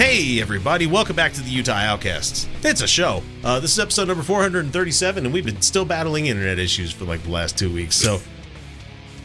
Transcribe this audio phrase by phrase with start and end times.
[0.00, 2.48] Hey, everybody, welcome back to the Utah Outcasts.
[2.62, 3.22] It's a show.
[3.44, 7.22] Uh, this is episode number 437, and we've been still battling internet issues for like
[7.22, 7.96] the last two weeks.
[7.96, 8.14] So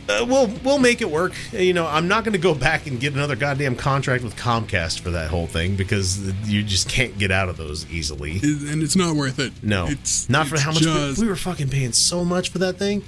[0.10, 1.32] uh, we'll we'll make it work.
[1.54, 5.00] You know, I'm not going to go back and get another goddamn contract with Comcast
[5.00, 8.32] for that whole thing because you just can't get out of those easily.
[8.44, 9.54] and it's not worth it.
[9.64, 12.50] No, it's not for it's how much we, just- we were fucking paying so much
[12.50, 13.02] for that thing.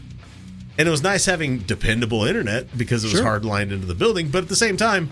[0.78, 3.24] And it was nice having dependable internet because it was Sure.
[3.24, 5.12] hard lined into the building, but at the same time,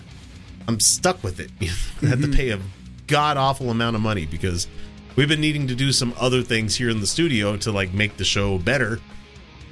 [0.67, 1.51] I'm stuck with it.
[1.61, 2.33] I had to mm-hmm.
[2.33, 2.59] pay a
[3.07, 4.67] god awful amount of money because
[5.15, 8.17] we've been needing to do some other things here in the studio to like make
[8.17, 8.99] the show better.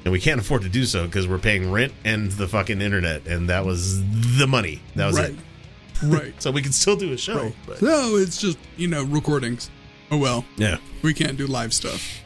[0.06, 3.26] And we can't afford to do so because we're paying rent and the fucking internet,
[3.26, 4.04] and that was
[4.38, 4.82] the money.
[4.96, 5.38] That was right, it.
[6.04, 6.34] right.
[6.40, 7.56] So we can still do a show, right.
[7.66, 9.70] but No, it's just you know recordings.
[10.12, 10.78] Oh well, yeah.
[11.04, 12.23] we can't do live stuff.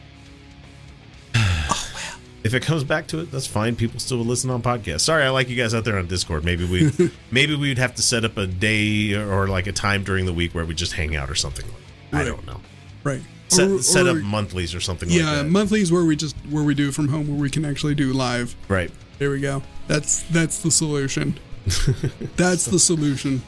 [2.44, 3.74] If it comes back to it, that's fine.
[3.76, 5.00] People still will listen on podcasts.
[5.02, 6.44] Sorry, I like you guys out there on Discord.
[6.44, 10.24] Maybe we maybe we'd have to set up a day or like a time during
[10.26, 11.66] the week where we just hang out or something.
[12.12, 12.26] I Right.
[12.26, 12.60] don't know.
[13.04, 13.20] Right.
[13.48, 15.44] Set, Or- set up monthlies or something Yeah, like that.
[15.44, 18.12] Yeah, monthlies where we just where we do from home where we can actually do
[18.12, 18.54] live.
[18.68, 18.90] right.
[19.18, 19.62] There we go.
[19.88, 21.38] That's that's the solution.
[22.36, 23.42] that's the solution.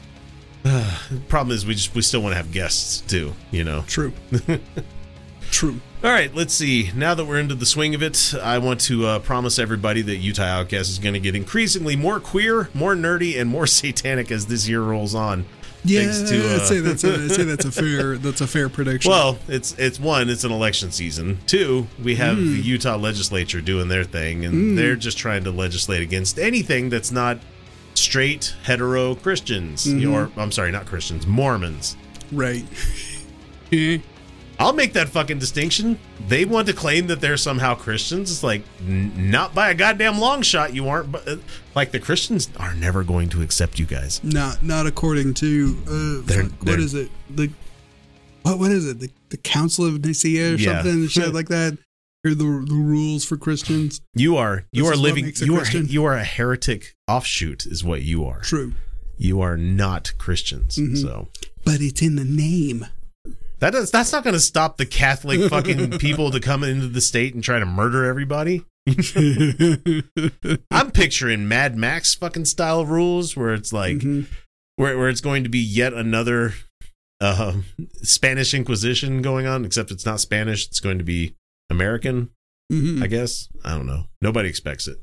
[1.29, 3.83] Problem is we just we still want to have guests too, you know.
[3.87, 4.11] True.
[5.51, 5.79] True.
[6.03, 6.91] All right, let's see.
[6.95, 10.15] Now that we're into the swing of it, I want to uh, promise everybody that
[10.17, 14.47] Utah Outcast is going to get increasingly more queer, more nerdy, and more satanic as
[14.47, 15.45] this year rolls on.
[15.83, 18.47] Yeah, Thanks to, uh, I'd say that's a, I'd say that's a fair that's a
[18.47, 19.09] fair prediction.
[19.11, 21.39] Well, it's it's one, it's an election season.
[21.47, 22.53] Two, we have Hmm.
[22.53, 27.11] the Utah legislature doing their thing, and they're just trying to legislate against anything that's
[27.11, 27.39] not
[27.95, 30.13] straight hetero Christians, Mm-hmm.
[30.13, 31.95] or I'm sorry, not Christians, Mormons.
[32.31, 32.63] right.
[34.61, 35.97] I'll make that fucking distinction.
[36.27, 38.31] They want to claim that they're somehow Christians.
[38.31, 40.73] It's like n- not by a goddamn long shot.
[40.73, 41.37] You aren't, but uh,
[41.75, 44.23] like the Christians are never going to accept you guys.
[44.23, 47.09] not not according to uh, They're- fuck, they're- what is it?
[47.29, 47.49] The
[48.43, 48.99] what what is it?
[48.99, 50.81] The the Council of Nicaea or Yeah.
[50.81, 51.77] something shit like that.
[52.23, 53.99] Or the the rules for Christians.
[54.13, 58.03] You are you This are living you are you are a heretic offshoot is what
[58.03, 58.41] you are.
[58.41, 58.73] True,
[59.17, 60.77] You are not Christians.
[60.77, 60.97] Mhm.
[61.01, 61.29] So
[61.65, 62.85] but it's in the name.
[63.61, 66.99] That is, that's not going to stop the Catholic fucking people to come into the
[67.01, 68.65] state and try to murder everybody.
[70.71, 74.25] I'm picturing Mad Max fucking style rules where it's like Mhm.
[74.77, 76.53] where where it's going to be yet another
[77.19, 77.53] uh,
[78.01, 80.67] Spanish Inquisition going on, except it's not Spanish.
[80.67, 81.35] It's going to be
[81.69, 82.31] American,
[82.71, 83.03] Mhm.
[83.03, 83.47] I guess.
[83.63, 84.05] I don't know.
[84.21, 84.97] Nobody expects it.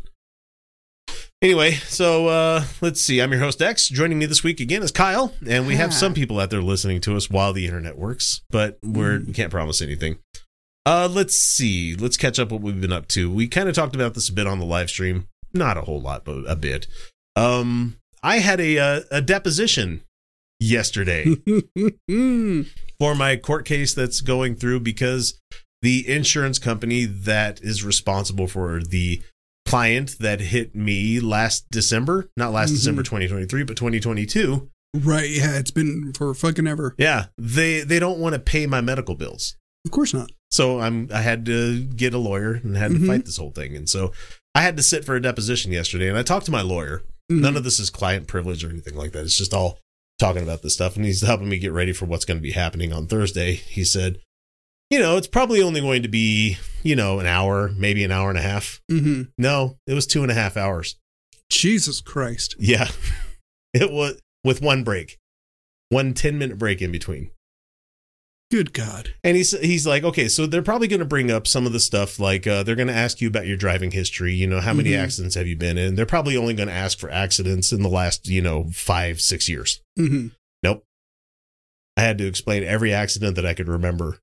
[1.40, 3.20] Anyway, so uh, let's see.
[3.20, 3.88] I'm your host X.
[3.88, 7.00] Joining me this week again is Kyle, and we have some people out there listening
[7.02, 10.18] to us while the internet works, but we're we can't promise anything.
[10.84, 11.94] Uh, let's see.
[11.94, 13.30] Let's catch up what we've been up to.
[13.30, 16.00] We kind of talked about this a bit on the live stream, not a whole
[16.00, 16.88] lot, but a bit.
[17.36, 20.02] Um, I had a uh, a deposition
[20.58, 21.24] yesterday
[22.98, 25.38] for my court case that's going through because
[25.82, 29.22] the insurance company that is responsible for the
[29.68, 32.74] client that hit me last December, not last Mhm.
[32.76, 34.68] December 2023, but 2022.
[34.96, 35.28] right.
[35.28, 36.94] Yeah, it's been for fucking ever.
[36.98, 39.56] Yeah, they they don't want to pay my medical bills.
[39.84, 40.30] Of course not.
[40.50, 43.06] So I'm I had to get a lawyer and had to Mhm.
[43.06, 43.76] fight this whole thing.
[43.76, 44.12] And so
[44.54, 47.02] I had to sit for a deposition yesterday and I talked to my lawyer.
[47.30, 47.40] Mhm.
[47.40, 49.24] None of this is client privilege or anything like that.
[49.24, 49.78] It's just all
[50.18, 52.52] talking about this stuff and he's helping me get ready for what's going to be
[52.52, 53.52] happening on Thursday.
[53.54, 54.18] He said,
[54.90, 56.56] "You know, it's probably only going to be,
[56.88, 59.30] you know, an hour, maybe an hour and a half." Mhm.
[59.38, 60.96] No, it was two and a half hours.
[61.50, 62.56] Jesus Christ.
[62.58, 62.88] Yeah.
[63.74, 65.18] It was with one break.
[65.90, 67.30] One 10 minute break in between.
[68.50, 69.10] Good God.
[69.22, 71.78] And he's he's like, okay, so they're probably going to bring up some of the
[71.80, 74.32] stuff like uh, they're going to ask you about your driving history.
[74.32, 74.98] You know, how many Mhm.
[75.04, 75.96] accidents have you been in?
[75.96, 79.50] They're probably only going to ask for accidents in the last you know five six
[79.50, 79.82] years.
[79.96, 80.28] hmm
[80.62, 80.82] Nope.
[81.98, 84.18] I had to explain every accident that I could remember.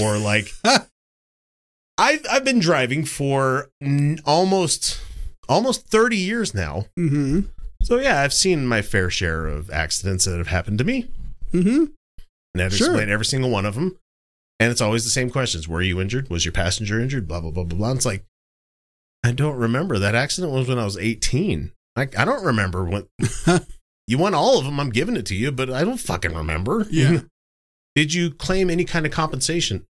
[0.00, 0.52] Or like,
[1.98, 3.70] I've I've been driving for
[4.24, 5.00] almost
[5.48, 6.86] almost thirty years now.
[6.96, 7.40] hmm
[7.82, 11.08] So yeah, I've seen my fair share of accidents that have happened to me.
[11.52, 11.84] hmm
[12.54, 12.88] And I had to Sure.
[12.88, 13.98] explain every single one of them.
[14.60, 15.66] And it's always the same questions.
[15.66, 16.30] Were you injured?
[16.30, 17.26] Was your passenger injured?
[17.26, 17.90] Blah, blah, blah, blah, blah.
[17.90, 18.24] And it's like,
[19.24, 19.98] I don't remember.
[19.98, 21.72] That accident was when I was 18.
[21.96, 23.08] I, I don't remember what
[24.06, 24.78] you want all of them.
[24.78, 26.86] I'm giving it to you, but I don't fucking remember.
[26.90, 27.22] Yeah.
[27.94, 29.86] Did you claim any kind of compensation?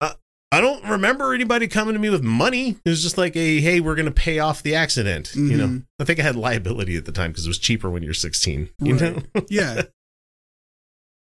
[0.00, 0.14] Uh,
[0.50, 2.76] I don't remember anybody coming to me with money.
[2.84, 5.34] It was just like a, hey, we're going to pay off the accident.
[5.34, 5.86] You know, Mhm.
[6.00, 8.70] I think I had liability at the time because it was cheaper when you're 16.
[8.80, 9.16] You Right.
[9.34, 9.42] know?
[9.50, 9.82] Yeah.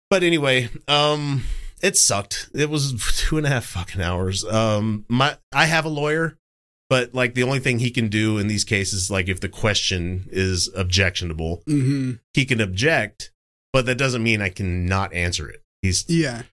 [0.09, 1.43] But anyway, um,
[1.81, 2.49] it sucked.
[2.53, 4.43] It was two and a half fucking hours.
[4.45, 6.37] Um, my I have a lawyer,
[6.89, 10.27] but like the only thing he can do in these cases, like if the question
[10.31, 13.31] is objectionable, hmm he can object,
[13.75, 15.61] but that doesn't mean I can not answer it.
[15.81, 16.43] He's Yeah.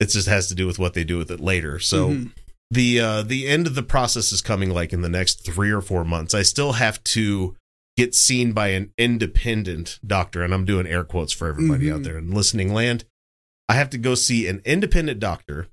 [0.00, 1.78] it just has to do with what they do with it later.
[1.78, 2.32] So Mhm.
[2.68, 5.80] the uh the end of the process is coming like in the next three or
[5.80, 6.34] four months.
[6.34, 7.54] I still have to
[7.96, 12.04] get seen by an independent doctor, and I'm doing air quotes for everybody out Mhm.
[12.04, 13.04] there in listening land.
[13.68, 15.68] I have to go see an independent doctor,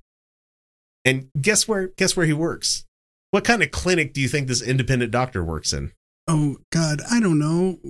[1.04, 1.88] and guess where?
[1.96, 2.84] Guess where he works?
[3.32, 5.90] What kind of clinic do you think this independent doctor works in?
[6.28, 7.80] Oh God, I don't know.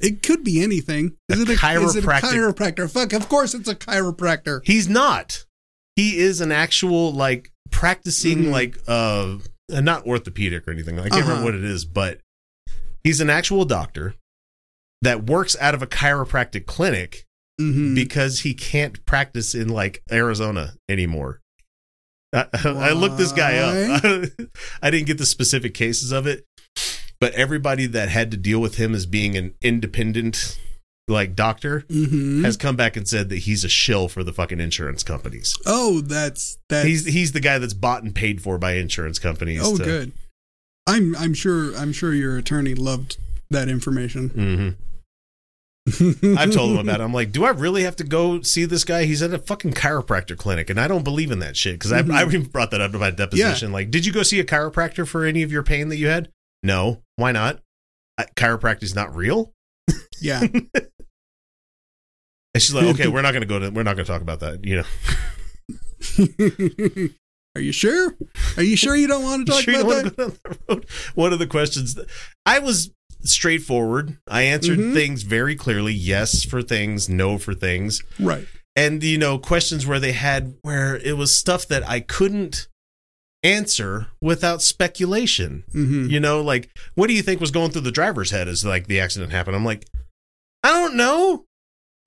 [0.00, 1.16] It could be anything.
[1.28, 2.90] Is it a Is it a chiropractor?
[2.90, 4.60] Fuck, of course it's a chiropractor.
[4.64, 5.44] He's not.
[5.96, 8.50] He is an actual like practicing Mhm.
[8.50, 9.38] like uh
[9.70, 10.98] not orthopedic or anything.
[10.98, 11.22] I can't Uh-huh.
[11.28, 12.20] remember what it is, but
[13.02, 14.14] he's an actual doctor
[15.02, 17.24] that works out of a chiropractic clinic
[17.58, 21.40] hmm because he can't practice in like Arizona anymore.
[22.32, 24.28] I, I looked this guy up.
[24.82, 26.44] I didn't get the specific cases of it,
[27.20, 30.58] but everybody that had to deal with him as being an independent
[31.06, 34.58] like doctor hmm has come back and said that he's a shill for the fucking
[34.60, 35.54] insurance companies.
[35.66, 36.86] Oh, that's that's.
[36.86, 39.60] he's he's the guy that's bought and paid for by insurance companies.
[39.62, 40.12] oh, to- good.
[40.86, 43.18] I'm I'm sure I'm sure your attorney loved
[43.50, 44.30] that information.
[44.30, 44.76] Mhm.
[46.38, 47.04] I've told him about it.
[47.04, 49.04] I'm like, do I really have to go see this guy?
[49.04, 52.10] He's at a fucking chiropractor clinic, and I don't believe in that shit because Mhm.
[52.10, 53.72] I I even brought that up to my deposition.
[53.72, 56.30] Like, did you go see a chiropractor for any of your pain that you had?
[56.64, 57.02] No.
[57.16, 57.60] Why not?
[58.36, 59.52] Chiropractic is not real.
[60.20, 60.42] Yeah.
[62.56, 63.70] And she's like, okay, we're not going to go to.
[63.70, 64.64] We're not going to talk about that.
[64.64, 64.84] You know,
[67.56, 68.14] Are you sure?
[68.56, 70.18] Are you sure you don't want to talk Sure about that?
[70.18, 70.38] wanna go down
[70.68, 70.90] that?
[71.16, 72.06] One of the questions that-
[72.46, 72.90] I was
[73.22, 74.18] straightforward.
[74.28, 74.94] I answered Mhm.
[74.94, 75.92] things very clearly.
[75.94, 78.02] Yes for things, no for things.
[78.20, 78.46] Right.
[78.76, 82.68] and you know questions where they had where it was stuff that I couldn't
[83.44, 85.62] answer without speculation.
[85.70, 88.64] hmm You know, like what do you think was going through the driver's head as
[88.64, 89.54] like the accident happened?
[89.54, 89.86] I'm like,
[90.64, 91.44] I don't know.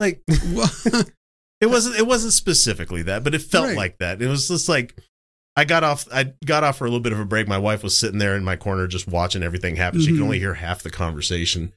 [0.00, 3.76] Like it wasn't it wasn't specifically that, but it felt Right.
[3.76, 4.20] like that.
[4.20, 4.94] It was just like
[5.56, 7.48] I got off I got off for a little bit of a break.
[7.48, 10.00] My wife was sitting there in my corner just watching everything happen.
[10.00, 10.24] She could Mhm.
[10.24, 11.72] only hear half the conversation.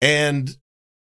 [0.00, 0.56] And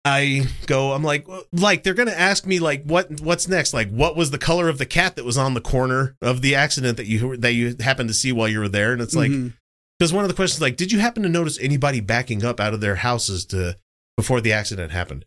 [0.05, 3.73] I go, I'm like, like they're gonna ask me like what what's next?
[3.73, 6.55] Like what was the color of the cat that was on the corner of the
[6.55, 8.91] accident that you that you happened to see while you were there?
[8.91, 9.49] And it's like mm-hmm.
[9.97, 12.73] because one of the questions like, did you happen to notice anybody backing up out
[12.73, 13.77] of their houses to
[14.17, 15.25] before the accident happened?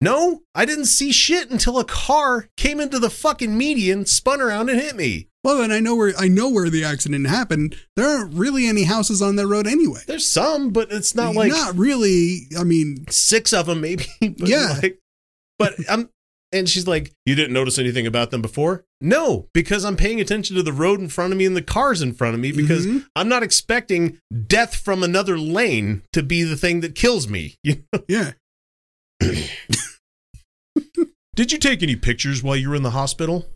[0.00, 4.68] No, I didn't see shit until a car came into the fucking median, spun around,
[4.70, 5.28] and hit me.
[5.42, 7.74] well, then I know where I know where the accident happened.
[7.96, 10.00] There aren't really any houses on that road anyway.
[10.06, 12.42] There's some, but it's not like not really.
[12.56, 14.06] I mean, six of them, maybe.
[14.20, 14.78] But Yeah.
[14.82, 14.98] like-
[15.58, 16.08] but I'm,
[16.52, 18.84] and she's like, you didn't notice anything about them before?
[19.00, 22.00] No, because I'm paying attention to the road in front of me and the cars
[22.02, 23.04] in front of me because Mhm.
[23.16, 27.56] I'm not expecting death from another lane to be the thing that kills me.
[27.64, 28.02] You know?
[28.08, 28.32] yeah.
[31.38, 33.46] Did you take any pictures while you were in the hospital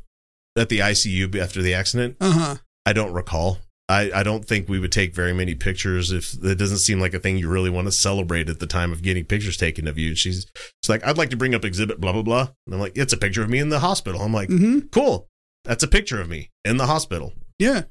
[0.56, 2.16] at the ICU after the accident?
[2.20, 2.56] Uh huh.
[2.86, 3.58] I don't recall.
[3.88, 7.12] I, I don't think we would take very many pictures if it doesn't seem like
[7.12, 9.98] a thing you really want to celebrate at the time of getting pictures taken of
[9.98, 10.10] you.
[10.10, 12.50] And she's she's like, I'd like to bring up exhibit blah blah blah.
[12.66, 14.22] And I'm like, it's a picture of me in the hospital.
[14.22, 15.28] I'm like, hmm cool.
[15.64, 17.32] That's a picture of me in the hospital.
[17.58, 17.82] Yeah.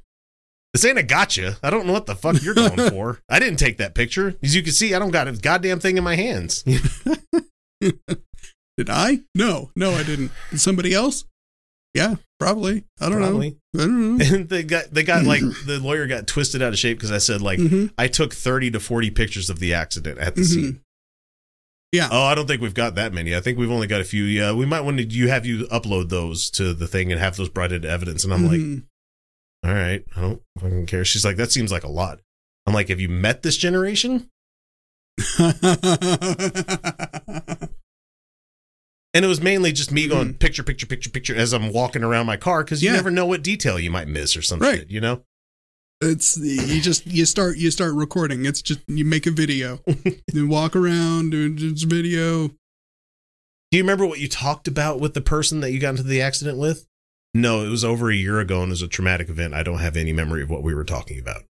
[0.72, 1.58] This ain't a gotcha.
[1.62, 3.20] I don't know what the fuck you're going for.
[3.28, 4.38] I didn't take that picture.
[4.42, 6.64] As you can see, I don't got a goddamn thing in my hands.
[8.76, 9.20] Did I?
[9.34, 10.30] No, no, I didn't.
[10.50, 11.24] Did somebody else?
[11.94, 12.84] Yeah, probably.
[13.00, 13.50] I don't Probably.
[13.74, 13.82] know.
[13.82, 14.24] I don't know.
[14.36, 17.18] And they got they got like the lawyer got twisted out of shape because I
[17.18, 20.46] said like hmm I took 30 to 40 pictures of the accident at the Mhm.
[20.46, 20.80] scene.
[21.92, 22.08] Yeah.
[22.10, 23.36] Oh, I don't think we've got that many.
[23.36, 24.24] I think we've only got a few.
[24.24, 27.36] Yeah, we might want to you have you upload those to the thing and have
[27.36, 28.24] those brought into evidence.
[28.24, 28.84] And I'm like, Mhm.
[29.66, 31.04] all right, I don't fucking care.
[31.04, 32.20] She's like, that seems like a lot.
[32.66, 34.30] I'm like, have you met this generation?
[39.14, 40.38] And it was mainly just me going Mhm.
[40.38, 42.96] picture, picture, picture, picture as I'm walking around my car because you Yeah.
[42.96, 44.86] never know what detail you might miss or something, Right.
[44.90, 45.24] you know?
[46.04, 48.44] it's you just you start you start recording.
[48.44, 49.78] It's just you make a video,
[50.32, 52.48] then walk around doing just video.
[52.48, 56.20] Do you remember what you talked about with the person that you got into the
[56.20, 56.86] accident with?
[57.34, 59.54] No, it was over a year ago and it was a traumatic event.
[59.54, 61.44] I don't have any memory of what we were talking about.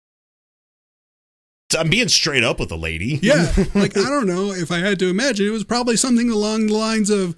[1.79, 3.19] I'm being straight up with the lady.
[3.23, 6.69] Yeah, like I don't know if I had to imagine, it was probably something along
[6.69, 7.37] the lines of,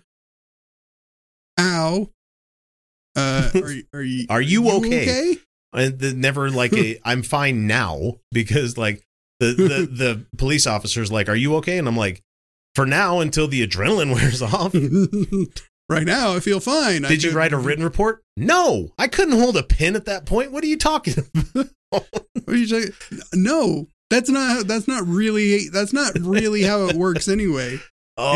[1.60, 2.10] "Ow,
[3.16, 5.36] uh, are, you- are you Are you okay?
[5.72, 9.04] and the, never like a I'm fine now because like
[9.40, 12.22] the the the police officer's like, "Are you okay?" And I'm like,
[12.74, 14.74] "For now, until the adrenaline wears off."
[15.88, 17.04] right now, I feel fine.
[17.04, 18.22] I Did you could- write a written report?
[18.36, 20.52] No, I couldn't hold a pen at that point.
[20.52, 21.14] What are you talking
[21.54, 21.68] about?
[22.46, 22.90] Are you saying?
[23.34, 24.66] No, that's not.
[24.66, 25.68] That's not really.
[25.68, 27.78] That's not really how it works anyway.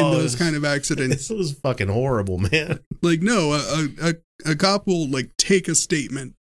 [0.01, 2.81] In those kind of accidents, It was fucking horrible, man.
[3.03, 4.15] like no, a, a
[4.53, 6.35] a cop will like take a statement.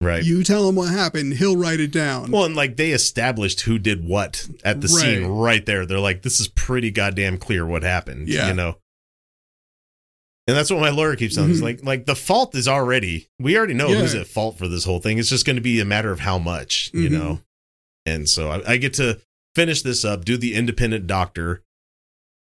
[0.00, 0.22] Right.
[0.24, 2.30] You tell him what happened, he'll write it down.
[2.30, 5.86] well, and like they established who did what at the scene right there.
[5.86, 8.28] They're like, this is pretty goddamn clear what happened.
[8.28, 8.48] Yeah.
[8.48, 8.76] You know?
[10.46, 11.56] And that's what my lawyer keeps telling me.
[11.56, 11.62] Mhm.
[11.62, 14.98] like, like the fault is already, we already know who's at fault for this whole
[15.00, 15.16] thing.
[15.16, 17.12] It's just going to be a matter of how much, you Mhm.
[17.12, 17.40] know?
[18.04, 19.20] And so I, I get to
[19.54, 21.62] finish this up, do the independent doctor.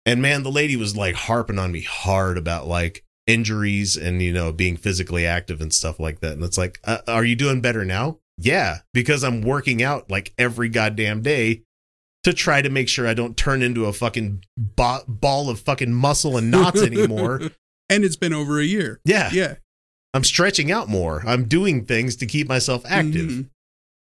[0.08, 4.32] And man, the lady was like harping on me hard about like injuries and, you
[4.32, 6.32] know, being physically active and stuff like that.
[6.32, 8.18] And it's like, uh, are you doing better now?
[8.38, 11.62] Yeah, because I'm working out like every goddamn day
[12.24, 15.92] to try to make sure I don't turn into a fucking ba- ball of fucking
[15.92, 17.42] muscle and knots anymore.
[17.90, 19.00] and it's been over a year.
[19.04, 19.56] Yeah, Yeah,
[20.14, 21.22] I'm stretching out more.
[21.26, 23.46] I'm doing things to keep myself active.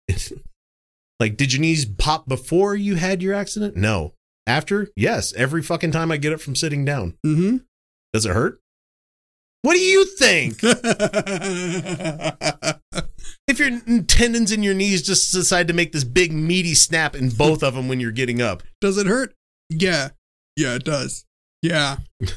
[0.10, 0.42] Mhm.
[1.20, 3.76] like, did your knees pop before you had your accident?
[3.76, 4.14] No.
[4.48, 4.88] After?
[4.96, 5.34] Yes.
[5.34, 7.16] Every fucking time I get up from sitting down.
[7.26, 7.58] Mm-hmm.
[8.14, 8.60] Does it hurt?
[9.64, 10.58] What do you think?
[13.48, 17.30] if your tendons in your knees just decide to make this big meaty snap in
[17.30, 19.34] both of them when you're getting up, does it hurt?
[19.70, 20.10] Yeah,
[20.58, 21.26] yeah, it does.
[21.62, 21.98] Yeah,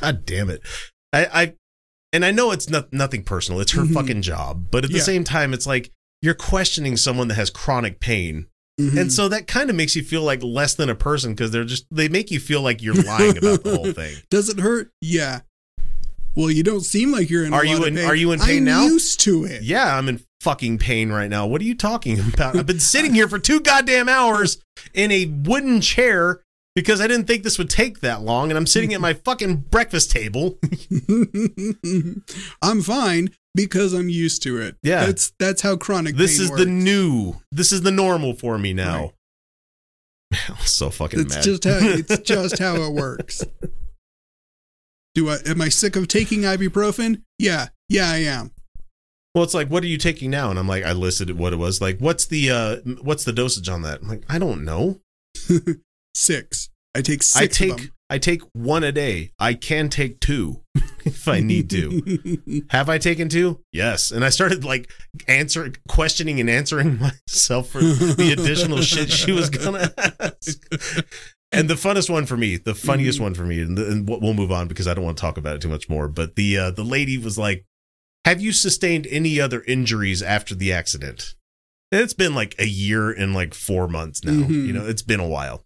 [0.00, 0.62] God damn it.
[1.12, 1.54] I, I
[2.14, 3.60] and I know it's not nothing personal.
[3.60, 3.92] It's her Mhm.
[3.94, 4.68] fucking job.
[4.70, 5.02] But at the Yeah.
[5.02, 5.90] same time, it's like
[6.22, 8.46] you're questioning someone that has chronic pain.
[8.90, 9.00] Mhm.
[9.00, 11.64] And so that kind of makes you feel like less than a person because they're
[11.64, 14.14] just they make you feel like you're lying about the whole thing.
[14.30, 14.90] does it hurt?
[15.00, 15.40] Yeah.
[16.34, 17.52] Well, you don't seem like you're in.
[17.52, 18.04] a Are you in- pain.
[18.06, 18.84] are you in pain I'm now?
[18.84, 19.62] Used to it.
[19.62, 21.46] Yeah, I'm in fucking pain right now.
[21.46, 22.56] What are you talking about?
[22.56, 24.58] I've been sitting here for two goddamn hours
[24.94, 26.40] in a wooden chair
[26.74, 29.56] because I didn't think this would take that long, and I'm sitting at my fucking
[29.70, 30.58] breakfast table.
[32.62, 34.76] I'm fine because I'm used to it.
[34.82, 35.06] Yeah.
[35.06, 36.16] that's that's how chronic.
[36.16, 36.64] This pain is works.
[36.64, 37.34] the new.
[37.50, 39.12] This is the normal for me now.
[40.48, 41.44] I'm so fucking It's mad.
[41.44, 43.44] just how it's just how it works.
[45.14, 47.22] Do I am I sick of taking ibuprofen?
[47.38, 48.50] Yeah, yeah, I am.
[49.34, 50.48] well, it's like, what are you taking now?
[50.48, 51.82] And I'm like, I listed what it was.
[51.82, 54.00] Like, what's the uh, what's the dosage on that?
[54.00, 55.00] I'm like, I don't know.
[56.14, 56.70] Six.
[56.94, 57.36] I take six.
[57.36, 57.90] I take.
[58.12, 59.32] I take one a day.
[59.38, 60.60] I can take two
[61.06, 62.62] if I need to.
[62.70, 63.60] Have I taken two?
[63.72, 64.10] Yes.
[64.10, 64.90] And I started like
[65.26, 69.90] answering, questioning, and answering myself for the additional shit she was gonna
[70.20, 70.58] ask.
[71.52, 73.22] And the funnest one for me, the funniest Mhm.
[73.22, 75.56] one for me, and, and we'll move on because I don't want to talk about
[75.56, 76.06] it too much more.
[76.08, 77.64] But the uh, the lady was like,
[78.26, 81.34] "Have you sustained any other injuries after the accident?"
[81.90, 84.32] And it's been like a year and like four months now.
[84.32, 84.66] Mhm.
[84.66, 85.64] You know, it's been a while.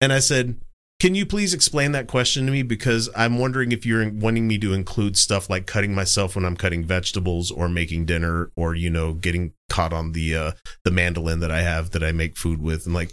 [0.00, 0.60] And I said,
[1.00, 2.62] can you please explain that question to me?
[2.62, 6.56] Because I'm wondering if you're wanting me to include stuff like cutting myself when I'm
[6.56, 10.52] cutting vegetables or making dinner or, you know, getting caught on the uh
[10.84, 13.12] the mandolin that I have that I make food with and like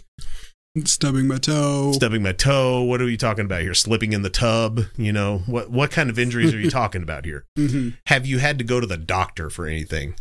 [0.84, 1.92] Stubbing my toe.
[1.92, 2.82] stubbing my toe.
[2.82, 3.72] What are we talking about here?
[3.72, 5.38] Slipping in the tub, you know?
[5.46, 7.46] What what kind of injuries are you talking about here?
[7.56, 7.96] Mhm.
[8.08, 10.16] Have you had to go to the doctor for anything?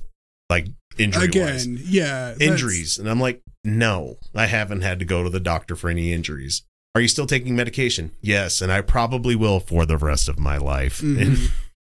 [0.50, 0.67] Like
[0.98, 1.25] injury?
[1.25, 2.36] Again, yeah.
[2.39, 2.98] Injuries.
[3.00, 6.63] And I'm like, no, I haven't had to go to the doctor for any injuries.
[6.96, 8.12] Are you still taking medication?
[8.22, 11.50] Yes, and I probably will for the rest of my life Mhm.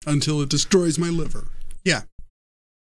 [0.07, 1.49] Until it destroys my liver.
[1.85, 2.03] Yeah.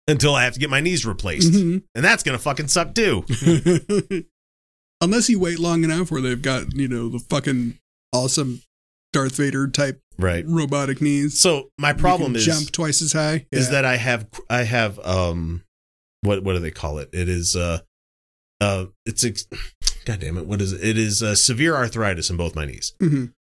[0.08, 1.54] until I have to get my knees replaced.
[1.54, 1.82] Mhm.
[1.96, 3.24] And that's going to fucking suck too.
[5.02, 7.78] Unless you wait long enough where they've got, you know, the fucking
[8.12, 8.62] awesome
[9.14, 10.44] Darth Vader type Right.
[10.48, 11.40] robotic knees.
[11.40, 13.46] So my problem is jump twice as high.
[13.52, 13.72] is Yeah.
[13.72, 15.64] that I have I have um
[16.22, 17.10] what what do they call it?
[17.14, 17.80] It is uh
[18.60, 19.48] uh it's ex-
[20.06, 20.84] God damn it, what is it?
[20.84, 22.94] It is uh, severe arthritis in both my knees.
[23.02, 23.34] Mhm.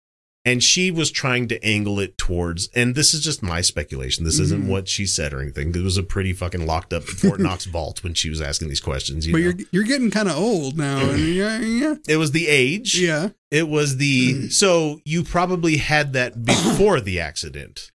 [0.42, 4.38] and she was trying to angle it towards and this is just my speculation this
[4.38, 4.68] isn't Mhm.
[4.68, 8.02] what she said or anything it was a pretty fucking locked up fort knox vault
[8.02, 9.44] when she was asking these questions you but know?
[9.44, 10.98] you're you're getting kind of old now.
[11.10, 13.28] and yeah, yeah, it was the age yeah.
[13.50, 17.90] it was the so you probably had that before the accident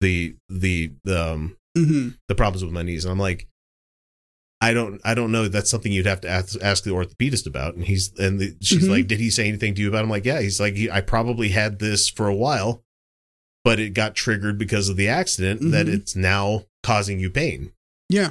[0.00, 3.48] the the um hmm the problems with my knees and i'm like
[4.60, 7.74] i don't i don't know that's something you'd have to ask, ask the orthopedist about
[7.74, 8.90] and he's and the, she's Mhm.
[8.90, 10.02] like did he say anything to you about it?
[10.04, 12.82] i'm like yeah he's like i probably had this for a while
[13.64, 15.94] but it got triggered because of the accident that Mhm.
[15.94, 17.72] it's now causing you pain
[18.08, 18.30] Yeah.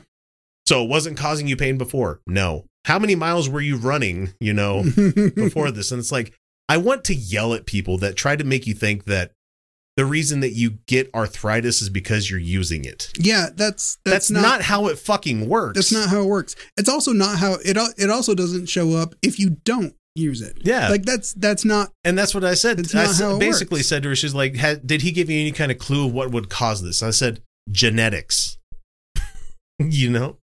[0.67, 4.53] so it wasn't causing you pain before no how many miles were you running, you
[4.53, 4.81] know,
[5.35, 5.91] before this?
[5.91, 6.31] And it's like,
[6.69, 9.33] I want to yell at people that try to make you think that
[9.97, 13.11] the reason that you get arthritis is because you're using it.
[13.17, 15.75] yeah, that's That's, that's, not, how it fucking works.
[15.75, 16.55] That's not how it works.
[16.77, 17.77] It's also not how it.
[17.97, 20.57] It also doesn't show up if you don't use it.
[20.61, 20.89] Yeah.
[20.89, 21.91] like that's that's not.
[22.03, 22.79] and that's what I said.
[22.79, 23.87] It's I not how it basically works.
[23.87, 26.13] said to her, she's like, "Ha- "Did he give you any kind of clue of
[26.13, 28.57] what would cause this?" I said, "Genetics."
[29.79, 30.37] you know,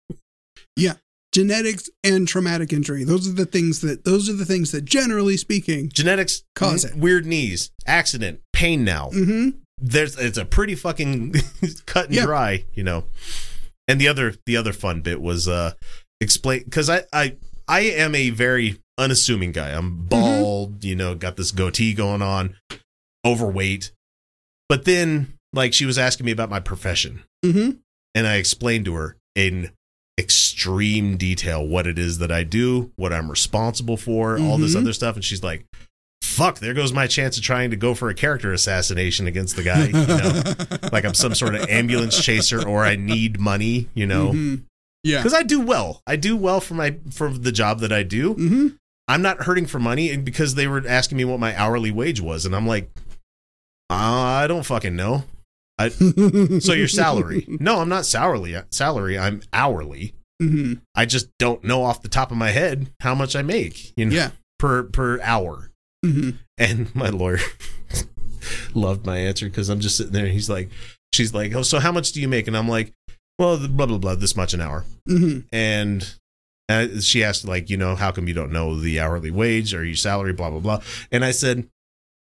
[1.32, 3.04] genetics and traumatic injury.
[3.04, 5.88] Those are the things that those are the things that generally speaking.
[5.92, 6.96] genetics Cause it.
[6.96, 8.84] weird knees, accident, pain.
[8.84, 9.50] Now hmm
[9.84, 11.34] there's it's a pretty fucking
[11.86, 12.24] cut and Yeah.
[12.24, 13.04] dry, you know.
[13.88, 15.72] And the other the other fun bit was uh
[16.20, 17.36] explain because I I
[17.66, 19.70] I am a very unassuming guy.
[19.70, 19.78] Mm-hmm.
[19.78, 22.54] I'm bald, you know, got this goatee going on,
[23.24, 23.92] overweight.
[24.68, 27.70] But then like she was asking me about my profession hmm
[28.14, 29.70] and I explained to her in
[30.18, 34.80] extreme detail what it is that I do, what I'm responsible for, all this Mhm.
[34.82, 35.64] other stuff and she's like
[36.22, 39.62] fuck, there goes my chance of trying to go for a character assassination against the
[39.62, 40.88] guy, you know.
[40.92, 44.32] like I'm some sort of ambulance chaser or I need money, you know.
[44.32, 44.62] Mhm.
[45.04, 45.18] Yeah.
[45.18, 46.00] Because I do well.
[46.06, 48.32] I do well for my for the job that I do.
[48.34, 48.68] hmm
[49.08, 52.20] I'm not hurting for money and because they were asking me what my hourly wage
[52.20, 52.90] was and I'm like
[53.90, 55.24] uh, I don't fucking know.
[56.60, 57.46] So your salary.
[57.48, 59.18] No, I'm not salary salary.
[59.18, 60.14] I'm hourly.
[60.40, 63.92] hmm I just don't know off the top of my head how much I make,
[63.96, 64.30] you know, Yeah.
[64.58, 65.70] per per hour.
[66.04, 67.38] hmm And my lawyer
[68.74, 70.24] loved my answer because I'm just sitting there.
[70.24, 70.70] And he's like,
[71.12, 72.46] she's like, oh, so how much do you make?
[72.46, 72.92] And I'm like,
[73.38, 74.84] well, the blah blah blah, this much an hour.
[75.06, 76.14] hmm And
[76.68, 79.84] uh, she asked, like, you know, how come you don't know the hourly wage or
[79.84, 80.32] your salary?
[80.32, 80.82] Blah blah blah.
[81.10, 81.68] And I said,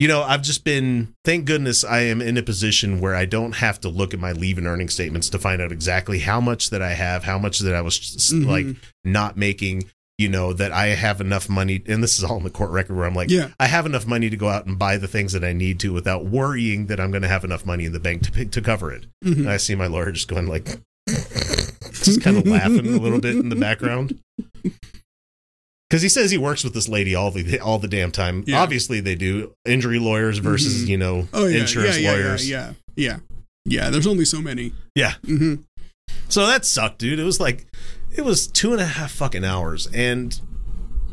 [0.01, 1.15] you know, I've just been.
[1.25, 4.33] Thank goodness I am in a position where I don't have to look at my
[4.33, 7.61] leave and earning statements to find out exactly how much that I have, how much
[7.61, 8.47] that I was Mhm.
[8.47, 8.67] like
[9.05, 9.85] not making.
[10.19, 12.95] You know that I have enough money, and this is all in the court record
[12.95, 13.49] where I'm like, Yeah.
[13.59, 15.95] I have enough money to go out and buy the things that I need to
[15.95, 18.93] without worrying that I'm going to have enough money in the bank to to cover
[18.93, 19.07] it.
[19.25, 19.33] Mhm.
[19.39, 20.67] And I see my lawyer just going like,
[21.07, 24.19] just kind of laughing a little bit in the background.
[25.91, 28.45] Because he says he works with this lady all the all the damn time.
[28.47, 28.63] Yeah.
[28.63, 30.89] Obviously, they do injury lawyers versus Mhm.
[30.89, 31.61] you know Oh yeah.
[31.61, 32.49] insurance yeah, yeah, lawyers.
[32.49, 32.73] Yeah.
[32.97, 33.19] Yeah.
[33.65, 33.91] Yeah.
[33.91, 34.73] There's only so many.
[34.95, 35.15] Yeah.
[35.25, 35.57] hmm
[36.29, 37.19] So that sucked, dude.
[37.19, 37.67] It was like
[38.15, 40.41] it was two and a half fucking hours, and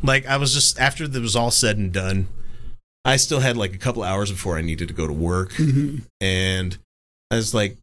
[0.02, 2.28] like I was just after it was all said and done,
[3.04, 5.52] I still had like a couple hours before I needed to go to work.
[5.54, 6.78] hmm and
[7.32, 7.76] I was like,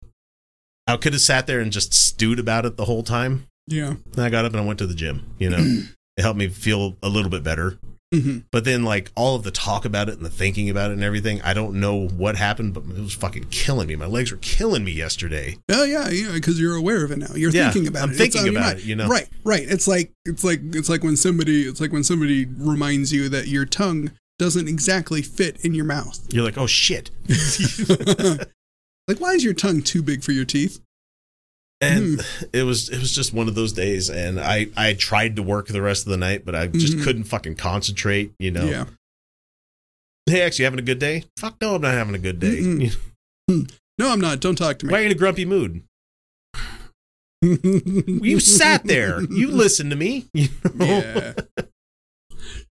[0.88, 3.48] I could have sat there and just stewed about it the whole time.
[3.68, 3.96] Yeah.
[4.14, 5.26] Then I got up and I went to the gym.
[5.40, 5.82] You know,
[6.18, 7.78] it helped me feel a little bit better.
[8.14, 10.94] hmm But then, like all of the talk about it and the thinking about it
[10.94, 13.96] and everything, I don't know what happened, but it was fucking killing me.
[13.96, 15.58] My legs were killing me yesterday.
[15.70, 17.34] Oh yeah, yeah, because you're aware of it now.
[17.36, 18.18] You're Yeah, thinking about I'm it.
[18.18, 18.80] thinking your about mind.
[18.80, 19.08] it, you know?
[19.08, 19.64] Right, right.
[19.68, 23.48] It's like it's like it's like when somebody it's like when somebody reminds you that
[23.48, 26.20] your tongue doesn't exactly fit in your mouth.
[26.34, 27.10] You're like, oh shit.
[29.08, 30.80] like, why is your tongue too big for your teeth?
[31.82, 32.46] And hmm.
[32.54, 35.68] it was it was just one of those days and i i tried to work
[35.68, 37.04] the rest of the night but i just Mhm.
[37.04, 38.86] couldn't fucking concentrate you know Yeah.
[40.26, 42.96] hey actually having a good day fuck no i'm not having a good day Mm-mm.
[43.50, 43.62] Hmm.
[44.00, 44.40] No, I'm not.
[44.42, 45.84] Don't talk to me why are you in a grumpy mood
[47.42, 50.86] you sat there you listened to me you know?
[50.86, 51.34] yeah.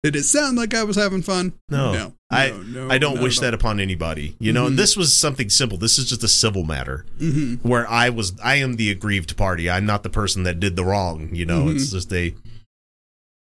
[0.03, 1.53] Did it sound like I was having fun?
[1.69, 1.93] No.
[1.93, 4.67] no, I- no, i don't wish that upon anybody you know Mhm.
[4.69, 7.05] and this was something simple this is just a civil matter.
[7.19, 7.59] Mhm.
[7.61, 10.85] where i was i am the aggrieved party i'm not the person that did the
[10.85, 11.75] wrong you know Mhm.
[11.75, 12.33] it's just a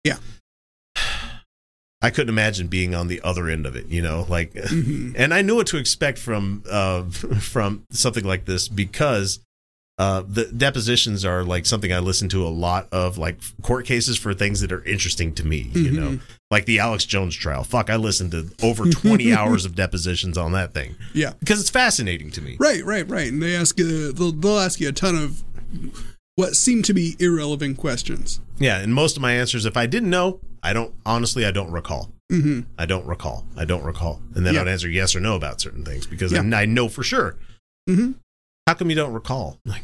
[0.04, 0.18] Yeah.
[2.02, 5.14] i couldn't imagine being on the other end of it you know like Mhm.
[5.18, 7.04] and I knew what to expect from uh
[7.40, 9.40] from something like this because
[10.02, 14.18] uh the depositions are like something I listen to a lot of like court cases
[14.18, 15.94] for things that are interesting to me, you Mhm.
[16.00, 16.20] know.
[16.50, 17.64] Like the Alex Jones trial.
[17.64, 21.34] Fuck, I listened to over 20 hours of depositions on that thing Yeah.
[21.40, 22.58] because it's fascinating to me.
[22.60, 23.32] Right, right, right.
[23.32, 25.44] And they ask you, they'll, they'll ask you a ton of
[26.36, 28.40] what seem to be irrelevant questions.
[28.60, 31.72] Yeah, and most of my answers if I didn't know, I don't honestly I don't
[31.72, 32.12] recall.
[32.30, 33.46] hmm I don't recall.
[33.56, 34.22] I don't recall.
[34.36, 34.62] And then Yeah.
[34.62, 36.42] I'd answer yes or no about certain things because Yeah.
[36.54, 37.36] I, I know for sure.
[37.88, 38.12] hmm
[38.72, 39.60] How come you don't recall?
[39.66, 39.82] Like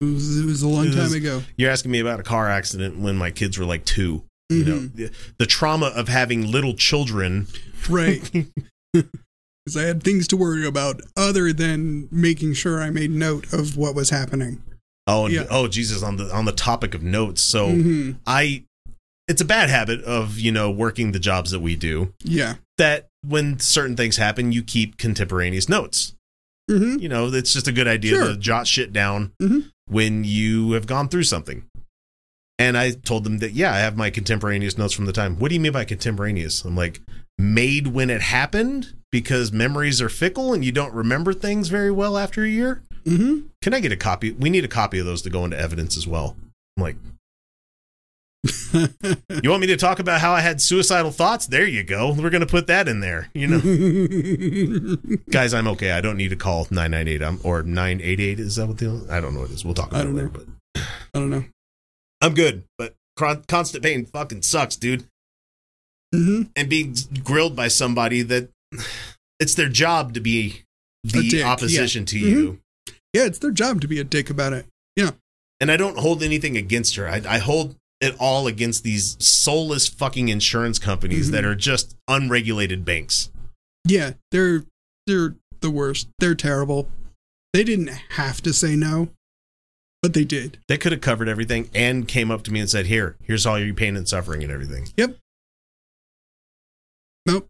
[0.00, 1.40] It was, it was a long It time ago.
[1.56, 4.72] You're asking me about a car accident when my kids were like 2 You know,
[4.80, 4.94] Mhm.
[4.96, 7.46] the, the trauma of having little children.
[7.88, 8.28] Right.
[8.92, 13.76] Because I had things to worry about other than making sure I made note of
[13.76, 14.62] what was happening.
[15.06, 15.44] Oh, and, Yeah.
[15.48, 16.02] oh, Jesus!
[16.02, 18.64] On the on the topic of notes, so hmm I,
[19.28, 22.12] it's a bad habit of you know working the jobs that we do.
[22.24, 22.54] Yeah.
[22.78, 26.14] That when certain things happen, you keep contemporaneous notes.
[26.68, 28.28] Hmm You know, it's just a good idea Sure.
[28.28, 29.70] to jot shit down Mhm.
[29.86, 31.64] when you have gone through something.
[32.58, 35.36] And I told them that, yeah, I have my contemporaneous notes from the time.
[35.38, 36.64] What do you mean by contemporaneous?
[36.64, 37.00] I'm like,
[37.38, 42.18] made when it happened because memories are fickle and you don't remember things very well
[42.18, 42.82] after a year.
[43.06, 43.46] Mm-hmm.
[43.62, 44.32] Can I get a copy?
[44.32, 46.36] We need a copy of those to go into evidence as well.
[46.76, 46.96] I'm like,
[48.44, 51.46] you want me to talk about how I had suicidal thoughts?
[51.46, 52.12] There you go.
[52.12, 53.28] We're going to put that in there.
[53.34, 54.96] You know,
[55.30, 55.90] guys, I'm okay.
[55.92, 58.38] I don't need to call 998 I'm, or 988.
[58.40, 59.64] Is that what the, I don't know what it is.
[59.64, 60.44] We'll talk about I don't it later, know.
[60.74, 60.82] but
[61.14, 61.44] I don't know.
[62.20, 62.64] I'm good.
[62.78, 65.04] But constant pain fucking sucks, dude.
[66.14, 66.42] Mm-hmm.
[66.56, 68.50] And being grilled by somebody that
[69.40, 70.62] it's their job to be
[71.04, 72.20] the opposition to Mhm.
[72.22, 72.60] you.
[73.12, 74.66] Yeah, it's their job to be a dick about it.
[74.96, 75.10] Yeah.
[75.60, 77.08] And I don't hold anything against her.
[77.08, 81.32] I, I hold it all against these soulless fucking insurance companies Mhm.
[81.32, 83.30] that are just unregulated banks.
[83.86, 84.64] Yeah, they're
[85.06, 86.08] they're the worst.
[86.18, 86.88] They're terrible.
[87.52, 89.08] They didn't have to say no,
[90.02, 90.58] but they did.
[90.68, 93.58] They could have covered everything and came up to me and said, "Here, here's all
[93.58, 95.16] your pain and suffering and everything." Yep.
[97.26, 97.48] Nope.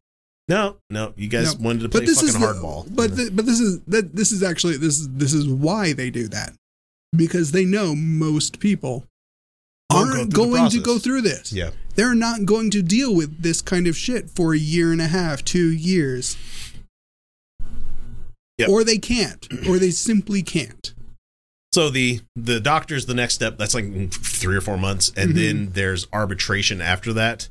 [0.48, 1.64] No, no, you guys No.
[1.64, 2.94] wanted to play fucking the- hardball.
[2.94, 6.10] But the, but this is that this is actually this is this is why they
[6.10, 6.54] do that
[7.14, 9.04] because they know most people
[9.92, 11.52] Won't go aren't going to go through this.
[11.52, 15.00] yeah, They're not going to deal with this kind of shit for a year and
[15.00, 16.36] a half, two years.
[18.58, 18.68] Yep.
[18.68, 20.92] Or they can't, or they simply can't.
[21.72, 23.56] So the the doctor's the next step.
[23.56, 25.34] That's like three or four months, and Mhm.
[25.34, 27.48] then there's arbitration after that,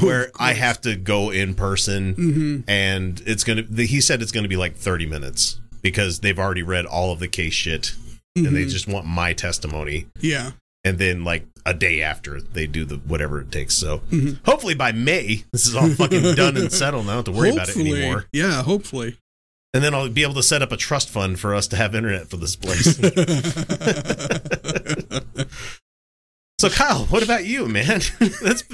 [0.00, 3.64] where I have to go in person, hmm and it's gonna.
[3.76, 7.28] He said it's gonna be like thirty minutes because they've already read all of the
[7.28, 7.92] case shit,
[8.34, 10.06] and they just want my testimony.
[10.20, 10.52] yeah.
[10.84, 13.74] And then like a day after they do the whatever it takes.
[13.74, 14.38] So Mhm.
[14.44, 17.04] hopefully by May this is all fucking done and settled.
[17.06, 18.26] I don't have to worry about it anymore.
[18.32, 19.16] Yeah, hopefully.
[19.74, 21.94] And then I'll be able to set up a trust fund for us to have
[21.94, 22.96] internet for this place.
[26.58, 28.00] so Kyle, what about you, man?
[28.42, 28.64] That's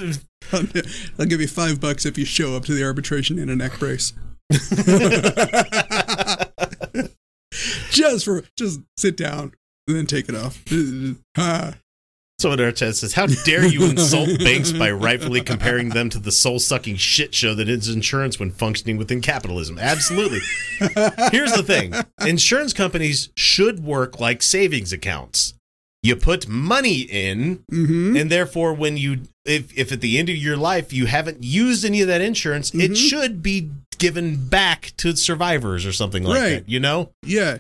[0.52, 3.78] I'll give you five bucks if you show up to the arbitration in a neck
[3.78, 4.12] brace.
[7.90, 9.52] just for just sit down
[9.86, 10.62] and then take it off.
[11.36, 11.74] Ah.
[12.40, 16.30] So what Artest says, how dare you insult banks by rightfully comparing them to the
[16.30, 19.76] soul sucking shit show that is insurance when functioning within capitalism?
[19.76, 20.38] Absolutely.
[21.32, 25.54] Here's the thing insurance companies should work like savings accounts.
[26.04, 28.20] You put money in, Mhm.
[28.20, 31.84] and therefore, when you, if, if at the end of your life you haven't used
[31.84, 32.96] any of that insurance, it Mhm.
[32.96, 36.50] should be given back to survivors or something like Right.
[36.50, 37.10] that, you know?
[37.26, 37.58] Yeah.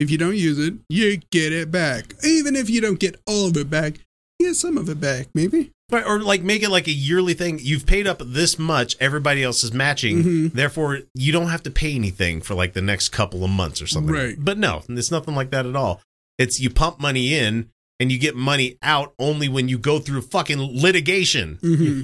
[0.00, 2.14] If you don't use it, you get it back.
[2.24, 3.98] Even if you don't get all of it back,
[4.38, 5.70] you get some of it back, maybe.
[5.92, 7.58] Right, or like make it like a yearly thing.
[7.60, 10.22] You've paid up this much, everybody else is matching.
[10.22, 10.52] Mhm.
[10.52, 13.86] Therefore, you don't have to pay anything for like the next couple of months or
[13.86, 14.14] something.
[14.14, 14.36] Right.
[14.38, 16.00] But no, it's nothing like that at all.
[16.38, 20.22] It's you pump money in and you get money out only when you go through
[20.22, 21.58] fucking litigation.
[21.60, 22.02] hmm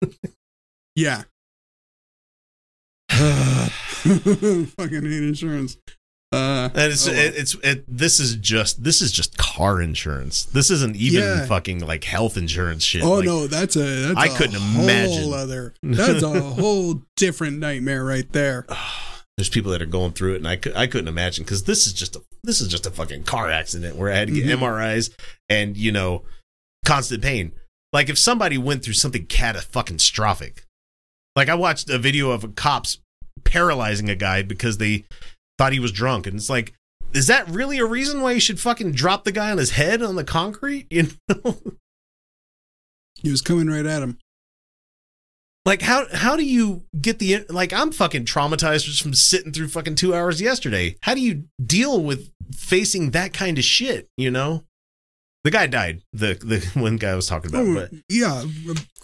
[0.94, 1.24] yeah.
[3.10, 5.76] Fucking hate insurance.
[6.34, 10.44] Uh, And it's oh, it, it's it, this is just this is just car insurance.
[10.44, 11.46] This isn't even Yeah.
[11.46, 13.02] fucking like health insurance shit.
[13.02, 15.32] oh Like, no, that's a that's I a couldn't whole imagine.
[15.32, 18.66] Other, that's a whole different nightmare right there.
[19.36, 21.86] there's people that are going through it and I, could, I couldn't imagine because this
[21.88, 24.44] is just a this is just a fucking car accident where I had to get
[24.46, 24.58] Mhm.
[24.60, 25.10] MRIs
[25.48, 26.22] and you know
[26.84, 27.52] constant pain.
[27.92, 30.64] Like if somebody went through something catastrophic,
[31.36, 32.98] like I watched a video of cops
[33.44, 35.04] paralyzing a guy because they
[35.64, 36.74] thought he was drunk, and it's like,
[37.14, 40.02] is that really a reason why you should fucking drop the guy on his head
[40.02, 40.86] on the concrete?
[40.90, 41.56] You know,
[43.22, 44.18] He was coming right at him.
[45.64, 49.68] like how how do you get the like I'm fucking traumatized just from sitting through
[49.68, 50.96] fucking two hours yesterday.
[51.02, 54.08] How do you deal with facing that kind of shit?
[54.18, 54.64] You know,
[55.44, 56.02] the guy died.
[56.12, 58.44] The the one guy I was talking about, Oh, but yeah,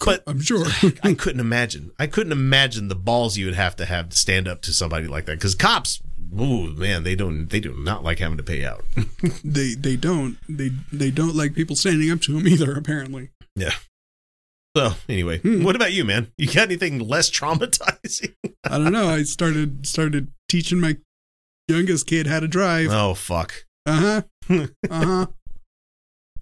[0.05, 0.65] but I'm sure.
[1.03, 1.91] I couldn't imagine.
[1.97, 5.07] I couldn't imagine the balls you would have to have to stand up to somebody
[5.07, 5.37] like that.
[5.37, 5.99] Because cops,
[6.39, 8.83] ooh man, they don't they do not like having to pay out.
[9.43, 12.73] they they don't they they don't like people standing up to them either.
[12.73, 13.73] Apparently, Yeah.
[14.77, 15.63] So anyway, Hmm.
[15.63, 16.31] what about you, man?
[16.37, 18.35] You got anything less traumatizing?
[18.63, 19.09] I don't know.
[19.09, 20.97] I started started teaching my
[21.67, 22.87] youngest kid how to drive.
[22.91, 23.65] oh fuck.
[23.85, 24.67] Uh huh.
[24.89, 25.25] Uh huh.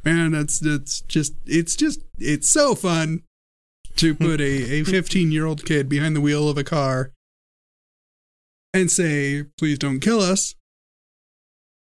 [0.06, 3.24] Man, that's that's just it's just it's so fun
[3.98, 7.12] to put a a 15 year old kid behind the wheel of a car
[8.74, 10.56] and say, "Please don't kill us."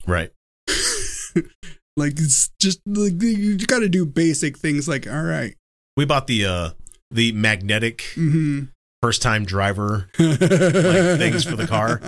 [0.08, 0.32] Right.
[1.98, 5.56] like it's just like you got to do basic things like, "All right,
[5.98, 6.70] We bought the uh
[7.10, 8.66] the magnetic mm-hmm,
[9.02, 12.00] first time driver like things for the car.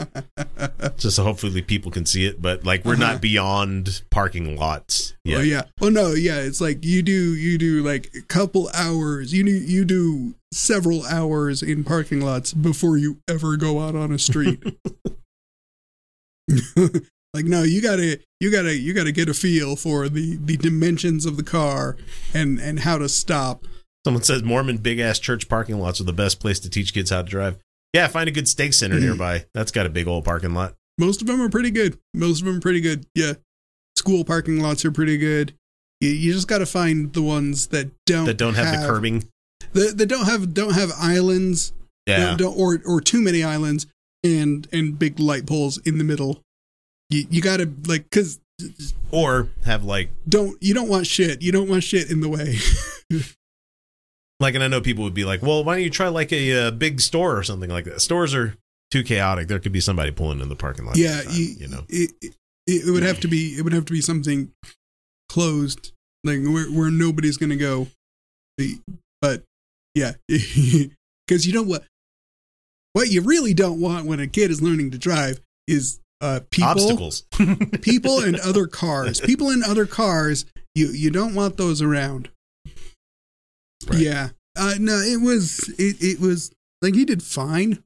[0.98, 2.42] just so hopefully people can see it.
[2.42, 3.14] But like we're Uh-huh.
[3.14, 5.14] not beyond parking lots.
[5.24, 5.38] Yeah.
[5.38, 5.40] Yeah.
[5.40, 5.62] Oh yeah.
[5.82, 6.40] Well, no, yeah.
[6.40, 9.34] It's like you do you do like a couple hours.
[9.34, 14.12] You do you do several hours in parking lots before you ever go out on
[14.12, 14.62] a street.
[17.34, 21.26] like no, you gotta you gotta you gotta get a feel for the the dimensions
[21.26, 21.96] of the car
[22.34, 23.66] and and how to stop.
[24.06, 27.10] Someone says Mormon big ass church parking lots are the best place to teach kids
[27.10, 27.58] how to drive.
[27.94, 29.06] Yeah, find a good stake center mm-hmm.
[29.06, 29.46] nearby.
[29.54, 30.74] That's got a big old parking lot.
[30.98, 31.98] Most of them are pretty good.
[32.14, 33.06] Most of them are pretty good.
[33.16, 33.34] Yeah.
[33.96, 35.54] School parking lots are pretty good.
[36.02, 39.30] You, you just got to find the ones that don't That don't have, the curbing.
[39.74, 41.72] that, that don't have don't have islands
[42.08, 42.36] Yeah.
[42.36, 43.88] don't, don't- or or too many islands
[44.24, 46.42] and and big light poles in the middle.
[47.10, 48.40] You you gotta like because
[49.12, 51.42] Or have like don't you don't want shit.
[51.42, 52.58] You don't want shit in the way.
[54.44, 56.68] like and I know people would be like, "Well, why don't you try like a,
[56.68, 58.56] uh big store or something like that?" Stores are
[58.92, 59.48] too chaotic.
[59.48, 60.98] There could be somebody pulling in the parking lot.
[60.98, 61.84] yeah, time, you, you know.
[61.90, 62.36] it, it
[62.68, 64.52] it would have to be it would have to be something
[65.30, 65.92] closed
[66.24, 67.88] like where where nobody's gonna go.
[69.22, 69.44] But
[69.96, 71.84] yeah, because you know what
[72.94, 76.70] what you really don't want when a kid is learning to drive is uh people
[76.70, 77.24] Obstacles.
[77.82, 79.20] people and other cars.
[79.20, 82.30] People in other cars, you you don't want those around.
[83.88, 84.00] Right.
[84.00, 84.30] Yeah.
[84.58, 87.84] Uh no, it was it it was like he did fine.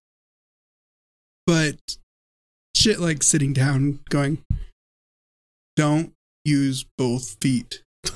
[1.46, 1.78] But
[2.76, 4.40] shit like sitting down going
[5.76, 6.12] don't
[6.44, 7.84] use both feet.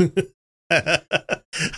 [0.70, 1.02] I've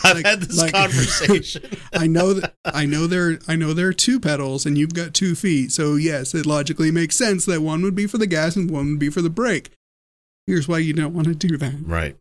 [0.04, 1.63] Like- had this like- conversation.
[1.94, 5.13] I know that I know there I know there are two pedals and you've got
[5.13, 5.72] two feet.
[5.72, 8.89] So yes, it logically makes sense that one would be for the gas and one
[8.92, 9.72] would be for the brake.
[10.48, 11.76] Here's why you don't want to do that.
[11.84, 12.18] right.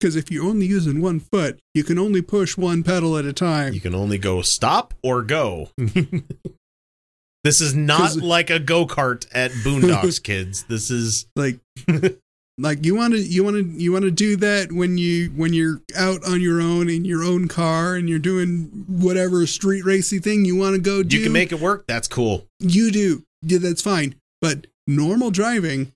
[0.00, 3.32] Because if you're only using one foot, you can only push one pedal at a
[3.32, 3.72] time.
[3.72, 5.70] You can only go stop or go.
[7.44, 10.64] this is not like a go kart at Boondocks, kids.
[10.64, 11.58] This is Like,
[12.58, 15.52] like you want to, you want to, you want to do that when you when
[15.52, 20.18] you're out on your own in your own car and you're doing whatever street racy
[20.20, 21.16] thing you want to go do.
[21.16, 21.86] you can make it work.
[21.88, 22.46] That's cool.
[22.60, 23.24] you do.
[23.42, 24.14] Yeah, that's fine.
[24.40, 25.92] But normal driving,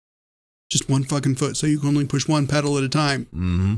[0.70, 3.26] just one fucking foot, so you can only push one pedal at a time.
[3.32, 3.74] hmm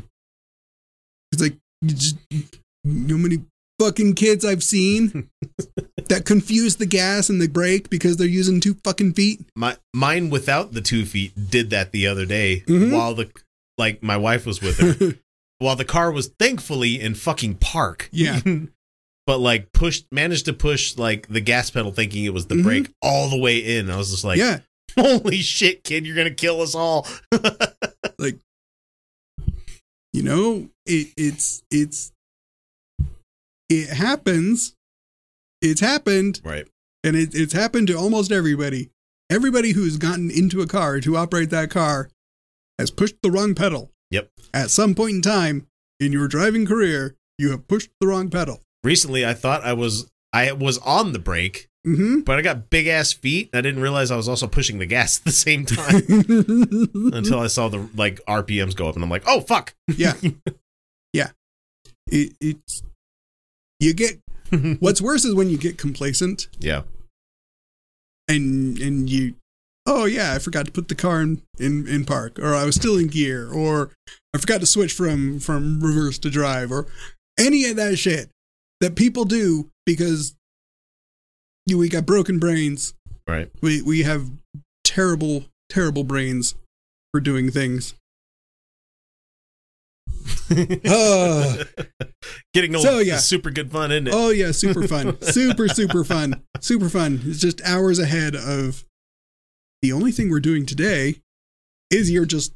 [1.34, 2.44] It's like you just you
[2.84, 3.42] know how many
[3.80, 5.28] fucking kids I've seen
[6.08, 9.40] that confuse the gas and the brake because they're using two fucking feet.
[9.56, 12.92] My mine without the two feet did that the other day Mhm.
[12.92, 13.30] while the
[13.76, 15.14] like my wife was with her
[15.58, 18.08] while the car was thankfully in fucking park.
[18.12, 18.40] Yeah.
[19.26, 22.62] but like pushed managed to push like the gas pedal thinking it was the Mhm.
[22.62, 23.90] brake all the way in.
[23.90, 24.60] I was just like, yeah,
[24.96, 27.08] holy shit, kid, you're gonna kill us all.
[28.18, 28.38] Like
[30.12, 32.12] you know, it, it's it's
[33.68, 34.74] it happens.
[35.62, 36.66] It's happened, right.
[37.02, 38.90] and it, it's happened to almost everybody.
[39.30, 42.10] Everybody who's gotten into a car to operate that car
[42.78, 43.90] has pushed the wrong pedal.
[44.10, 44.28] Yep.
[44.52, 45.66] At some point in time
[45.98, 48.60] in your driving career, you have pushed the wrong pedal.
[48.82, 52.20] Recently I thought I was I was on the brake, Mm-hmm.
[52.20, 53.50] but I got big ass feet.
[53.52, 56.02] I didn't realize I was also pushing the gas at the same time
[57.14, 59.74] until I saw the like RPMs go up and I'm like, oh fuck.
[59.96, 60.30] yeah, yeah.
[62.08, 62.82] It, it's
[63.80, 64.20] you get
[64.80, 66.82] what's worse is when you get complacent yeah.
[68.28, 69.34] and and you
[69.86, 72.74] oh yeah I forgot to put the car in, in in park or I was
[72.76, 73.90] still in gear or
[74.34, 76.86] I forgot to switch from from reverse to drive or
[77.38, 78.28] any of that shit
[78.80, 80.34] that people do because
[81.66, 82.94] you, we got broken brains
[83.26, 83.50] Right.
[83.62, 84.30] we we have
[84.84, 86.54] terrible terrible brains
[87.12, 87.94] for doing things
[90.50, 91.64] uh,
[92.54, 93.16] Getting old So, yeah.
[93.16, 94.14] is super good fun, isn't it?
[94.14, 95.20] Oh yeah, super fun.
[95.22, 96.42] super super fun.
[96.60, 97.20] Super fun.
[97.24, 98.84] It's just hours ahead of
[99.82, 101.16] the only thing we're doing today
[101.90, 102.54] is you're just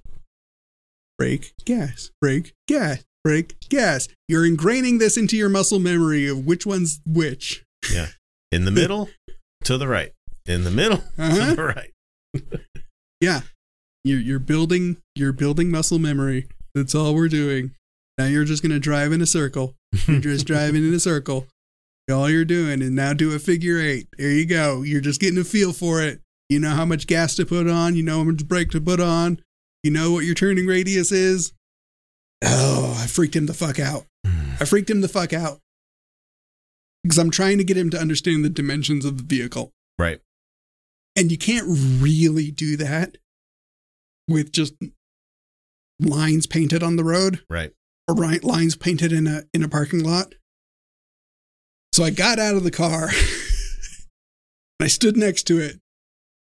[1.18, 4.08] brake, gas, brake, gas, brake, gas.
[4.28, 7.64] You're ingraining this into your muscle memory of which one's which.
[7.92, 8.08] Yeah,
[8.52, 9.08] in the middle,
[9.64, 10.12] to the right.
[10.46, 11.50] In the middle, Uh-huh.
[11.50, 11.92] to the right.
[13.20, 13.40] Yeah.
[14.04, 16.46] You're you're building you're building muscle memory.
[16.74, 17.72] That's all we're doing.
[18.18, 19.76] Now you're just gonna drive in a circle.
[20.06, 21.46] You're just driving in a circle.
[22.10, 24.08] All you're doing is now do a figure eight.
[24.16, 24.82] There you go.
[24.82, 26.20] You're just getting a feel for it.
[26.48, 27.94] You know how much gas to put on.
[27.94, 29.40] You know how much brake to put on.
[29.82, 31.52] You know what your turning radius is.
[32.42, 34.06] Oh, I freaked him the fuck out.
[34.24, 35.60] I freaked him the fuck out.
[37.02, 39.70] Because I'm trying to get him to understand the dimensions of the vehicle.
[39.98, 40.20] Right.
[41.14, 43.18] And you can't really do that
[44.28, 44.74] with just
[46.00, 47.72] lines painted on the road Right.
[48.08, 50.34] Or lines painted in a in a parking lot.
[51.92, 53.16] So I got out of the car and
[54.80, 55.78] I stood next to it.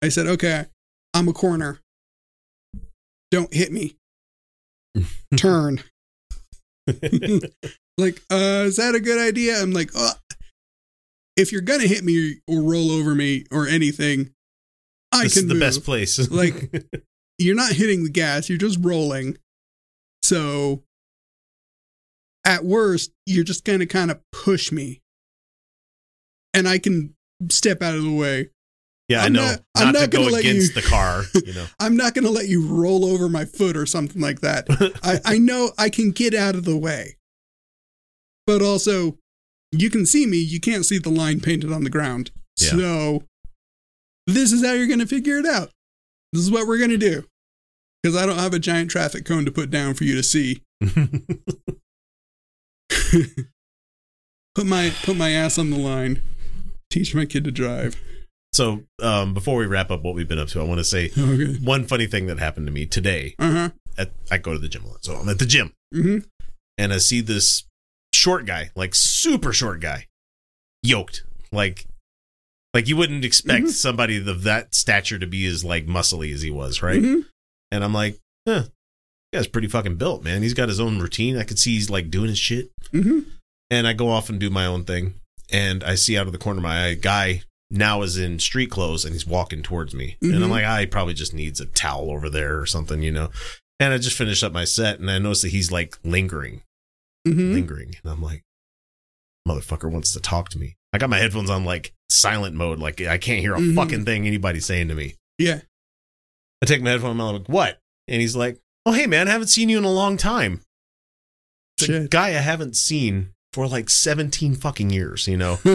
[0.02, 0.65] I said, okay,
[1.13, 1.80] I'm a corner.
[3.32, 3.95] Don't hit me.
[5.38, 5.82] Turn.
[6.88, 9.62] like, uh, is that a good idea?
[9.62, 10.12] I'm like, oh,
[11.38, 14.32] if you're gonna hit me or roll over me or anything,
[15.12, 15.62] I this can is the move.
[15.62, 16.30] best place.
[16.30, 16.71] Like-
[17.39, 19.38] You're not hitting the gas, you're just rolling.
[20.21, 20.84] So
[22.45, 25.01] at worst, you're just gonna kind of push me.
[26.53, 27.15] And I can
[27.49, 28.49] step out of the way.
[29.10, 29.41] yeah, I I'm know.
[29.45, 31.65] not- Not, I'm to not go gonna let against you- the car, you know.
[31.79, 34.67] I'm not gonna let you roll over my foot or something like that.
[35.03, 37.17] I, I know I can get out of the way.
[38.45, 39.17] But also,
[39.71, 42.32] you can see me, you can't see the line painted on the ground.
[42.62, 42.71] Yeah.
[42.71, 43.23] So,
[44.27, 45.71] this is how you're going to figure it out.
[46.34, 47.23] This is what we're going to do.
[48.01, 50.62] Because I don't have a giant traffic cone to put down for you to see.
[54.56, 56.21] put my put my ass on the line.
[56.89, 57.95] Teach my kid to drive.
[58.54, 61.10] so, um, before we wrap up what we've been up to, I want to say
[61.17, 61.56] Okay.
[61.63, 63.34] one funny thing that happened to me today.
[63.39, 63.69] Uh huh.
[63.97, 66.19] At, I go to the gym a lot, so I'm at the gym hmm
[66.78, 67.63] and I see this
[68.13, 70.08] short guy, like super short guy,
[70.82, 71.86] yoked, like,
[72.73, 73.69] like you wouldn't expect Mhm.
[73.71, 76.99] somebody of that stature to be as like muscly as he was, right?
[76.99, 77.19] hmm
[77.71, 78.63] And I'm like, huh,
[79.34, 80.41] guy's pretty fucking built, man.
[80.43, 81.38] He's got his own routine.
[81.38, 82.72] I could see he's like doing his shit.
[82.91, 83.19] hmm
[83.69, 85.15] And I go off and do my own thing.
[85.52, 88.39] And I see out of the corner of my eye, a guy now is in
[88.39, 90.15] street clothes and he's walking towards me.
[90.22, 90.50] And I'm Mhm.
[90.50, 93.30] like, ah, he probably just needs a towel over there or something, you know?
[93.80, 96.62] And I just finished up my set and I noticed that he's like lingering,
[97.28, 97.96] hmm lingering.
[98.04, 98.43] And I'm like,
[99.48, 100.76] motherfucker wants to talk to me.
[100.93, 102.80] I got my headphones on like silent mode.
[102.80, 103.76] Like I can't hear a Mhm.
[103.76, 105.15] fucking thing anybody's saying to me.
[105.38, 105.62] Yeah.
[106.62, 107.19] I take my headphone.
[107.19, 107.80] I'm like, what?
[108.08, 110.62] And he's like, oh, hey, man, I haven't seen you in a long time.
[111.78, 112.12] It's a Shit.
[112.12, 115.60] guy I haven't seen for like 17 fucking years, you know?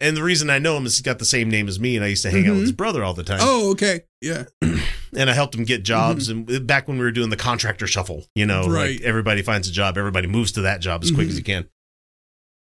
[0.00, 2.04] and the reason I know him is he's got the same name as me, and
[2.04, 2.76] I used to hang out with his mm-hmm.
[2.76, 3.38] brother all the time.
[3.42, 4.02] oh, okay.
[4.20, 4.44] Yeah.
[5.16, 5.84] And I helped him get mm-hmm.
[5.84, 6.28] jobs.
[6.28, 8.96] And back when we were doing the contractor shuffle, you know, Right.
[8.96, 11.30] like everybody finds a job, everybody moves to that job as quick Mhm.
[11.30, 11.38] as mm-hmm.
[11.38, 11.68] you can.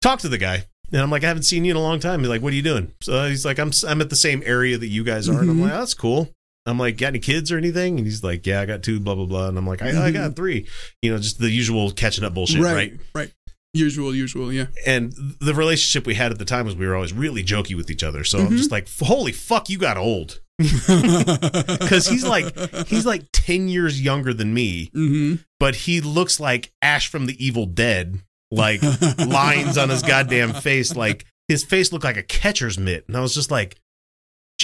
[0.01, 0.65] Talk to the guy.
[0.91, 2.21] And I'm like, I haven't seen you in a long time.
[2.21, 2.93] He's like, what are you doing?
[3.03, 5.41] So uh, he's like, I'm, I'm at the same area that you guys are.
[5.41, 6.31] And I'm like, oh, that's cool.
[6.71, 7.97] I'm like, got any kids or anything?
[7.99, 9.49] And he's like, yeah, I got two, blah, blah, blah.
[9.49, 10.13] And I'm like, I, I Mhm.
[10.15, 10.67] got three.
[11.03, 12.75] You know, just the usual catching up bullshit, right?
[12.75, 12.93] right.
[13.15, 13.31] Right.
[13.73, 14.53] Usual, usual.
[14.53, 14.67] Yeah.
[14.85, 17.89] and the relationship we had at the time was we were always really jokey with
[17.91, 18.25] each other.
[18.25, 18.57] So I'm Mhm.
[18.57, 20.41] just like, holy fuck, you got old.
[20.61, 22.57] Because he's like,
[22.89, 27.45] he's like 10 years younger than me, hmm but he looks like Ash from the
[27.45, 28.19] Evil Dead,
[28.51, 28.83] like
[29.19, 30.97] lines on his goddamn face.
[30.97, 33.05] Like his face looked like a catcher's mitt.
[33.09, 33.77] And I was just like,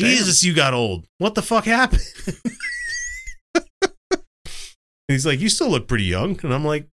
[0.04, 1.06] Jesus, you got old.
[1.18, 2.02] What the fuck happened?
[5.08, 6.38] he's like, you still look pretty young.
[6.42, 6.86] And I'm like,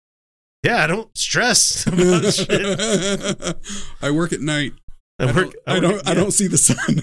[0.64, 3.58] yeah, I don't stress about shit.
[4.02, 4.74] I work at night.
[5.20, 5.56] I, I work, don't.
[5.68, 7.02] I don't, I don't see the sun.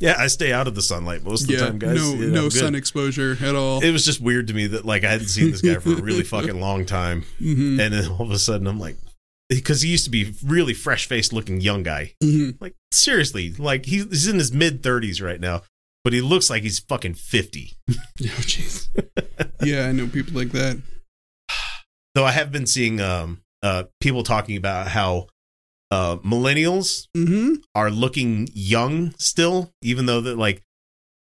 [0.00, 1.96] Yeah, I stay out of the sunlight most of the time, guys.
[1.96, 3.82] no, Yeah, no sun exposure at all.
[3.82, 6.02] It was just weird to me that like I hadn't seen this guy for a
[6.02, 8.96] really fucking long time, hmm and then all of a sudden I'm like,
[9.56, 12.14] because he used to be really fresh faced looking young guy.
[12.22, 15.62] hmm Like seriously, like he's, he's in his mid thirties right now,
[16.04, 17.72] but he looks like he's fucking fifty.
[18.22, 18.88] Oh, jeez.
[19.62, 20.80] yeah, I know people like that.
[22.14, 25.26] Though I have been seeing um uh people talking about how
[25.90, 30.62] uh millennials hmm are looking young still, even though that like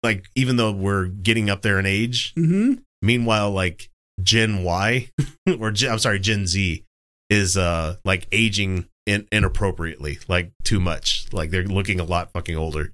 [0.03, 2.33] like even though we're getting up there in age.
[2.35, 3.89] hmm Meanwhile, like
[4.21, 5.09] Gen Y
[5.59, 6.83] or Gen, I'm sorry, Gen Z
[7.29, 11.27] is uh like aging in, inappropriately, like too much.
[11.31, 12.91] Like they're looking a lot fucking older.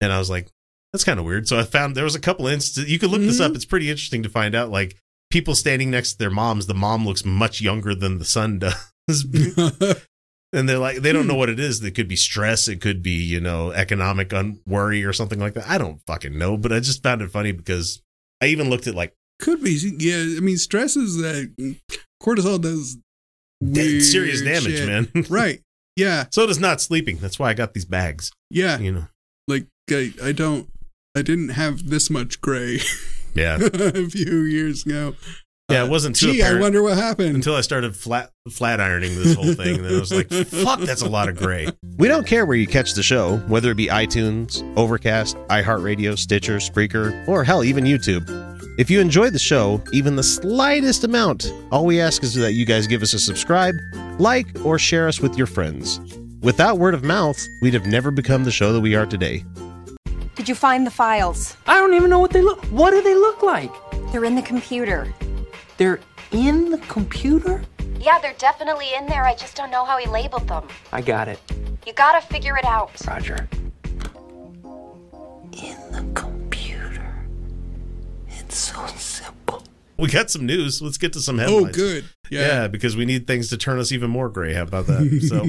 [0.00, 0.48] And I was like,
[0.92, 1.48] that's kind of weird.
[1.48, 2.90] So I found there was a couple instances.
[2.92, 3.50] You could look this Mhm.
[3.50, 3.54] up.
[3.56, 4.70] It's pretty interesting to find out.
[4.70, 4.96] Like
[5.30, 8.74] people standing next to their moms, the mom looks much younger than the son does.
[10.52, 11.82] and they're like, they don't know what it is.
[11.82, 12.68] It could be stress.
[12.68, 15.68] It could be you know economic un- worry or something like that.
[15.68, 16.56] I don't fucking know.
[16.56, 18.02] But I just found it funny because
[18.40, 19.72] I even looked at like Could be.
[19.98, 21.78] Yeah, I mean, stress is that
[22.24, 22.96] cortisol does
[23.62, 24.88] dead weird serious damage, shit.
[24.88, 25.24] man.
[25.28, 25.60] Right.
[25.96, 26.26] Yeah.
[26.32, 27.18] so does not sleeping.
[27.18, 28.30] That's why I got these bags.
[28.50, 28.78] Yeah.
[28.78, 29.06] You know.
[29.46, 30.68] Like I, I don't.
[31.16, 32.80] I didn't have this much gray
[33.34, 33.58] Yeah.
[33.60, 35.14] a few years ago.
[35.70, 35.82] Yeah.
[35.82, 37.36] Uh, It wasn't too Gee, I wonder what happened.
[37.36, 39.76] until I started flat flat ironing this whole thing.
[39.76, 41.68] And then I was like, fuck, that's a lot of gray.
[41.96, 46.56] We don't care where you catch the show, whether it be iTunes, Overcast, iHeartRadio, Stitcher,
[46.56, 48.26] Spreaker, or hell, even YouTube.
[48.76, 52.64] If you enjoy the show, even the slightest amount, all we ask is that you
[52.66, 53.74] guys give us a subscribe,
[54.18, 56.00] like, or share us with your friends.
[56.42, 59.44] Without word of mouth, we'd have never become the show that we are today.
[60.34, 61.56] Did you find the files?
[61.68, 62.64] I don't even know what they look.
[62.66, 63.70] What do they look like?
[64.10, 65.12] They're in the computer.
[65.76, 66.00] They're
[66.32, 67.62] in the computer.
[68.00, 69.24] Yeah, they're definitely in there.
[69.24, 70.66] I just don't know how he labeled them.
[70.92, 71.38] I got it,
[71.86, 72.90] You gotta figure it out.
[73.06, 73.48] Roger.
[75.52, 76.33] in the computer.
[78.54, 79.64] It's so simple.
[79.98, 80.80] We got some news.
[80.80, 81.70] Let's get to some headlines.
[81.70, 82.04] Oh, good.
[82.30, 82.40] Yeah.
[82.40, 82.68] Yeah.
[82.68, 84.54] because we need things to turn us even more gray.
[84.54, 85.10] How about that?
[85.28, 85.42] So,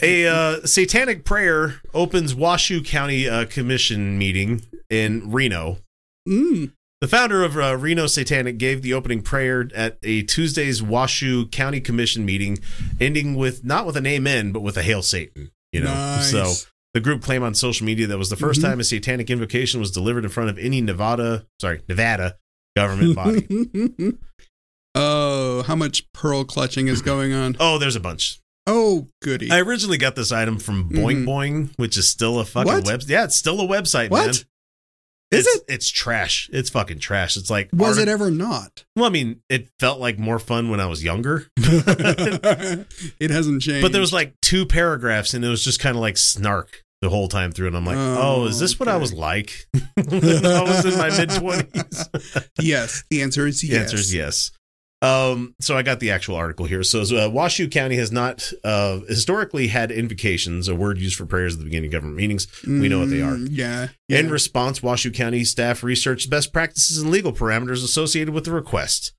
[0.02, 5.80] a uh, satanic prayer opens Washoe County uh, Commission meeting in Reno.
[6.26, 6.72] Mm.
[7.02, 11.82] The founder of uh, Reno Satanic gave the opening prayer at a Tuesday's Washoe County
[11.82, 12.56] Commission meeting,
[12.98, 15.50] ending with not with an amen, but with a hail Satan.
[15.72, 16.30] You know, Nice.
[16.30, 16.54] so
[16.94, 18.62] the group claimed on social media that was the 1st Mhm.
[18.62, 22.36] time a satanic invocation was delivered in front of any Nevada, sorry, Nevada
[22.76, 23.46] government body.
[24.94, 27.56] oh, how much pearl clutching is going on?
[27.60, 28.40] oh, there's a bunch.
[28.66, 29.50] Oh, goody.
[29.50, 31.26] I originally got this item from Boing Mhm.
[31.26, 33.08] Boing, which is still a fucking website.
[33.08, 34.26] Yeah, it's still a website, What?
[34.26, 34.34] man.
[35.30, 35.62] Is it's, it?
[35.68, 36.48] It's trash.
[36.52, 37.36] It's fucking trash.
[37.36, 38.84] It's like Was artic- it ever not?
[38.96, 41.46] Well, I mean, it felt like more fun when I was younger.
[41.56, 43.82] it hasn't changed.
[43.82, 47.10] But there was like two paragraphs, and it was just kind of like snark the
[47.10, 47.68] whole time through.
[47.68, 49.66] And I'm like, oh, Oh, is this what I was like
[49.96, 52.08] when I was in my mid twenties?
[52.60, 53.04] yes.
[53.10, 53.82] The answer is The yes.
[53.82, 54.50] answer is yes.
[55.00, 56.82] Um, so I got the actual article here.
[56.82, 61.54] So uh, Washoe County has not uh, historically had invocations, a word used for prayers
[61.54, 62.48] at the beginning of government meetings.
[62.66, 63.34] We know what they are.
[63.34, 63.88] Mm, Yeah.
[64.08, 64.18] yeah.
[64.18, 69.12] In response, Washoe County staff researched best practices and legal parameters associated with the request.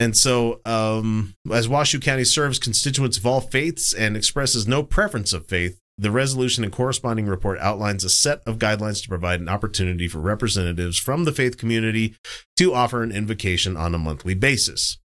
[0.00, 5.32] And so, um, as Washoe County serves constituents of all faiths and expresses no preference
[5.32, 9.48] of faith, the resolution and corresponding report outlines a set of guidelines to provide an
[9.48, 12.16] opportunity for representatives from the faith community
[12.56, 14.98] to offer an invocation on a monthly basis.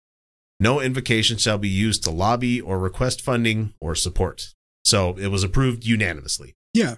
[0.60, 4.54] No invocation shall be used to lobby or request funding or support.
[4.84, 6.96] So it was approved unanimously yeah.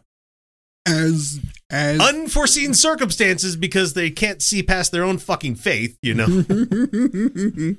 [0.86, 6.26] As as unforeseen circumstances because they can't see past their own fucking faith, you know.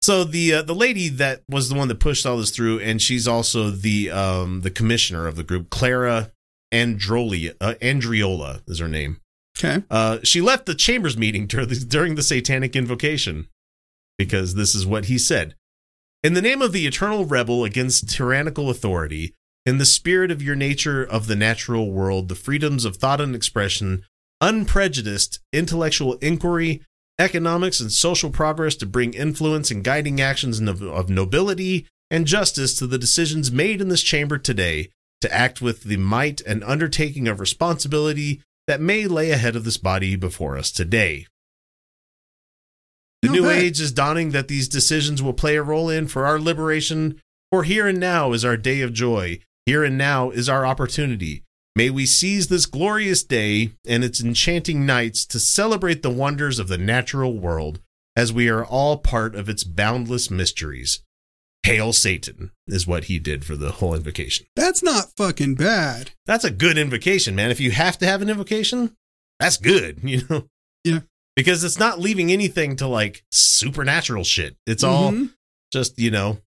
[0.00, 3.00] so the uh, the lady that was the one that pushed all this through, and
[3.00, 6.32] she's also the um the commissioner of the group, Clara
[6.72, 9.20] Androli uh, Andriola is her name.
[9.58, 9.82] okay.
[9.90, 13.48] Uh, she left the chambers meeting during the, during the satanic invocation
[14.18, 15.54] because this is what he said.
[16.22, 19.34] In the name of the eternal rebel against tyrannical authority,
[19.64, 23.34] in the spirit of your nature of the natural world, the freedoms of thought and
[23.34, 24.04] expression,
[24.40, 26.82] unprejudiced intellectual inquiry,
[27.20, 32.86] economics and social progress to bring influence and guiding actions of, nobility and justice to
[32.86, 34.90] the decisions made in this chamber today,
[35.20, 39.76] to act with the might and undertaking of responsibility that may lay ahead of this
[39.76, 41.26] body before us today.
[43.22, 43.58] The Not new bad.
[43.58, 47.20] age is dawning that these decisions will play a role in for our liberation,
[47.52, 49.40] for here and now is our day of joy.
[49.66, 51.44] Here and now is our opportunity.
[51.80, 56.68] May we seize this glorious day and its enchanting nights to celebrate the wonders of
[56.68, 57.80] the natural world,
[58.14, 61.00] as we are all part of its boundless mysteries.
[61.62, 64.44] Hail Satan is what he did for the whole invocation.
[64.54, 66.10] That's not fucking bad.
[66.26, 67.50] That's a good invocation, man.
[67.50, 68.94] If you have to have an invocation,
[69.38, 70.48] that's good, you know?
[70.84, 71.00] Yeah.
[71.34, 74.54] Because it's not leaving anything to like supernatural shit.
[74.66, 75.30] It's all Mhm.
[75.72, 76.42] just, you know,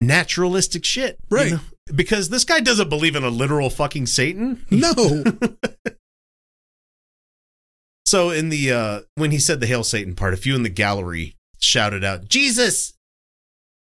[0.00, 1.18] naturalistic shit.
[1.30, 1.52] you Right.
[1.52, 1.60] know?
[1.92, 4.64] Because this guy doesn't believe in a literal fucking Satan.
[4.70, 5.24] No.
[8.06, 10.68] So in the uh when he said the Hail Satan part, a few in the
[10.68, 12.92] gallery shouted out, Jesus.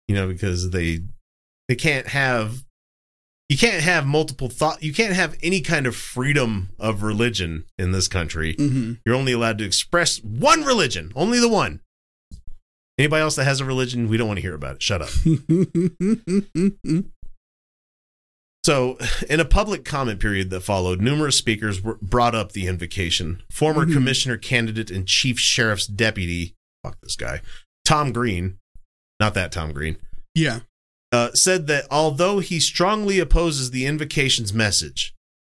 [0.08, 1.00] You know, because they
[1.68, 2.64] they can't have
[3.50, 7.92] you can't have multiple thought you can't have any kind of freedom of religion in
[7.92, 8.56] this country.
[8.58, 11.82] hmm You're only allowed to express one religion, only the one.
[13.00, 14.84] Anybody else that has a religion, we don't want to hear about it.
[14.84, 15.10] Shut up.
[18.66, 18.98] So,
[19.30, 23.42] in a public comment period that followed, numerous speakers were, brought up the invocation.
[23.52, 23.94] Former Mhm.
[23.94, 27.42] commissioner candidate and chief sheriff's deputy, fuck this guy,
[27.84, 28.58] Tom Green,
[29.20, 29.98] not that Tom Green,
[30.34, 30.62] yeah.
[31.12, 35.14] uh, said that although he strongly opposes the invocation's message,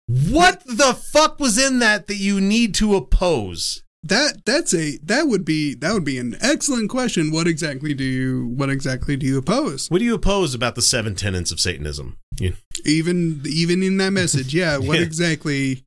[0.07, 3.83] what the fuck was in that that you need to oppose?
[4.03, 7.31] That that's a that would be that would be an excellent question.
[7.31, 9.87] What exactly do you what exactly do you oppose?
[9.89, 12.17] What do you oppose about the seven tenets of Satanism?
[12.39, 12.53] You,
[12.85, 14.77] Even even in that message, yeah.
[14.87, 15.05] What Yeah.
[15.05, 15.83] exactly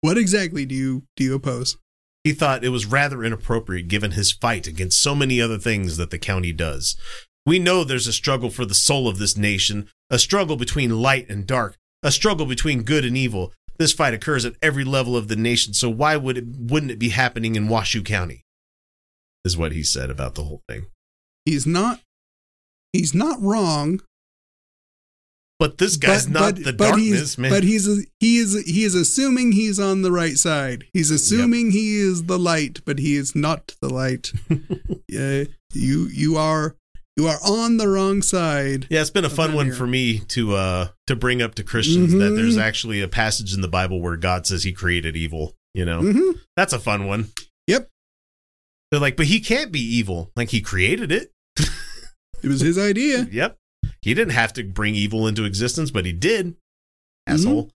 [0.00, 1.76] what exactly do you do you oppose?
[2.22, 6.10] he thought it was rather inappropriate given his fight against so many other things that
[6.10, 6.94] the county does.
[7.46, 11.30] We know there's a struggle for the soul of this nation, a struggle between light
[11.30, 13.54] and dark, a struggle between good and evil.
[13.78, 16.98] This fight occurs at every level of the nation, so why would it wouldn't it
[16.98, 18.44] be happening in Washoe County?
[19.46, 20.86] Is what he said about the whole thing.
[21.46, 22.00] He's not
[22.92, 24.02] he's not wrong.
[25.60, 27.50] But this guy's not the darkness, he's, man.
[27.52, 27.86] But he's
[28.18, 30.86] he is he is assuming he's on the right side.
[30.92, 34.32] He's assuming he is the light, but he is not the light.
[35.08, 35.44] yeah,
[35.74, 36.74] you you are
[37.16, 38.86] You are on the wrong side.
[38.88, 39.74] Yeah, it's been a fun one here.
[39.74, 42.36] for me to uh to bring up to Christians that Mhm.
[42.36, 46.00] there's actually a passage in the Bible where God says he created evil, you know.
[46.00, 46.38] Mm-hmm.
[46.56, 47.28] That's a fun one.
[47.66, 47.90] Yep.
[48.90, 50.32] They're like, but he can't be evil.
[50.34, 51.32] Like he created it.
[52.42, 53.28] It was his idea.
[53.30, 53.58] Yep.
[54.02, 56.56] He didn't have to bring evil into existence, but he did.
[57.26, 57.70] Asshole.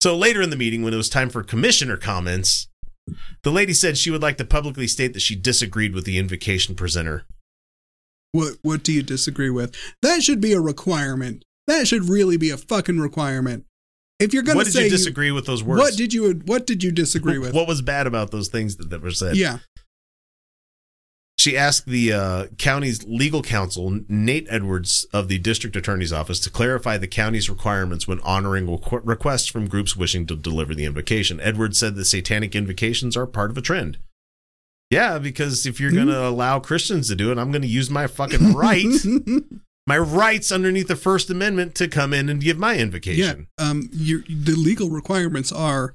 [0.00, 2.68] So later in the meeting, when it was time for commissioner comments,
[3.42, 6.74] the lady said she would like to publicly state that she disagreed with the invocation
[6.74, 7.24] presenter.
[8.32, 9.76] What What do you disagree with?
[10.00, 11.44] That should be a requirement.
[11.66, 13.66] That should really be a fucking requirement.
[14.18, 15.80] If you're gonna What did say you disagree with those words?
[15.80, 17.52] what did you what did you disagree with?
[17.54, 19.36] What was bad about those things that, that were said?
[19.36, 19.58] yeah.
[21.42, 26.50] She asked the uh, county's legal counsel, Nate Edwards of the district attorney's office, to
[26.50, 31.40] clarify the county's requirements when honoring requ- requests from groups wishing to deliver the invocation.
[31.40, 33.98] Edwards said the satanic invocations are part of a trend.
[34.88, 37.90] Yeah, because if you're going to allow Christians to do it, I'm going to use
[37.90, 38.86] my fucking right,
[39.88, 42.82] my rights underneath the First Amendment to come in and give my yeah.
[42.82, 43.48] invocation.
[43.58, 43.88] Um.
[43.90, 45.94] Your the legal requirements are,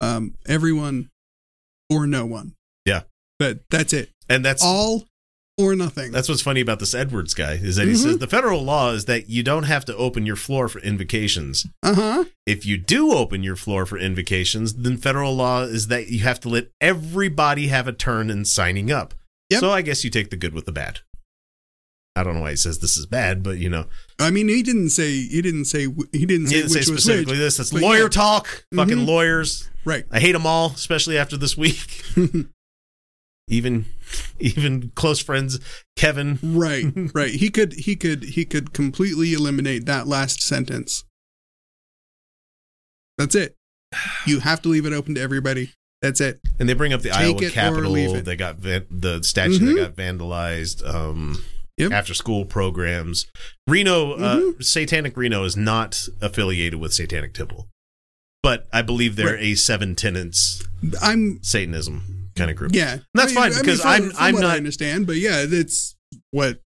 [0.00, 1.10] um, everyone,
[1.88, 2.56] or no one.
[3.42, 4.10] But that's it.
[4.28, 5.04] And that's All
[5.58, 6.12] or nothing.
[6.12, 8.02] That's what's funny about this Edwards guy is that he Mhm.
[8.02, 11.66] says the federal law is that you don't have to open your floor for invocations.
[11.82, 12.24] Uh huh.
[12.46, 16.40] If you do open your floor for invocations, then federal law is that you have
[16.40, 19.12] to let everybody have a turn in signing up.
[19.50, 19.60] Yep.
[19.60, 21.00] So I guess you take the good with the bad.
[22.16, 23.86] I don't know why he says this is bad, but you know,
[24.18, 25.10] I mean, he didn't say.
[25.26, 25.86] He didn't say.
[26.12, 27.38] He didn't he say didn't say specifically which.
[27.40, 27.56] this.
[27.58, 28.08] That's lawyer yeah.
[28.08, 28.64] talk.
[28.74, 29.06] Fucking Mhm.
[29.06, 29.68] lawyers.
[29.84, 30.04] Right.
[30.10, 32.02] I hate them all, especially after this week.
[33.48, 33.86] even,
[34.38, 35.58] even close friends,
[35.96, 36.38] Kevin.
[36.42, 37.30] Right, right.
[37.32, 41.04] He could he could he could completely eliminate that last sentence.
[43.18, 43.54] That's it.
[44.26, 45.72] You have to leave it open to everybody.
[46.00, 46.40] That's it.
[46.58, 48.22] And they bring up the Take Iowa Capitol.
[48.22, 49.76] They got van- the statue Mhm.
[49.76, 50.84] that got vandalized.
[50.86, 51.44] Um,
[51.78, 51.90] Yep.
[51.92, 53.26] After school programs.
[53.66, 54.60] Reno, uh, Mm-hmm.
[54.60, 57.68] Satanic Reno is not affiliated with Satanic Temple,
[58.42, 59.42] but I believe they're Right.
[59.42, 60.62] a seven tenants
[61.00, 62.72] I'm Satanism kind of group.
[62.74, 62.98] yeah.
[63.14, 65.94] That's fine, because from- I'm- from I'm what I not- understand, but yeah, that's
[66.30, 66.60] what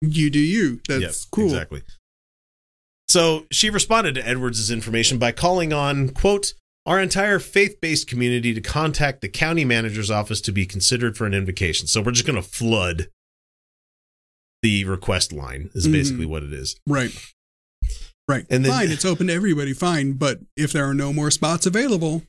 [0.00, 0.38] you do.
[0.40, 0.80] You.
[0.88, 1.44] That's Yep, cool.
[1.46, 1.82] Exactly.
[3.08, 6.54] So she responded to Edwards' information by calling on, quote,
[6.86, 11.26] our entire faith based community to contact the county manager's office to be considered for
[11.26, 11.86] an invocation.
[11.86, 13.08] So we're just going to flood
[14.62, 15.92] the request line, is Mhm.
[15.92, 16.76] basically what it is.
[16.86, 17.12] Right.
[18.28, 18.46] Right.
[18.48, 18.90] And then- fine.
[18.90, 19.72] It's open to everybody.
[19.74, 20.12] Fine.
[20.14, 22.24] But if there are no more spots available,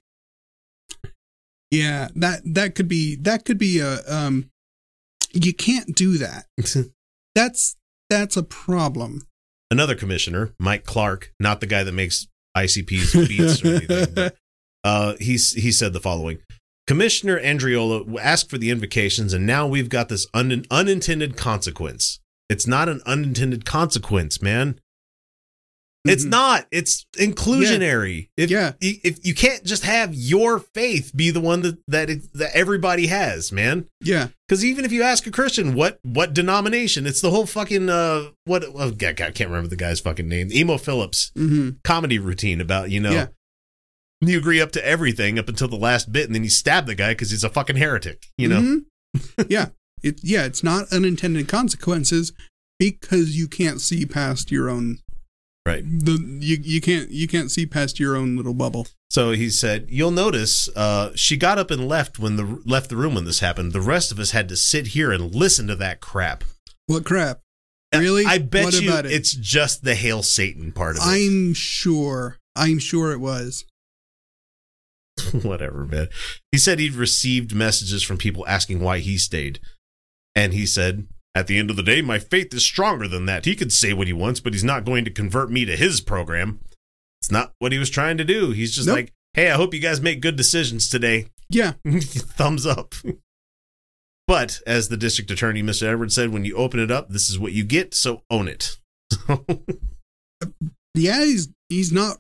[1.74, 4.50] yeah, that that could be that could be a um.
[5.34, 6.46] You can't do that.
[7.36, 7.76] That's
[8.12, 9.24] that's a problem.
[9.72, 14.36] Another commissioner, Mike Clark, not the guy that makes ICP's beats or anything, but
[14.84, 16.38] uh, he's, he said the following
[16.86, 22.20] Commissioner Andriola asked for the invocations, and now we've got this un- unintended consequence.
[22.50, 24.80] It's not an unintended consequence, man.
[26.06, 26.30] It's Mhm.
[26.32, 26.68] not.
[26.72, 28.28] It's inclusionary.
[28.36, 28.74] If, Yeah.
[28.82, 33.08] if you can't just have your faith be the one that that, it, that everybody
[33.08, 33.86] has, man.
[34.02, 34.28] Yeah.
[34.48, 38.32] Because even if you ask a Christian what what denomination, it's the whole fucking uh
[38.46, 40.52] what oh, God, I can't remember the guy's fucking name.
[40.52, 43.28] Emo Phillips hmm comedy routine about you know Yeah.
[44.22, 46.96] you agree up to everything up until the last bit, and then you stab the
[46.96, 48.28] guy because he's a fucking heretic.
[48.38, 48.86] You know, Mhm.
[49.50, 49.70] yeah.
[50.04, 50.44] It yeah.
[50.46, 52.34] It's not unintended consequences
[52.78, 55.00] because you can't see past your own
[55.66, 55.84] right?
[55.86, 58.88] the you you can't you can't see past your own little bubble.
[59.10, 62.98] So he said, "You'll notice uh, she got up and left when the left the
[62.98, 63.74] room when this happened.
[63.74, 66.44] The rest of us had to sit here and listen to that crap.
[66.88, 67.42] What crap?
[67.94, 68.26] Really?
[68.26, 69.06] I bet What you it?
[69.06, 71.08] it's just the hail Satan part of it.
[71.08, 72.38] I'm sure.
[72.56, 73.66] I'm sure it was.
[75.44, 76.10] whatever, man.
[76.52, 79.60] He said he'd received messages from people asking why he stayed.
[80.36, 83.46] And he said, At the end of the day, my faith is stronger than that.
[83.46, 86.00] He could say what he wants, but he's not going to convert me to his
[86.00, 86.60] program.
[87.22, 88.52] It's not what he was trying to do.
[88.52, 88.96] He's just Nope.
[88.98, 91.26] like, Hey, I hope you guys make good decisions today.
[91.50, 91.74] Yeah.
[91.90, 92.94] Thumbs up.
[94.28, 95.88] but as the district attorney, Mr.
[95.88, 98.78] Edwards, said, when you open it up, this is what you get, so own it.
[100.96, 102.18] Yeah, he's he's not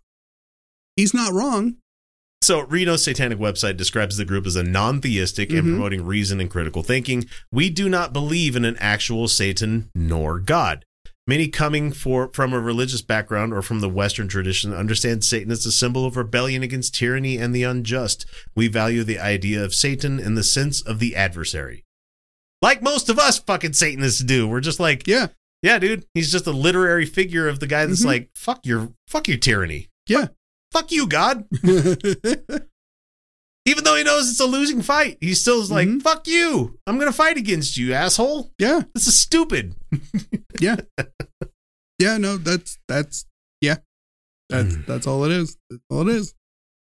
[0.95, 1.76] he's not wrong.
[2.44, 5.70] So, Reno's satanic website describes the group as a non theistic and Mhm.
[5.76, 7.26] promoting reason and critical thinking.
[7.52, 10.84] We do not believe in an actual Satan nor God.
[11.26, 15.66] Many coming for, from a religious background or from the Western tradition understand Satan as
[15.66, 18.26] a symbol of rebellion against tyranny and the unjust.
[18.58, 21.86] We value the idea of Satan in the sense of the adversary.
[22.62, 24.50] Like most of us fucking Satanists do.
[24.50, 25.28] We're just like, Yeah.
[25.62, 28.08] yeah, dude, he's just a literary figure of the guy that's Mhm.
[28.08, 29.88] like, fuck your, fuck your tyranny.
[30.08, 30.24] Yeah.
[30.24, 30.34] Fuck
[30.92, 31.46] you, God.
[33.66, 36.02] Even though he knows it's a losing fight, he still is like, Mhm.
[36.02, 36.78] "Fuck you!
[36.86, 38.52] I'm gonna fight against you, asshole.
[38.60, 39.74] Yeah, This is stupid."
[40.60, 40.76] yeah,
[41.98, 42.18] yeah.
[42.18, 43.26] No, that's that's
[43.62, 43.78] yeah.
[44.50, 44.86] That's Mm.
[44.86, 45.56] that's all it is.
[45.70, 46.34] That's all it is.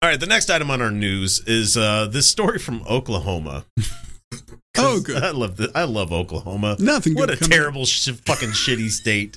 [0.02, 3.66] All right, the next item on our news is uh, this story from Oklahoma.
[4.76, 5.22] Oh, good.
[5.22, 6.74] I love the, I love Oklahoma.
[6.80, 7.14] Nothing.
[7.14, 9.36] What a terrible, sh- fucking shitty state.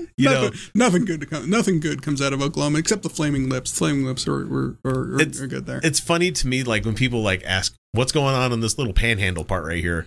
[0.18, 1.50] You know, nothing, nothing good to come.
[1.50, 3.76] Nothing good comes out of Oklahoma except the flaming lips.
[3.76, 5.80] Flaming lips are are, are, are, good there.
[5.82, 8.92] it's funny to me like when people like ask what's going on in this little
[8.94, 10.06] panhandle part right here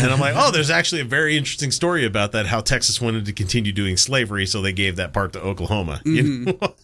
[0.00, 3.24] and i'm like oh there's actually a very interesting story about that how texas wanted
[3.26, 6.60] to continue doing slavery so they gave that part to oklahoma you Mhm.
[6.60, 6.74] know?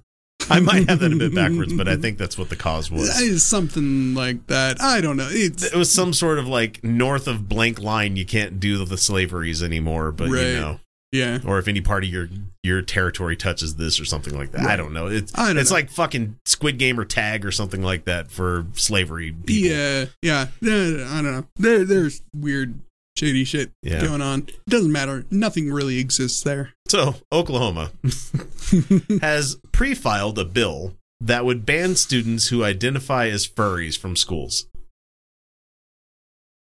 [0.50, 3.42] i might have that a bit backwards but i think that's what the cause was
[3.42, 4.80] something like that.
[4.80, 5.28] I don't know.
[5.30, 8.96] It's it was some sort of like north of blank line you can't do the
[8.98, 10.46] slaveries anymore but Right.
[10.46, 10.80] you know
[11.12, 11.38] yeah.
[11.46, 12.28] or if any part of your
[12.62, 15.70] your territory touches this or something like that i don't know it's I don't it's
[15.70, 15.76] know.
[15.76, 19.70] like fucking squid game or tag or something like that for slavery people.
[19.70, 20.46] Yeah, yeah.
[20.62, 21.46] I don't know.
[21.56, 22.78] There, there's weird,
[23.16, 24.00] shady shit Yeah.
[24.00, 24.40] going on.
[24.48, 25.24] It doesn't matter.
[25.30, 26.72] Nothing really exists there.
[26.88, 27.92] So, Oklahoma
[29.20, 34.66] has pre filed a bill that would ban students who identify as furries from schools.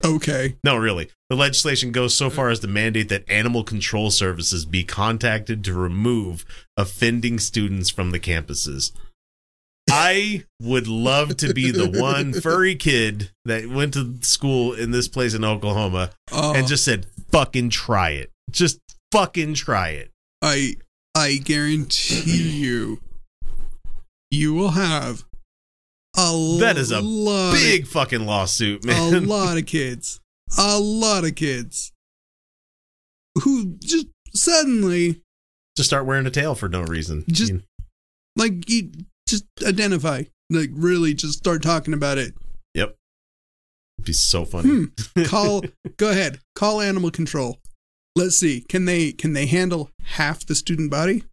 [0.05, 0.57] Okay.
[0.65, 1.11] No, really.
[1.29, 2.33] The legislation goes so mm.
[2.33, 6.45] far as to mandate that animal control services be contacted to remove
[6.77, 8.93] offending students from the campuses.
[9.91, 15.09] I would love to be the one furry kid that went to school in this
[15.09, 16.69] place in Oklahoma Oh, and uh-huh.
[16.69, 18.31] just said, fucking try it.
[18.51, 18.79] Just
[19.13, 20.11] fucking try it.
[20.43, 20.77] I,
[21.15, 23.01] I guarantee you,
[24.31, 25.25] you will have
[26.17, 27.01] a That is a
[27.53, 29.15] Big fucking lawsuit, man.
[29.15, 30.21] a lot of kids,
[30.59, 31.93] a lot of kids
[33.43, 35.23] who just suddenly
[35.77, 37.25] Just start wearing a tail for no reason.
[37.29, 37.63] Just- You-
[38.37, 38.91] like you
[39.29, 42.35] just identify, like really just start talking about it.
[42.75, 42.97] Yep.
[43.99, 44.69] It'd be so funny.
[45.15, 45.23] Hmm.
[45.25, 45.63] Call,
[45.97, 47.59] go ahead, call animal control.
[48.17, 51.25] Let's see, can they can they handle half the student body?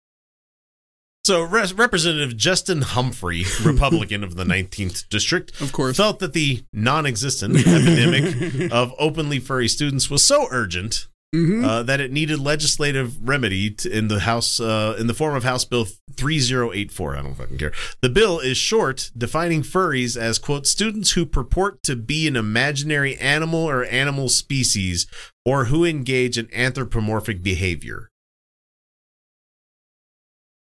[1.28, 5.98] So, Re- Representative Justin Humphrey, Republican of the 19th District, Of course.
[5.98, 11.66] felt that the non existent epidemic of openly furry students was so urgent Mhm.
[11.66, 15.44] uh, that it needed legislative remedy to, in the House uh, in the form of
[15.44, 17.18] House Bill 3084.
[17.18, 17.74] I don't fucking care.
[18.02, 23.18] The bill is short, defining furries as quote students who purport to be an imaginary
[23.18, 25.06] animal or animal species
[25.44, 28.10] or who engage in anthropomorphic behavior.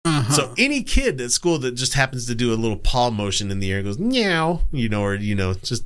[0.04, 0.32] Uh-huh.
[0.32, 3.60] So any kid at school that just happens to do a little paw motion in
[3.60, 5.84] the air and goes meow, you know, or you know, just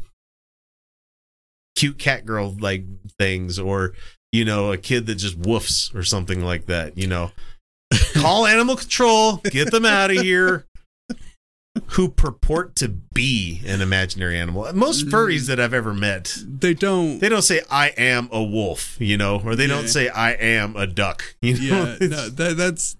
[1.77, 2.85] cute cat girl like
[3.19, 3.93] things, or
[4.33, 7.31] you know, a kid that just woofs or something like that, you know.
[8.14, 10.67] Call animal control, get them out of here.
[11.89, 14.73] Who purport to be an imaginary animal.
[14.73, 17.19] Most furries that I've ever met, they don't.
[17.19, 20.75] they don't say I am a wolf, you know, or they don't say I am
[20.75, 21.97] a duck, you know.
[22.01, 22.97] yeah, no, that, that's.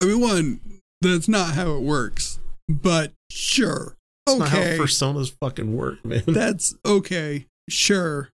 [0.00, 0.60] I mean, one,
[1.00, 2.38] that's not how it works.
[2.68, 3.96] But sure,
[4.26, 6.22] That's not how okay, personas fucking work, man.
[6.26, 8.28] that's okay, sure.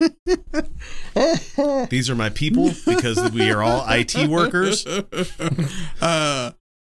[1.90, 4.86] These are my people because we are all IT workers.
[6.00, 6.52] uh,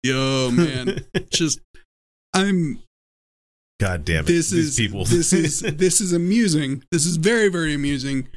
[0.04, 1.60] yo, man, just
[2.34, 2.84] I'm.
[3.80, 4.28] God damn it.
[4.28, 5.06] This These is people.
[5.06, 6.84] this is this is amusing.
[6.92, 8.28] This is very very amusing.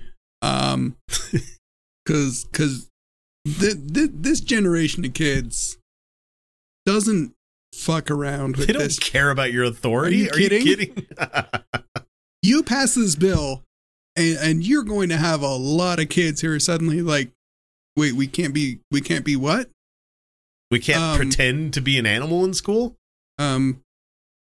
[0.41, 0.97] Um,
[2.05, 2.89] because because
[3.47, 5.79] th- th- this generation of kids
[6.87, 7.33] doesn't
[7.75, 8.99] fuck around with they don't this.
[8.99, 10.29] care about your authority.
[10.31, 10.65] Are you kidding?
[10.95, 11.07] kidding?
[12.45, 13.63] You pass this bill,
[14.17, 17.31] and and you're going to have a lot of kids who are suddenly like,
[17.97, 19.71] wait, we can't be we can't be what?
[20.69, 22.97] we can't Um, pretend to be an animal in school.
[23.39, 23.81] Um,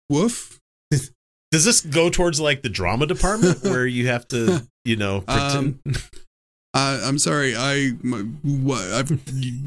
[0.08, 0.58] woof.
[0.90, 5.80] Does this go towards like the drama department where you have to, you know, pretend?
[5.84, 5.94] Um,
[6.74, 7.54] Uh, I'm sorry.
[7.56, 7.90] I
[8.42, 9.10] what I've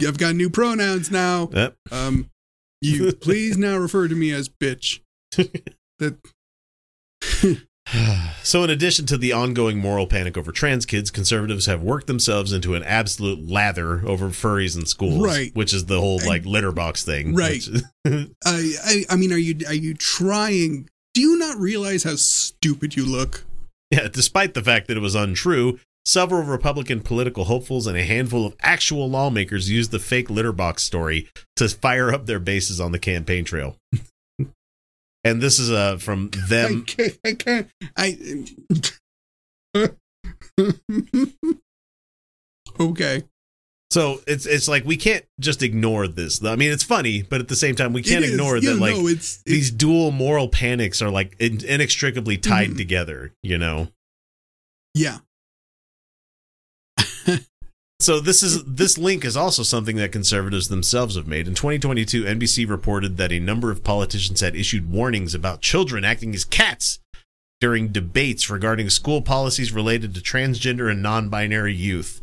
[0.08, 1.50] I've got new pronouns now.
[1.54, 1.76] Yep.
[1.92, 2.30] Um,
[2.82, 5.00] you please now refer to me as bitch.
[6.00, 6.18] That
[8.44, 12.52] So, in addition to the ongoing moral panic over trans kids, conservatives have worked themselves
[12.52, 15.56] into an absolute lather over furries in schools, Right.
[15.56, 17.64] Which is the whole like litter box thing, Right.
[18.04, 20.90] which- I, I I mean, are you are you trying?
[21.14, 23.46] Do you not realize how stupid you look?
[23.92, 28.46] Yeah, despite the fact that it was untrue, several Republican political hopefuls and a handful
[28.46, 32.92] of actual lawmakers used the fake litter box story to fire up their bases on
[32.92, 33.78] the campaign trail.
[35.24, 36.86] and this is uh, from I them.
[36.86, 37.18] can't.
[37.26, 37.70] I can't.
[37.98, 38.46] I.
[42.80, 43.24] okay.
[43.92, 46.44] So it's it's like we can't just ignore this.
[46.44, 48.96] I mean, it's funny, but at the same time, we can't ignore Yeah, that like
[48.96, 52.78] no, it's, these it's dual moral panics are like in, inextricably tied Mhm.
[52.78, 53.32] together.
[53.44, 53.88] You know.
[54.94, 55.20] yeah.
[58.00, 61.48] So this is this link is also something that conservatives themselves have made.
[61.48, 66.36] In 2022, NBC reported that a number of politicians had issued warnings about children acting
[66.36, 67.00] as cats
[67.62, 72.22] during debates regarding school policies related to transgender and non-binary youth.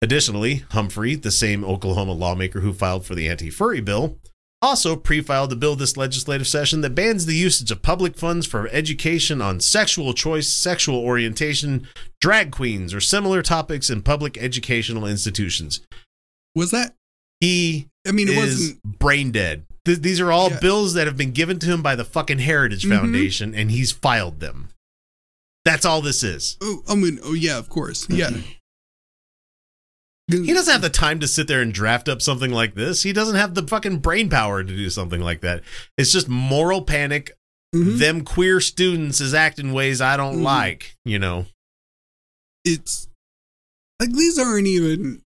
[0.00, 4.18] Additionally, Humphrey, the same Oklahoma lawmaker who filed for the anti-furry bill,
[4.64, 8.68] also pre-filed a bill this legislative session that bans the usage of public funds for
[8.68, 11.86] education on sexual choice, sexual orientation,
[12.20, 15.80] drag queens, or similar topics in public educational institutions.
[16.54, 16.94] Was that?
[17.40, 18.82] He I mean, it wasn't.
[18.98, 19.64] brain dead.
[19.84, 20.60] Th- these are all Yeah.
[20.60, 22.98] bills that have been given to him by the fucking Heritage Mhm.
[22.98, 24.68] Foundation, and he's filed them.
[25.64, 26.56] That's all this is.
[26.62, 28.30] Oh, I mean, oh yeah, of course, yeah.
[30.28, 33.02] He doesn't have the time to sit there and draft up something like this.
[33.02, 35.62] He doesn't have the fucking brain power to do something like that.
[35.98, 37.32] It's just moral panic.
[37.74, 37.98] Mhm.
[37.98, 40.42] Them queer students is acting ways I don't Mhm.
[40.42, 41.46] like, you know.
[42.64, 43.08] It's
[44.00, 45.20] like these aren't even.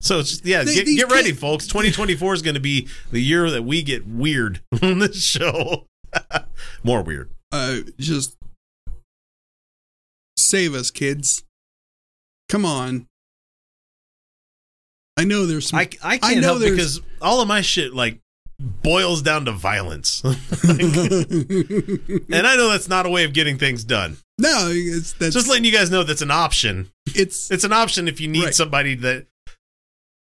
[0.00, 1.66] So it's just, yeah, They- get, get ready, folks.
[1.66, 5.86] 2024 is going to be the year that we get weird on this show.
[6.84, 7.30] More weird.
[7.52, 8.36] Uh, just
[10.38, 11.42] save us, kids.
[12.48, 13.07] Come on.
[15.18, 15.78] I know there's some.
[15.80, 18.20] I, I can't know help there's- because all of my shit like
[18.60, 20.22] boils down to violence.
[20.24, 20.34] and
[22.46, 24.16] I know that's not a way of getting things done.
[24.38, 26.90] no, it's that's Just letting you guys know that's an option.
[27.06, 28.54] it's It's an option if you need Right.
[28.54, 29.26] somebody that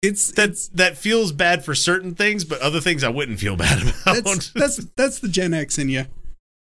[0.02, 3.82] it's that that feels bad for certain things, but other things I wouldn't feel bad
[4.04, 4.24] about.
[4.24, 6.06] that's that's that's the Gen X in you.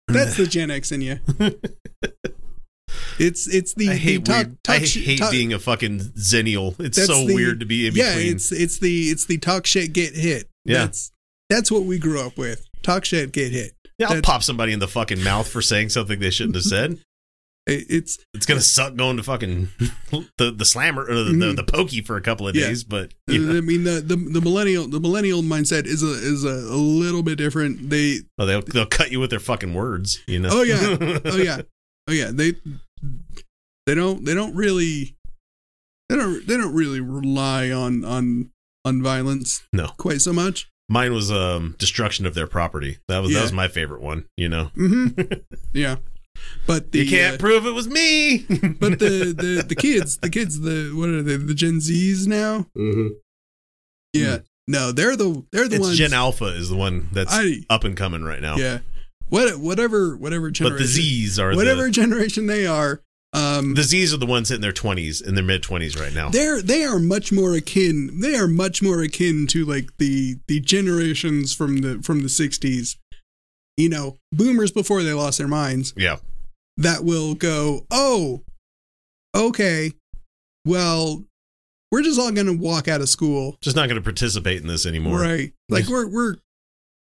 [0.09, 1.18] That's the Gen X in you.
[3.18, 6.01] It's it's the I hate the talk, weird, talk I hate talk- being a fucking
[6.01, 6.78] Xennial.
[6.80, 8.34] It's so the- weird to be in yeah, between.
[8.34, 10.49] it's it's the it's the talk shit get hit.
[10.64, 10.78] Yeah.
[10.86, 11.12] that's
[11.51, 12.66] that's what we grew up with.
[12.82, 13.72] Talk shit get hit.
[13.99, 16.64] yeah, I'll that's- pop somebody in the fucking mouth for saying something they shouldn't have
[16.64, 16.99] said.
[17.66, 19.68] It's It's gonna suck going to fucking
[20.36, 21.57] the the slammer or the, the, Mhm.
[21.57, 22.66] the pokey for a couple of Yeah.
[22.66, 26.09] days, but you know, I mean the, the the millennial the millennial mindset is a
[26.12, 27.88] is a, a little bit different.
[27.88, 30.20] They oh, they'll they'll cut you with their fucking words.
[30.26, 30.51] You know.
[30.53, 31.62] oh yeah oh yeah
[32.09, 32.53] oh yeah they
[33.87, 35.17] they don't they don't really
[36.09, 38.51] they don't they don't really rely on on
[38.85, 39.89] on violence No.
[39.97, 40.69] quite so much.
[40.89, 42.99] Mine was um destruction of their property.
[43.09, 43.39] That was Yeah.
[43.39, 44.27] that was my favorite one.
[44.37, 44.65] You know.
[44.75, 45.09] hmm
[45.73, 45.97] yeah,
[46.67, 48.39] but the you can't uh, prove it was me.
[48.49, 52.67] but the, the the kids the kids the what are they the Gen Zs now?
[54.13, 54.39] Yeah,
[54.69, 55.99] no, they're the they're the it's ones.
[55.99, 58.57] Gen Alpha is the one that's I up and coming right now.
[58.57, 58.81] yeah,
[59.35, 63.82] what whatever whatever But generation the Z's are whatever the generation they are, um, the
[63.82, 66.28] Z's are the ones hitting their twenties in their mid twenties right now.
[66.30, 68.20] they're they are much more akin.
[68.20, 72.97] They are much more akin to like the the generations from the from the '60s.
[73.76, 75.93] You know, boomers before they lost their minds.
[75.97, 76.18] Yeah.
[76.76, 77.87] That will go.
[77.91, 78.43] Oh,
[79.35, 79.93] okay.
[80.64, 81.24] Well,
[81.91, 84.87] we're just all gonna walk out of school, Just not going to participate in this
[84.87, 85.20] anymore.
[85.20, 85.53] right?
[85.68, 86.37] Like we're we're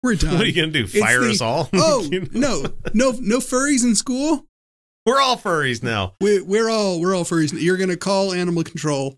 [0.03, 0.33] we're done.
[0.33, 0.87] What are you going to do?
[0.87, 1.69] Fire the- us all?
[1.73, 2.61] Oh You know?
[2.61, 4.45] no, no, no furries in school.
[5.05, 6.13] We're all furries now.
[6.21, 7.53] We, we're all we're all furries.
[7.59, 9.17] You're gonna call animal control.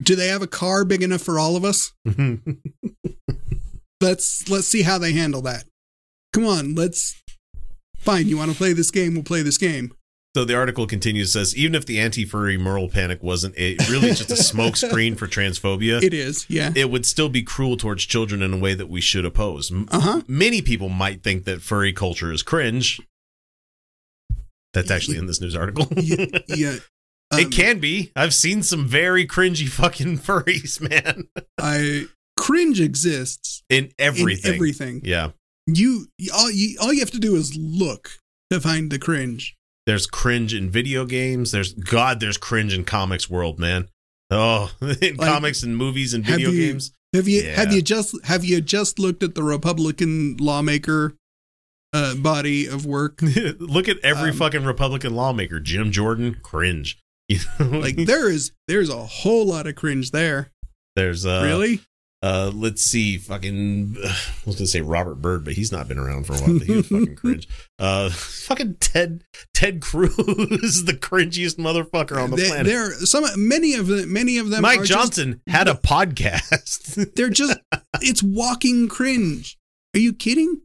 [0.00, 1.92] Do they have a car big enough for all of us?
[4.00, 5.64] Let's let's see how they handle that.
[6.32, 7.20] Come on, let's.
[7.98, 9.14] Fine, you want to play this game?
[9.14, 9.92] We'll play this game.
[10.38, 14.30] So the article continues says even if the anti-furry moral panic wasn't a, really just
[14.30, 16.70] a smokescreen for transphobia, It is, yeah.
[16.76, 19.72] it would still be cruel towards children in a way that we should oppose.
[19.72, 20.22] Uh huh.
[20.28, 23.00] Many people might think that furry culture is cringe.
[24.74, 25.88] That's actually in this news article.
[25.96, 26.26] Yeah.
[26.46, 26.76] yeah.
[27.32, 28.12] Um, it can be.
[28.14, 31.26] I've seen some very cringy fucking furries, man.
[31.60, 34.50] I cringe exists In everything.
[34.50, 35.00] in everything.
[35.02, 35.30] Yeah.
[35.66, 38.20] You all you all you have to do is look
[38.52, 39.56] to find the cringe.
[39.88, 41.50] There's cringe in video games.
[41.50, 43.88] There's God, there's cringe in comics world, man.
[44.30, 46.92] Oh, in Like, comics and movies and have video you- games.
[47.14, 47.54] Have you Yeah.
[47.56, 51.14] have you just have you just looked at the Republican lawmaker
[51.94, 53.22] uh, body of work?
[53.22, 55.58] Look at every Um, fucking Republican lawmaker.
[55.58, 56.98] Jim Jordan, cringe.
[57.30, 57.78] You know?
[57.78, 60.50] Like there is there's a whole lot of cringe there.
[60.96, 61.80] there's uh really?
[62.20, 66.24] Uh let's see fucking I was gonna say Robert Byrd, but he's not been around
[66.26, 66.58] for a while.
[66.58, 67.48] He was fucking cringe.
[67.78, 69.22] Uh fucking Ted
[69.54, 72.66] Ted Cruz is the cringiest motherfucker on the They- planet.
[72.66, 77.14] There some many of them many of them Mike are just- Johnson had a podcast.
[77.14, 77.58] they're just
[78.00, 79.56] it's walking cringe.
[79.94, 80.62] Are you kidding?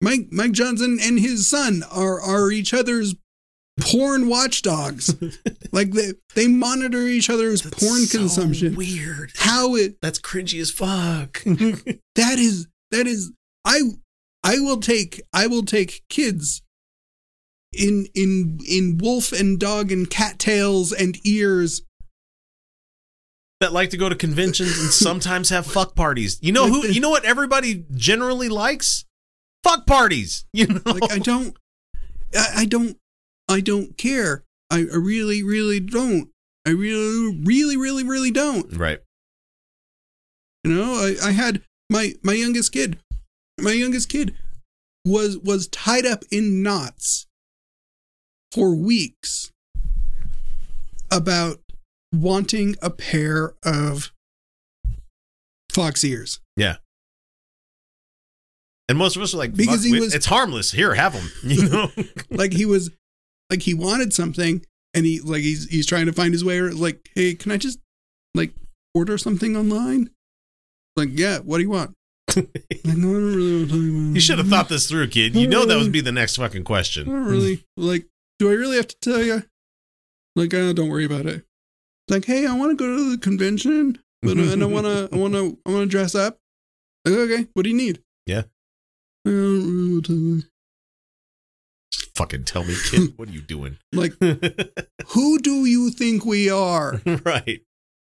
[0.00, 3.14] Mike Mike Johnson and his son are are each other's
[3.80, 5.14] porn watchdogs.
[5.72, 8.74] like they they monitor each other's porn consumption.
[8.74, 9.32] Weird.
[9.36, 11.42] How it That's cringy as fuck.
[11.44, 13.32] that is that is
[13.64, 13.80] I
[14.42, 16.62] I will take I will take kids
[17.72, 21.82] in in in wolf and dog and cattails and ears.
[23.60, 26.38] that like to go to conventions and sometimes have fuck parties.
[26.40, 26.86] You know who?
[26.86, 29.04] You know what everybody generally likes?
[29.64, 30.46] Fuck parties.
[30.52, 30.80] You know.
[30.86, 31.56] Like I don't
[32.34, 32.96] I, I don't
[33.48, 34.42] I don't care.
[34.70, 36.30] I, I really really don't.
[36.66, 38.76] I really really really really don't.
[38.76, 39.00] right.
[40.64, 42.98] You know, I, I had my my youngest kid.
[43.60, 44.34] My youngest kid
[45.04, 47.26] was was tied up in knots
[48.52, 49.52] for weeks
[51.12, 51.60] about
[52.12, 54.10] wanting a pair of
[55.70, 56.40] fox ears.
[56.56, 56.76] Yeah.
[58.88, 60.72] And most of us are like, Because he we- was- it's harmless.
[60.72, 61.30] Here, have them.
[61.44, 61.90] You know.
[62.30, 62.90] Like he was
[63.50, 66.72] like he wanted something and he like he's he's trying to find his way or
[66.72, 67.78] like, hey, can I just
[68.34, 68.52] like
[68.94, 70.10] order something online?
[70.96, 71.94] Like, yeah, what do you want?
[72.36, 72.46] like,
[72.84, 75.34] no, I don't really want to tell you you should have thought this through, kid.
[75.36, 77.06] You know that would be the next fucking I question.
[77.08, 78.06] don't really like.
[78.38, 79.42] Do I really have to tell you?
[80.34, 81.44] Like, uh, don't worry about it.
[82.08, 85.08] Like, hey, I want to go to the convention, but uh, and I want to,
[85.12, 86.38] I want to, I want to dress up.
[87.04, 88.02] Like, okay, what do you need?
[88.26, 88.42] Yeah.
[89.24, 90.42] I don't really want to-
[92.16, 93.12] Fucking tell me, kid.
[93.16, 93.76] What are you doing?
[93.92, 94.14] Like,
[95.08, 97.60] who do you think we are right.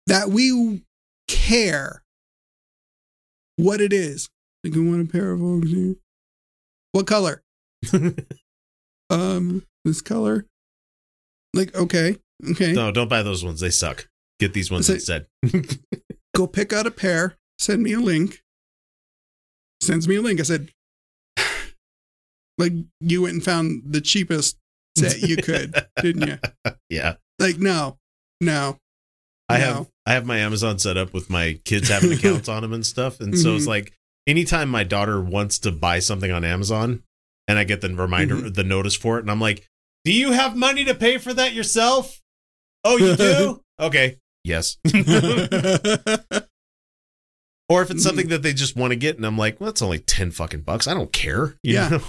[0.05, 0.83] that we
[1.27, 2.03] care
[3.55, 4.29] what it is?
[4.63, 5.99] Like, I want a pair of Oaks.
[6.91, 7.43] What color?
[9.09, 10.47] Um, this color.
[11.53, 12.17] Like, okay,
[12.49, 12.73] okay.
[12.73, 13.59] No, don't buy those ones.
[13.59, 14.07] They suck.
[14.39, 15.27] Get these ones instead.
[16.35, 18.41] go pick out a pair, send me a link.
[19.79, 20.39] Sends me a link.
[20.39, 20.71] I said,
[22.57, 24.57] like, you went and found the cheapest
[24.97, 26.37] set you could, didn't you?
[26.89, 27.15] yeah.
[27.39, 27.97] Like, no,
[28.41, 28.77] no.
[29.49, 29.65] I No.
[29.65, 32.85] have I have my Amazon set up with my kids having accounts on them and
[32.85, 33.69] stuff, and so it's Mhm.
[33.69, 33.93] like
[34.27, 37.03] anytime my daughter wants to buy something on Amazon,
[37.47, 38.53] and I get the reminder, Mhm.
[38.55, 39.67] the notice for it, and I'm like,
[40.03, 42.21] "Do you have money to pay for that yourself?"
[42.83, 43.61] Oh, you do?
[43.79, 44.77] okay, yes.
[47.69, 49.81] or if it's something that they just want to get, and I'm like, "Well, it's
[49.81, 50.87] only ten fucking bucks.
[50.87, 51.89] I don't care." You Yeah.
[51.89, 52.03] know?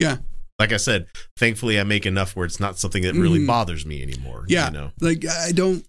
[0.00, 0.18] Yeah.
[0.58, 3.46] Like I said, thankfully I make enough where it's not something that really Mhm.
[3.46, 4.44] bothers me anymore.
[4.48, 4.66] Yeah.
[4.68, 4.92] You know.
[5.00, 5.86] like, I don't,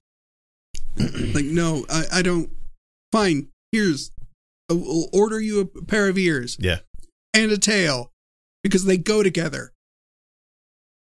[1.33, 2.49] like, no, I, I don't.
[3.13, 4.11] Fine, here's,
[4.69, 6.79] I'll order you a pair of ears Yeah.
[7.33, 8.11] and a tail
[8.63, 9.71] because they go together.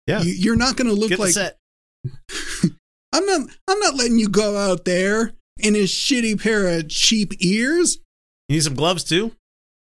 [0.07, 0.21] Yeah.
[0.21, 1.57] You, you're not going to look Get like the set.
[3.13, 7.33] I'm not I'm not letting you go out there in a shitty pair of cheap
[7.39, 7.97] ears.
[8.47, 9.33] You need some gloves too?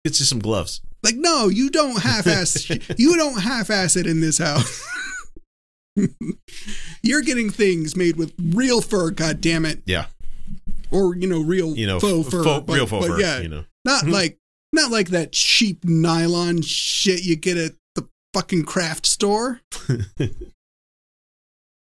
[0.03, 0.81] Get you some gloves.
[1.05, 4.83] Like no, you don't half ass you don't half ass it in this house.
[7.03, 9.81] You're getting things made with real fur, god damn it.
[9.85, 10.07] Yeah.
[10.91, 12.43] Or you know, real You know, faux fur.
[12.43, 13.21] faux- but- real faux but fur.
[13.21, 13.39] Yeah.
[13.39, 13.65] You know.
[13.85, 14.37] Not like
[14.73, 19.61] not like that cheap nylon shit you get at the fucking craft store.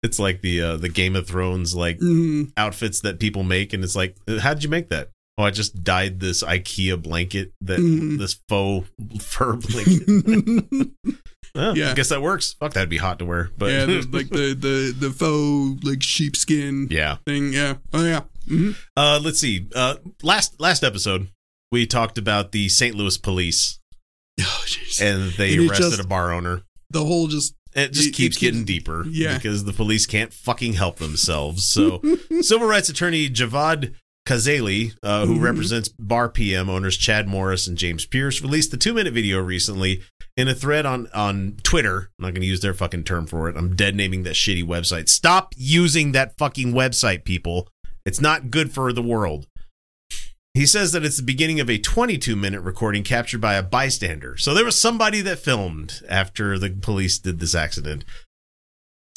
[0.03, 2.51] It's like the uh, the Game of Thrones like Mm.
[2.57, 5.11] outfits that people make, and it's like, how did you make that?
[5.37, 8.17] Oh, I just dyed this IKEA blanket that Mhm.
[8.19, 8.87] this faux
[9.19, 10.89] fur blanket.
[11.53, 11.91] Oh, Yeah.
[11.91, 12.53] I guess that works.
[12.61, 13.49] Fuck, that'd be hot to wear.
[13.57, 17.17] But yeah, the, like the, the the faux like sheepskin yeah.
[17.25, 17.51] thing.
[17.51, 17.75] Yeah.
[17.91, 18.21] Oh yeah.
[18.47, 19.67] hmm Uh, let's see.
[19.75, 21.27] Uh, last last episode
[21.69, 22.95] we talked about the St.
[22.95, 23.79] Louis police,
[24.39, 24.63] Oh,
[25.01, 26.61] and they And arrested just- a bar owner.
[26.89, 29.35] the whole just It just It- it keeps keeps- getting deeper, yeah.
[29.35, 31.65] because the police can't fucking help themselves.
[31.65, 32.01] So,
[32.41, 33.93] civil rights attorney Javad
[34.27, 35.41] Khazaeli, uh, who Mhm.
[35.41, 40.03] represents Bar PM owners Chad Morris and James Pierce, released the two-minute video recently
[40.37, 42.11] in a thread on on Twitter.
[42.19, 43.57] I'm not going to use their fucking term for it.
[43.57, 45.09] I'm dead naming that shitty website.
[45.09, 47.67] Stop using that fucking website, people.
[48.05, 49.47] It's not good for the world.
[50.53, 54.35] He says that it's the beginning of a 22 minute recording captured by a bystander.
[54.37, 58.03] So there was somebody that filmed after the police did this accident.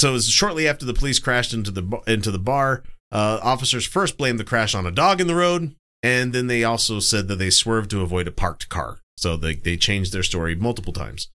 [0.00, 2.84] So it was shortly after the police crashed into the into the bar.
[3.14, 6.64] Uh, officers first blamed the crash on a dog in the road, and then they
[6.64, 8.98] also said that they swerved to avoid a parked car.
[9.16, 11.28] So they they changed their story multiple times.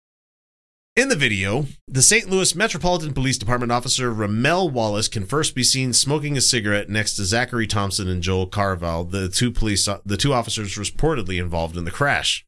[0.95, 2.27] In the video, the St.
[2.27, 7.15] Louis Metropolitan Police Department officer Ramel Wallace can first be seen smoking a cigarette next
[7.15, 11.85] to Zachary Thompson and Joel Carval, the two police the two officers reportedly involved in
[11.85, 12.43] the crash.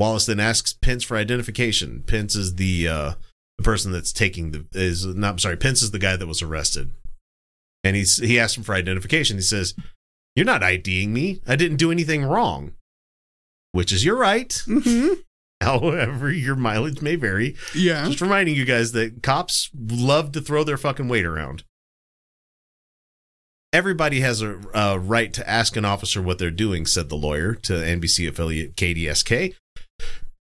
[0.00, 2.02] Wallace then asks Pence for identification.
[2.04, 3.12] Pence is the uh,
[3.58, 6.90] the person that's taking the is not sorry, Pence is the guy that was arrested.
[7.86, 9.36] And he's he asked him for identification.
[9.36, 9.74] He says,
[10.34, 11.40] You're not IDing me.
[11.46, 12.72] I didn't do anything wrong.
[13.70, 14.52] Which is you're right.
[14.66, 15.08] hmm
[15.62, 17.54] However, your mileage may vary.
[17.74, 18.04] Yeah.
[18.06, 21.62] Just reminding you guys that cops love to throw their fucking weight around.
[23.72, 27.54] Everybody has a, a right to ask an officer what they're doing, said the lawyer
[27.54, 29.54] to NBC affiliate KSDK.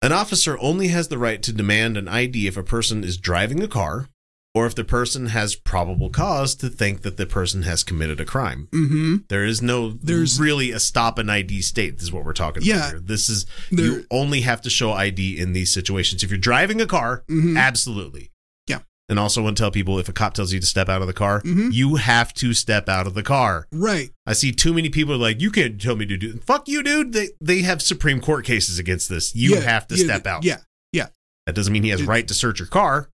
[0.02, 3.62] An officer only has the right to demand an ID if a person is driving
[3.62, 4.08] a car
[4.54, 8.24] or if the person has probable cause to think that the person has committed a
[8.24, 8.68] crime.
[8.72, 9.16] Mm-hmm.
[9.28, 11.96] There is no There's- really a stop and ID state.
[11.96, 12.76] This is what we're talking Yeah.
[12.76, 13.00] about here.
[13.00, 16.22] This is There- you only have to show ID in these situations.
[16.22, 17.58] If you're driving a car, Mhm.
[17.58, 18.30] absolutely.
[18.68, 18.78] Yeah.
[19.08, 21.08] And also want to tell people if a cop tells you to step out of
[21.08, 21.72] the car, Mhm.
[21.72, 23.66] you have to step out of the car.
[23.72, 24.10] Right.
[24.24, 26.82] I see too many people are like, you can't tell me to do fuck you,
[26.84, 27.12] dude.
[27.12, 29.34] They they have Supreme Court cases against this.
[29.34, 30.44] You Yeah, have to yeah, step out.
[30.44, 30.58] Yeah.
[30.92, 31.08] Yeah.
[31.46, 33.10] That doesn't mean he has It- right to search your car.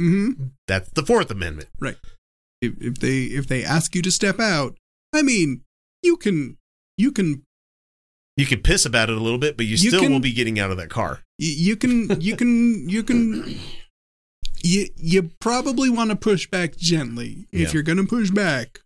[0.00, 0.44] Mm-hmm.
[0.68, 1.68] That's the Fourth Amendment.
[1.80, 1.96] Right?
[2.62, 4.76] If, if they if they ask you to step out,
[5.14, 5.62] I mean,
[6.02, 6.56] you can
[6.98, 7.42] you can
[8.36, 10.32] You can piss about it a little bit, but you, You still can- will be
[10.32, 11.20] getting out of that car.
[11.38, 13.58] you can you can you can
[14.62, 17.72] you you probably want to push back gently if Yeah.
[17.74, 18.80] you're going to push back.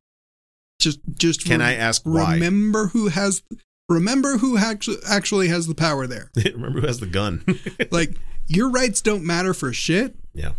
[0.80, 2.34] Just just Can rem- I ask why?
[2.34, 3.42] remember who has
[3.88, 6.30] remember who actually actually has the power there.
[6.44, 7.44] Remember who has the gun?
[7.90, 10.52] Like your rights don't matter for shit yeah.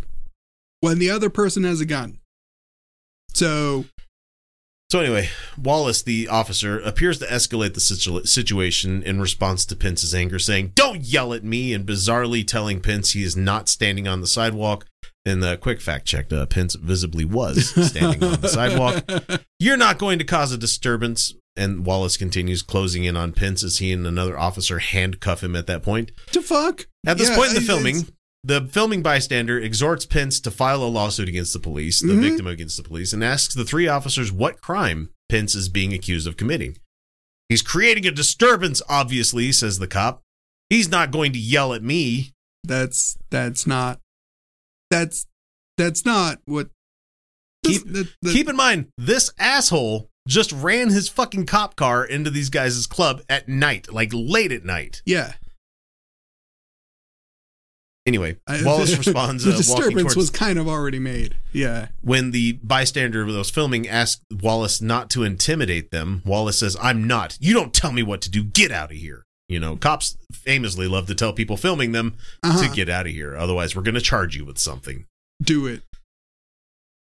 [0.82, 2.18] When the other person has a gun.
[3.34, 3.86] So
[4.90, 10.14] So anyway, Wallace, the officer, appears to escalate the situ- situation in response to Pence's
[10.14, 14.20] anger, saying, "Don't yell at me!" and bizarrely telling Pence he is not standing on
[14.20, 14.86] the sidewalk.
[15.24, 19.08] And the quick fact checked, uh, Pence visibly was standing on the sidewalk.
[19.58, 21.32] You're not going to cause a disturbance.
[21.54, 25.66] And Wallace continues closing in on Pence as he and another officer handcuff him at
[25.68, 26.10] that point.
[26.32, 26.86] to fuck.
[27.06, 28.06] At this Yeah, point in the filming,
[28.44, 32.20] the filming bystander exhorts Pence to file a lawsuit against the police, the Mhm.
[32.22, 36.26] victim against the police, and asks the three officers what crime Pence is being accused
[36.26, 36.76] of committing.
[37.48, 40.22] He's creating a disturbance, obviously, says the cop.
[40.70, 42.32] He's not going to yell at me.
[42.64, 44.00] That's that's not
[44.90, 45.26] that's
[45.78, 46.70] that's not what
[47.64, 52.30] Keep- that- that- Keep in mind, this asshole just ran his fucking cop car into
[52.30, 55.02] these guys' club at night, like late at night.
[55.06, 55.34] yeah.
[58.06, 61.36] Anyway, I- Wallace responds the uh, disturbance was kind of already made.
[61.52, 61.88] Yeah.
[62.00, 67.06] when the bystander that was filming asked Wallace not to intimidate them, Wallace says, I'm
[67.06, 67.36] not.
[67.40, 68.42] You don't tell me what to do.
[68.42, 69.24] Get out of here.
[69.48, 72.66] You know, cops famously love to tell people filming them Uh-huh.
[72.66, 73.36] to get out of here.
[73.36, 75.04] Otherwise, we're going to charge you with something.
[75.42, 75.82] Do it.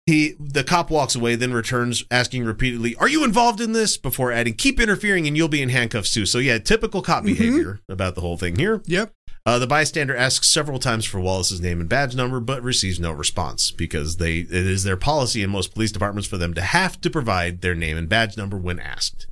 [0.06, 3.96] He, the cop walks away, then returns asking repeatedly, Are you involved in this?
[3.96, 6.26] Before adding, Keep interfering and you'll be in handcuffs too.
[6.26, 7.26] So, yeah, typical cop Mhm.
[7.26, 8.82] behavior about the whole thing here.
[8.86, 9.12] Yep.
[9.46, 13.10] Uh, the bystander asks several times for Wallace's name and badge number, but receives no
[13.10, 17.00] response because they it is their policy in most police departments for them to have
[17.00, 19.26] to provide their name and badge number when asked.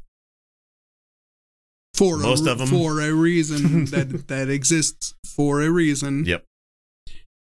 [1.95, 2.69] For Most a, of 'em.
[2.69, 6.25] for a reason that that exists for a reason.
[6.25, 6.45] Yep.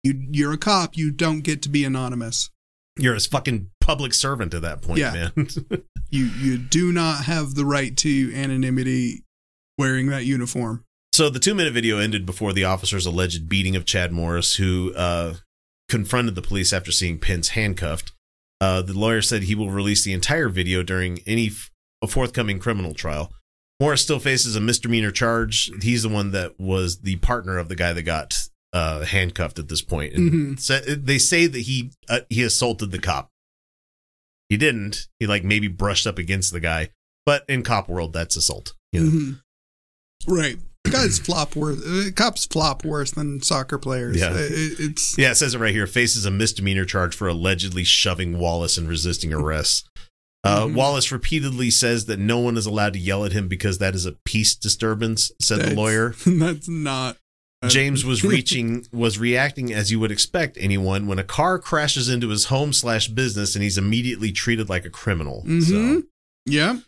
[0.03, 2.49] You you're a cop, you don't get to be anonymous.
[2.99, 5.29] You're a fucking public servant at that point, Yeah.
[5.35, 5.47] man.
[6.09, 9.23] You you do not have the right to anonymity
[9.77, 10.85] wearing that uniform.
[11.17, 14.93] So the two minute video ended before the officer's alleged beating of Chad Morris, who
[14.95, 15.33] uh,
[15.89, 18.11] confronted the police after seeing Pence handcuffed.
[18.61, 21.71] Uh, the lawyer said he will release the entire video during any f-
[22.03, 23.31] a forthcoming criminal trial.
[23.79, 25.71] Morris still faces a misdemeanor charge.
[25.81, 28.37] He's the one that was the partner of the guy that got
[28.73, 30.13] uh, handcuffed at this point.
[30.13, 30.59] And Mhm.
[30.59, 33.29] sa- they say that he uh, he assaulted the cop.
[34.49, 35.07] He didn't.
[35.19, 36.89] He like maybe brushed up against the guy,
[37.25, 38.73] but in cop world, that's assault.
[38.91, 39.09] You know?
[39.09, 39.41] Mhm.
[40.27, 40.57] Right.
[40.91, 41.83] Guys flop worse.
[41.85, 44.17] Uh, cops flop worse than soccer players.
[44.19, 44.29] Yeah.
[44.29, 45.87] Uh, it- it's Yeah, it says it right here.
[45.87, 49.89] Faces a misdemeanor charge for allegedly shoving Wallace and resisting arrest.
[50.43, 50.73] Uh, Mhm.
[50.75, 54.05] Wallace repeatedly says that no one is allowed to yell at him because that is
[54.05, 55.31] a peace disturbance.
[55.41, 56.15] Said the lawyer.
[56.25, 57.17] That's not.
[57.63, 62.07] uh, James was reaching was reacting as you would expect anyone when a car crashes
[62.07, 65.43] into his home slash business and he's immediately treated like a criminal.
[65.47, 66.03] Mhm.
[66.45, 66.79] Yeah.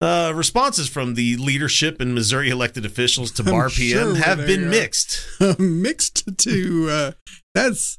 [0.00, 5.26] Uh, responses from the leadership and Missouri elected officials to Bar sure have been mixed.
[5.58, 6.88] Mixed to.
[6.90, 7.12] Uh,
[7.54, 7.98] that's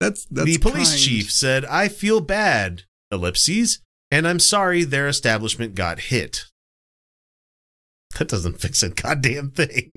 [0.00, 1.00] that's that's the police kind.
[1.00, 2.82] chief said, "I feel bad."
[3.12, 3.78] Ellipses,
[4.10, 6.46] and I'm sorry their establishment got hit.
[8.18, 9.92] That doesn't fix a goddamn thing.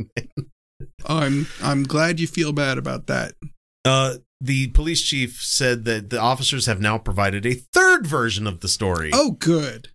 [1.06, 3.34] I'm I'm glad you feel bad about that.
[3.84, 8.62] Uh, the police chief said that the officers have now provided a third version of
[8.62, 9.10] the story.
[9.14, 9.90] Oh, good.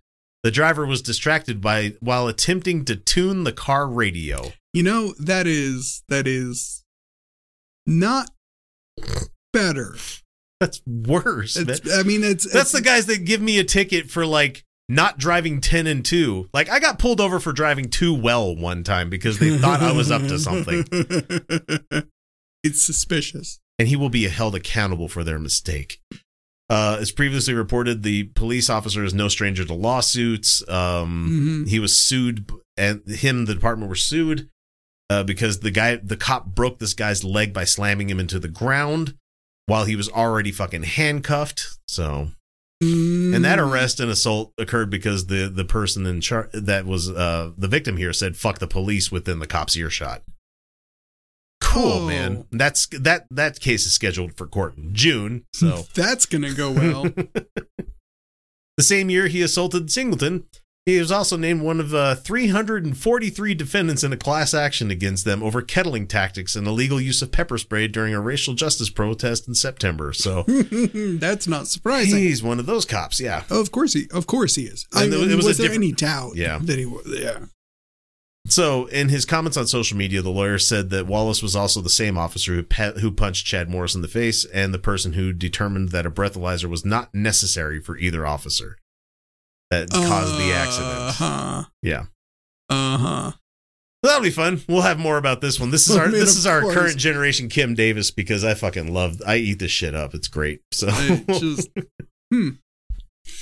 [0.45, 4.53] The driver was distracted by while attempting to tune the car radio.
[4.73, 6.83] You know that is that is
[7.87, 8.29] not
[9.51, 9.95] better.
[10.59, 11.57] That's worse.
[11.57, 15.61] I mean, it's That's the guys that give me a ticket for like not driving
[15.61, 16.49] 10 and 2.
[16.53, 19.93] Like I got pulled over for driving too well one time because they thought I
[19.93, 20.85] was up to something.
[22.63, 23.59] It's suspicious.
[23.79, 26.01] and he will be held accountable for their mistake.
[26.69, 30.67] Uh, as previously reported, the police officer is no stranger to lawsuits.
[30.67, 31.69] Um, Mhm.
[31.69, 34.49] He was sued, and him, the department were sued
[35.09, 38.47] uh, because the guy, the cop, broke this guy's leg by slamming him into the
[38.47, 39.13] ground
[39.67, 41.77] while he was already fucking handcuffed.
[41.87, 42.31] So,
[42.81, 43.71] and that Mm.
[43.71, 47.97] arrest and assault occurred because the the person in charge that was uh, the victim
[47.97, 50.23] here said "fuck the police" within the cop's earshot.
[51.61, 52.07] Cool, Oh.
[52.07, 52.45] man.
[52.51, 55.45] That's that that case is scheduled for court in June.
[55.53, 57.03] So that's gonna go well.
[58.77, 60.45] the same year he assaulted Singleton,
[60.85, 65.41] he was also named one of uh, 343 defendants in a class action against them
[65.41, 69.55] over kettling tactics and illegal use of pepper spray during a racial justice protest in
[69.55, 70.13] September.
[70.13, 72.19] So that's not surprising.
[72.19, 73.19] he's one of those cops.
[73.19, 73.43] Yeah.
[73.49, 74.85] Of course he, of course he is.
[74.93, 76.35] I And it mean, was was, there any doubt?
[76.35, 76.59] Yeah.
[76.61, 77.03] that he was.
[77.07, 77.45] Yeah.
[78.47, 81.89] So, in his comments on social media, the lawyer said that Wallace was also the
[81.89, 85.33] same officer who pe- who punched Chad Morris in the face and the person who
[85.33, 88.77] determined that a breathalyzer was not necessary for either officer
[89.71, 90.93] that caused the accident.
[90.93, 91.63] Uh huh.
[91.81, 92.03] Yeah.
[92.69, 93.31] Uh huh.
[94.03, 94.61] That'll be fun.
[94.69, 95.71] We'll have more about this one.
[95.71, 96.75] This is I our mean, this is our course.
[96.75, 100.13] current generation Kim Davis because I fucking love I eat this shit up.
[100.13, 100.61] It's great.
[100.71, 100.87] So
[101.27, 101.69] just.
[102.31, 102.49] hmm.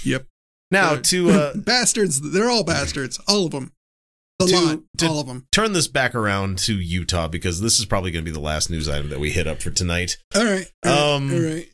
[0.05, 0.27] Yep.
[0.71, 2.21] now Uh, to uh, bastards.
[2.31, 3.19] They're all bastards.
[3.27, 3.73] All of them.
[4.49, 4.79] To- lot.
[4.97, 5.45] to- all of them.
[5.51, 8.69] turn this back around to Utah because this is probably going to be the last
[8.69, 10.17] news item that we hit up for tonight.
[10.35, 10.65] All right.
[10.85, 11.15] All right.
[11.15, 11.69] Um, all right.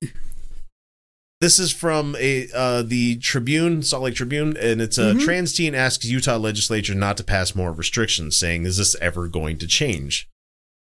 [1.41, 5.23] This is from a uh, the Tribune, Salt Lake Tribune, and it's a Mhm.
[5.23, 9.57] trans teen asks Utah legislature not to pass more restrictions, saying, "Is this ever going
[9.59, 10.27] to change?"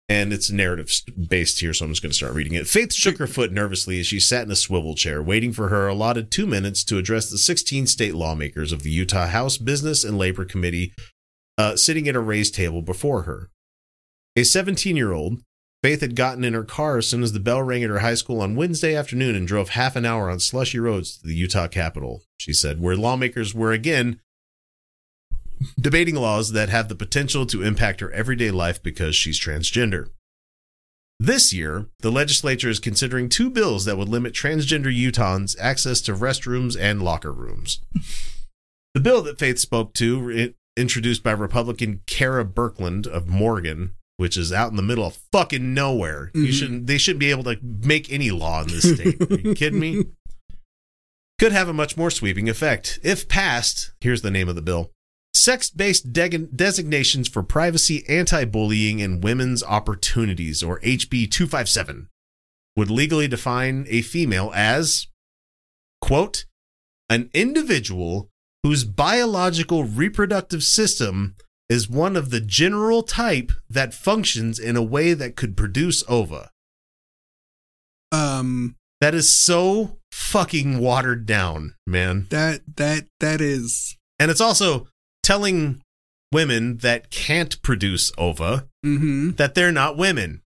[0.07, 0.89] And it's narrative
[1.28, 2.65] based here, so I'm just going to start reading it.
[2.65, 5.89] Faith shook her foot nervously as she sat in a swivel chair, waiting for her
[5.89, 10.17] allotted two minutes to address the 16 state lawmakers of the Utah House Business and
[10.17, 10.93] Labor Committee,
[11.58, 13.49] uh, sitting at a raised table before her.
[14.36, 15.41] A 17 year old,
[15.84, 18.16] Faith had gotten in her car as soon as the bell rang at her high
[18.16, 21.68] school on Wednesday afternoon and drove half an hour on slushy roads to the Utah
[21.68, 24.20] Capitol, she said, where lawmakers were again
[25.80, 30.10] debating laws that have the potential to impact her everyday life because she's transgender.
[31.20, 36.14] This year, the legislature is considering two bills that would limit transgender Utahns' access to
[36.14, 37.82] restrooms and locker rooms.
[38.93, 44.53] The bill that Faith spoke to, introduced by Republican Kera Birkeland of Morgan, which is
[44.53, 46.32] out in the middle of fucking nowhere.
[46.34, 46.53] You Mhm.
[46.53, 46.88] shouldn't.
[46.88, 49.21] They shouldn't be able to make any law in this state.
[49.30, 50.05] Are you kidding me?
[51.39, 53.91] Could have a much more sweeping effect if passed.
[54.01, 54.91] Here's the name of the bill:
[55.36, 62.09] Sex-based deg- designations for privacy, anti-bullying, and women's opportunities, or HB 257,
[62.75, 65.07] would legally define a female as
[66.01, 66.45] quote
[67.09, 68.30] an individual
[68.64, 71.36] whose biological reproductive system
[71.70, 76.49] is one of the general type that functions in a way that could produce ova.
[78.12, 78.76] Um.
[78.99, 82.26] That is so fucking watered down, man.
[82.32, 83.95] That that that is.
[84.18, 84.88] And it's also
[85.22, 85.82] telling
[86.32, 89.32] women that can't produce ova Mm-hmm.
[89.32, 90.41] that they're not women.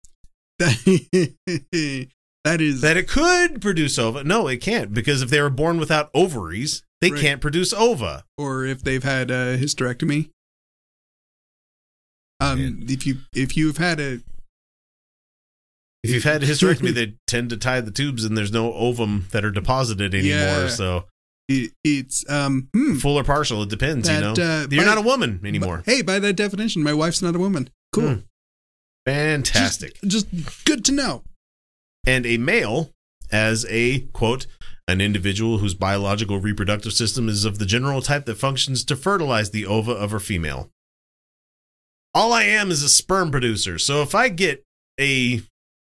[0.60, 0.78] That,
[2.46, 2.82] that is.
[2.82, 4.24] That it could produce ova.
[4.24, 7.22] No, it can't because if they were born without ovaries, they Right.
[7.22, 8.24] can't produce ova.
[8.38, 10.30] or if they've had a hysterectomy.
[12.40, 12.86] Um, Man.
[12.90, 14.20] if you if you've had a
[16.04, 19.28] If you've had a hysterectomy, they tend to tie the tubes and there's no ovum
[19.32, 20.38] that are deposited anymore.
[20.64, 20.68] Yeah.
[20.68, 21.06] So
[21.50, 24.34] it, it's um hmm, full or partial, it depends, you know.
[24.34, 25.82] Uh, You're by- not a woman anymore.
[25.86, 27.70] Hey, by that definition, my wife's not a woman.
[27.94, 28.08] Cool.
[28.16, 28.20] Hmm.
[29.06, 29.98] Fantastic.
[30.06, 31.24] Just, just good to know.
[32.06, 32.92] and a male
[33.32, 34.46] as a quote
[34.88, 39.52] an individual whose biological reproductive system is of the general type that functions to fertilize
[39.52, 40.70] the ova of a female.
[42.14, 43.78] All I am is a sperm producer.
[43.78, 44.64] So if I get
[45.00, 45.42] a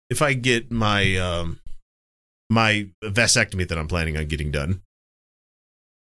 [0.10, 1.60] if I get my um
[2.49, 4.82] my vasectomy that I'm planning on getting done,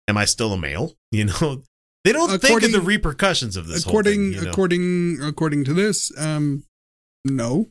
[0.08, 0.94] am I still a male?
[1.12, 1.62] You know,
[2.04, 4.32] they don't think of the repercussions of this according thing.
[4.32, 4.50] You know?
[4.50, 6.62] according according to this, um,
[7.24, 7.66] no.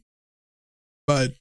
[1.07, 1.35] But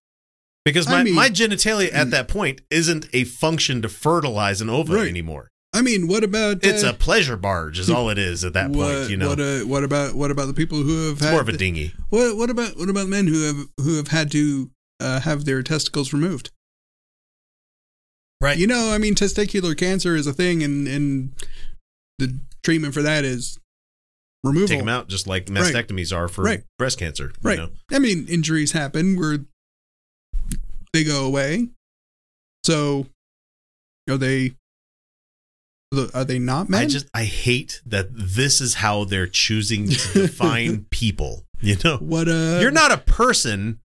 [0.69, 4.69] because I my, mean- my genitalia at that point isn't a function to fertilize an
[4.70, 5.09] ova Right.
[5.09, 5.49] anymore.
[5.74, 8.70] I mean, what about It's uh, a pleasure barge, is all it is at that
[8.70, 9.11] what, point.
[9.11, 11.43] You know, what, uh, what about what about the people who have it's had more
[11.43, 11.93] of a dinghy.
[12.09, 15.62] What what about what about men who have who have had to uh, have their
[15.62, 16.51] testicles removed?
[18.40, 18.57] Right.
[18.57, 21.32] You know, I mean, testicular cancer is a thing, and and
[22.19, 23.59] the treatment for that is
[24.45, 24.69] removal.
[24.69, 26.62] Take them out, just like mastectomies are for Right.
[26.78, 27.27] breast cancer.
[27.27, 27.59] you Right.
[27.59, 27.70] know?
[27.93, 29.40] I mean, injuries happen where
[30.93, 31.69] they go away.
[32.65, 33.06] So,
[34.10, 34.52] are they?
[36.12, 36.82] Are they not men?
[36.82, 41.44] I just I hate that this is how they're choosing to define people.
[41.60, 43.81] You know, what uh you're not a person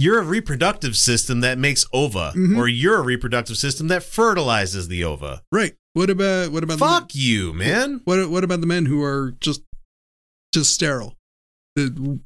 [0.00, 2.56] you're a reproductive system that makes ova, Mhm.
[2.56, 5.42] or you're a reproductive system that fertilizes the ova.
[5.52, 5.74] Right.
[5.92, 8.00] What about what about Fuck the you, man.
[8.04, 9.62] what what about the men who are just
[10.54, 11.14] just sterile?
[11.76, 12.20] The,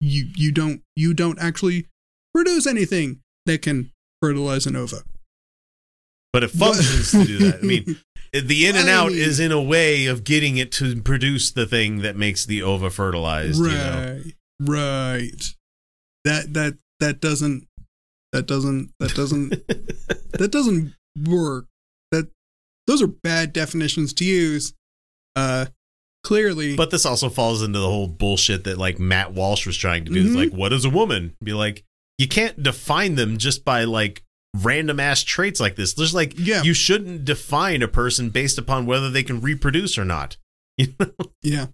[0.00, 1.86] you you don't you don't actually
[2.34, 3.90] produce anything that can
[4.20, 5.02] fertilize an ova.
[6.32, 7.58] But it functions to do that.
[7.58, 7.96] I mean,
[8.32, 11.50] the in and I out mean- is in a way of getting it to produce
[11.52, 13.58] the thing that makes the ova fertilized.
[13.60, 14.20] You know?
[14.24, 15.44] right, right.
[16.24, 17.66] That that that doesn't
[18.32, 19.50] that doesn't that doesn't
[20.32, 20.94] that doesn't
[21.26, 21.66] work.
[22.12, 22.30] That
[22.86, 24.72] those are bad definitions to use.
[25.36, 25.66] Uh,
[26.24, 30.04] clearly, But this also falls into the whole bullshit that like Matt Walsh was trying
[30.06, 30.20] to do.
[30.20, 30.36] It's Mhm.
[30.36, 31.34] like, what is a woman?
[31.42, 31.84] Be like,
[32.22, 34.22] you can't define them just by like
[34.54, 35.94] random ass traits like this.
[35.94, 36.62] There's like, Yeah.
[36.62, 40.36] you shouldn't define a person based upon whether they can reproduce or not.
[40.78, 41.10] You know,
[41.42, 41.66] yeah,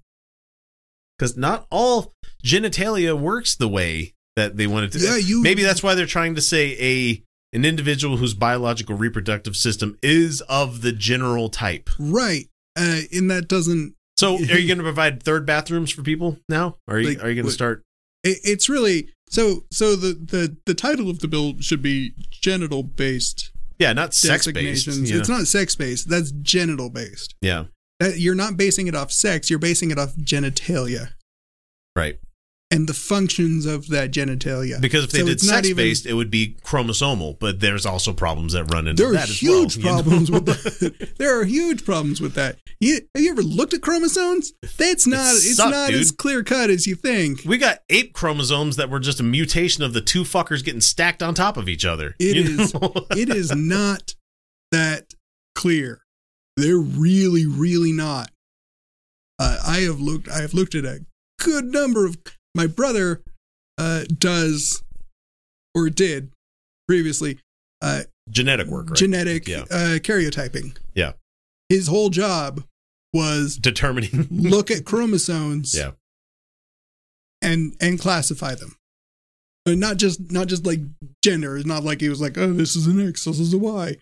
[1.17, 2.13] because not all
[2.45, 4.99] genitalia works the way that they want it to.
[4.99, 7.23] Yeah, you- Maybe that's why they're trying to say a
[7.57, 11.89] an individual whose biological reproductive system is of the general type.
[11.99, 12.47] right.
[12.77, 13.95] Uh, and that doesn't.
[14.17, 16.77] So, are you going to provide third bathrooms for people now?
[16.87, 17.83] Or are you Like, are you going to start?
[18.25, 19.65] It, it's really so.
[19.71, 24.47] So the the the title of the bill should be genital based Yeah, not sex
[24.47, 24.87] based.
[24.87, 25.11] designations.
[25.11, 26.09] It's not sex based.
[26.09, 27.35] That's genital based.
[27.41, 27.65] Yeah,
[28.01, 29.51] That you're not basing it off sex.
[29.51, 31.11] You're basing it off genitalia
[31.97, 32.19] right.
[32.71, 34.81] And the functions of that genitalia.
[34.81, 37.39] Because if they So did sex based, it would be chromosomal.
[37.39, 40.03] But there's also problems that run into There are that as huge well, you know?
[40.03, 41.09] problems with that.
[41.19, 42.59] There are huge problems with that.
[42.81, 44.53] You, have you ever looked at chromosomes?
[44.77, 45.35] That's not.
[45.35, 46.01] It's not dude.
[46.01, 47.41] as clear cut as you think.
[47.45, 51.23] we got ape chromosomes that were just a mutation of the two fuckers getting stacked
[51.23, 52.15] on top of each other.
[52.21, 52.75] It is-?
[53.17, 54.15] It is not
[54.71, 55.15] that
[55.55, 56.03] clear.
[56.57, 58.31] They're really, really not.
[59.39, 60.29] Uh, I have looked.
[60.29, 61.05] I have looked at a
[61.41, 62.17] good number of.
[62.59, 63.23] My brother
[63.79, 64.83] uh, does,
[65.77, 66.33] or did,
[66.89, 67.39] previously,
[67.81, 68.97] uh, genetic work, right?
[68.97, 69.61] genetic Yeah.
[69.71, 70.77] uh, karyotyping.
[70.93, 71.13] Yeah.
[71.69, 72.65] His whole job
[73.15, 74.27] was Determining.
[74.33, 75.93] look at chromosomes yeah.
[77.41, 78.75] and and classify them.
[79.65, 80.81] But not just not just like
[81.23, 81.57] gender.
[81.57, 83.99] It's not like he was like, oh, this is an X, this is a Y.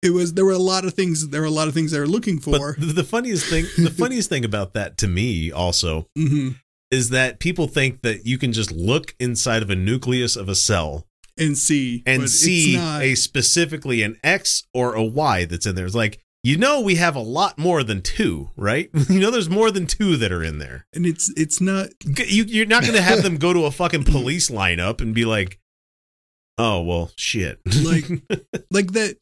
[0.00, 1.98] It was there were a lot of things there were a lot of things they
[1.98, 2.76] were looking for.
[2.78, 6.50] But the funniest thing, the funniest thing about that to me also hmm
[6.94, 10.54] is that people think that you can just look inside of a nucleus of a
[10.54, 11.06] cell
[11.36, 15.86] And see and see not- a specifically an X or a Y that's in there.
[15.86, 18.88] It's like you know we have a lot more than two, right?
[19.08, 20.86] you know there's more than two that are in there.
[20.94, 24.04] and it's it's not You, you're not going to have them go to a fucking
[24.04, 25.58] police lineup and be like,
[26.58, 28.08] "Oh well, shit." Like-
[28.70, 29.16] like the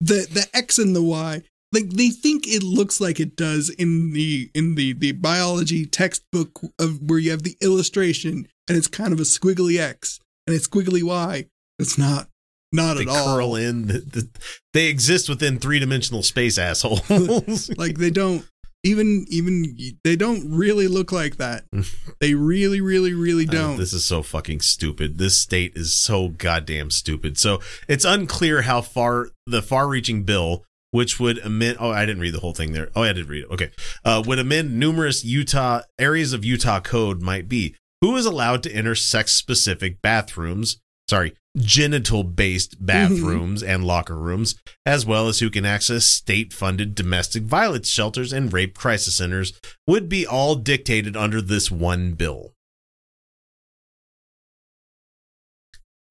[0.00, 1.42] the the X and the Y.
[1.72, 6.60] Like they think it looks like it does in the in the the biology textbook
[6.78, 10.66] of where you have the illustration and it's kind of a squiggly X and it's
[10.66, 11.46] squiggly Y.
[11.78, 12.28] It's not
[12.72, 13.36] not they at all.
[13.36, 13.86] curl in.
[13.86, 14.28] The, the,
[14.72, 17.70] they exist within three dimensional space, assholes.
[17.78, 18.46] like they don't
[18.84, 19.74] even even
[20.04, 21.64] they don't really look like that.
[22.20, 23.76] They really really really Uh, don't.
[23.76, 25.18] this is so fucking stupid.
[25.18, 27.38] This state is so goddamn stupid.
[27.38, 31.76] So it's unclear how far the far-reaching bill, which would amend.
[31.80, 32.90] Oh, I didn't read the whole thing there.
[32.94, 33.50] Oh, I did read it.
[33.50, 33.70] Okay,
[34.04, 38.72] uh, would amend numerous Utah areas of Utah code might be who is allowed to
[38.72, 40.78] enter sex-specific bathrooms.
[41.08, 44.54] Sorry, genital-based bathrooms and locker rooms,
[44.86, 50.08] as well as who can access state-funded domestic violence shelters and rape crisis centers, would
[50.08, 52.52] be all dictated under this one bill.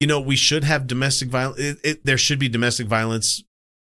[0.00, 1.80] you know, we should have domestic violence.
[2.04, 3.42] There should be domestic violence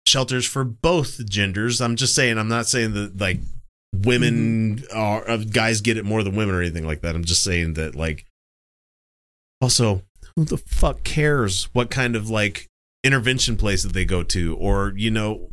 [0.08, 1.80] shelters for both genders.
[1.80, 2.38] I'm just saying.
[2.38, 3.40] I'm not saying that like
[3.94, 7.14] women are uh, guys get it more than women or anything like that.
[7.14, 8.24] I'm just saying that like.
[9.60, 10.02] Also,
[10.36, 12.68] who the fuck cares what kind of like
[13.02, 15.50] intervention place that they go to, or you know,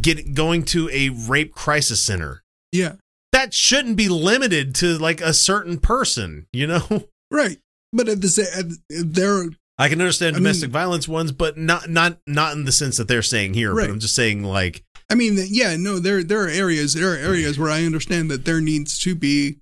[0.00, 2.42] get going to a rape crisis center?
[2.72, 2.94] yeah,
[3.32, 6.46] That shouldn't be limited to like a certain person.
[6.52, 7.04] You know.
[7.30, 7.58] right.
[7.92, 9.48] But at the same, there
[9.78, 12.96] I can understand I mean- domestic violence ones, but not not not in the sense
[12.96, 13.72] that they're saying here.
[13.74, 13.86] Right.
[13.86, 17.16] But I'm just saying like I mean, yeah, no, there there are areas there are
[17.16, 19.58] areas where I understand that there needs to be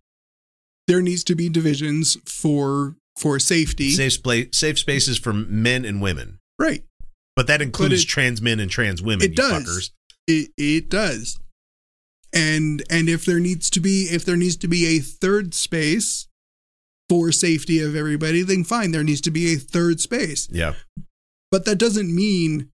[0.89, 6.01] there needs to be divisions for for safety, safe spa- safe spaces for men and
[6.03, 6.39] women.
[6.59, 6.83] right?
[7.35, 9.25] But that includes it- trans men and trans women.
[9.27, 9.53] It does.
[9.65, 9.91] fuckers.
[10.27, 11.39] It it does,
[12.33, 16.26] and and if there needs to be if there needs to be a third space
[17.09, 20.49] for safety of everybody, then fine, there needs to be a third space.
[20.51, 20.75] Yeah.
[21.51, 22.71] But that doesn't mean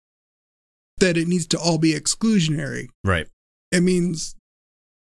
[1.00, 2.88] that it needs to all be exclusionary.
[3.04, 3.28] Right.
[3.72, 4.36] it means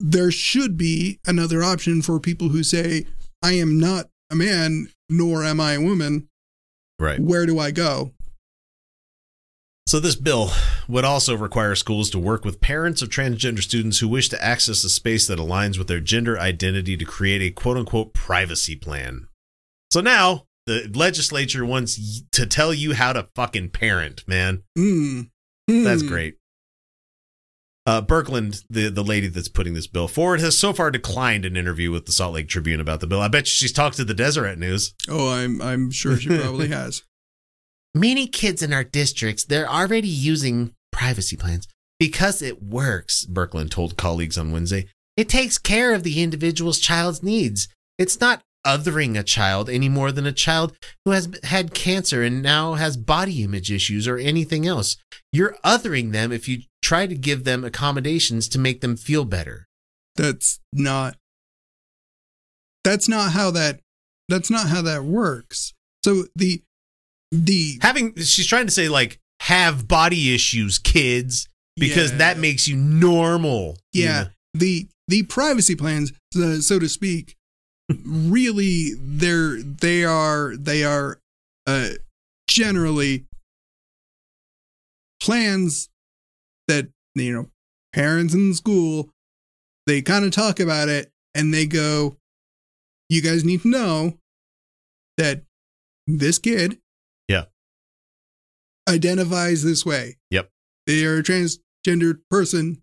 [0.01, 3.06] there should be another option for people who say,
[3.42, 6.28] I am not a man, nor am I a woman.
[6.98, 7.20] Right.
[7.20, 8.12] Where do I go?
[9.86, 10.51] So, this bill
[10.89, 14.82] would also require schools to work with parents of transgender students who wish to access
[14.82, 19.28] a space that aligns with their gender identity to create a quote unquote privacy plan.
[19.93, 24.62] So now the legislature wants to tell you how to fucking parent, man.
[24.77, 25.28] Mm.
[25.69, 26.09] That's Hmm.
[26.09, 26.36] great.
[27.86, 31.55] Uh, Birkeland, the, the lady that's putting this bill forward, has so far declined an
[31.55, 33.20] interview with the Salt Lake Tribune about the bill.
[33.20, 34.94] I bet she's talked to the Deseret News.
[35.11, 37.02] Oh, I'm I'm sure she probably has.
[37.94, 41.68] Many kids in our districts, they're already using privacy plans
[42.00, 44.88] because it works, Birkeland told colleagues on Wednesday.
[45.16, 47.68] It takes care of the individual's child's needs.
[47.98, 52.42] It's not othering a child any more than a child who has had cancer and
[52.42, 54.96] now has body image issues or anything else.
[55.32, 59.66] You're othering them if you try to give them accommodations to make them feel better.
[60.16, 61.16] That's not
[62.82, 63.80] That's not how that
[64.28, 65.74] that's not how that works.
[66.04, 66.62] So the
[67.44, 72.19] the Having she's trying to say like have body issues, kids, because Yeah.
[72.19, 73.77] that makes you normal.
[73.93, 74.28] you yeah know?
[74.55, 77.35] the the privacy plans uh, so to speak
[78.06, 81.19] really they're they are they are
[81.66, 81.89] uh
[82.48, 83.24] generally
[85.20, 85.89] plans
[86.69, 87.48] that you know
[87.93, 89.11] parents in school
[89.86, 92.16] they kind of talk about it and they go
[93.09, 94.19] you guys need to know
[95.19, 95.43] that
[96.06, 96.78] this kid.
[98.89, 100.51] Identifies this way Yep.
[100.86, 102.82] they are a transgendered person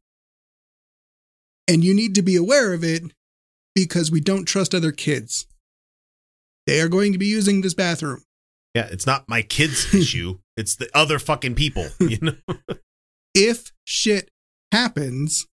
[1.67, 3.03] and you need to be aware of it
[3.75, 5.45] because we don't trust other kids.
[6.67, 8.23] They are going to be using this bathroom.
[8.75, 10.39] Yeah, it's not my kid's issue.
[10.57, 11.87] It's the other fucking people.
[11.99, 12.55] You know?
[13.33, 14.29] If shit
[14.73, 15.47] happens,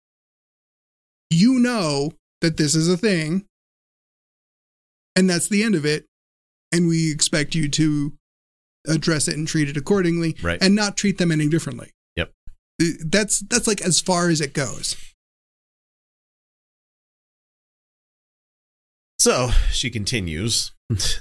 [1.30, 3.44] you know that this is a thing,
[5.14, 6.06] and that's the end of it.
[6.72, 8.14] And we expect you to
[8.88, 10.62] address it and treat it accordingly, Right.
[10.62, 11.90] and not treat them any differently.
[12.16, 12.32] Yep.
[12.82, 14.96] Uh, That's that's like as far as it goes.
[19.18, 20.72] So she continues.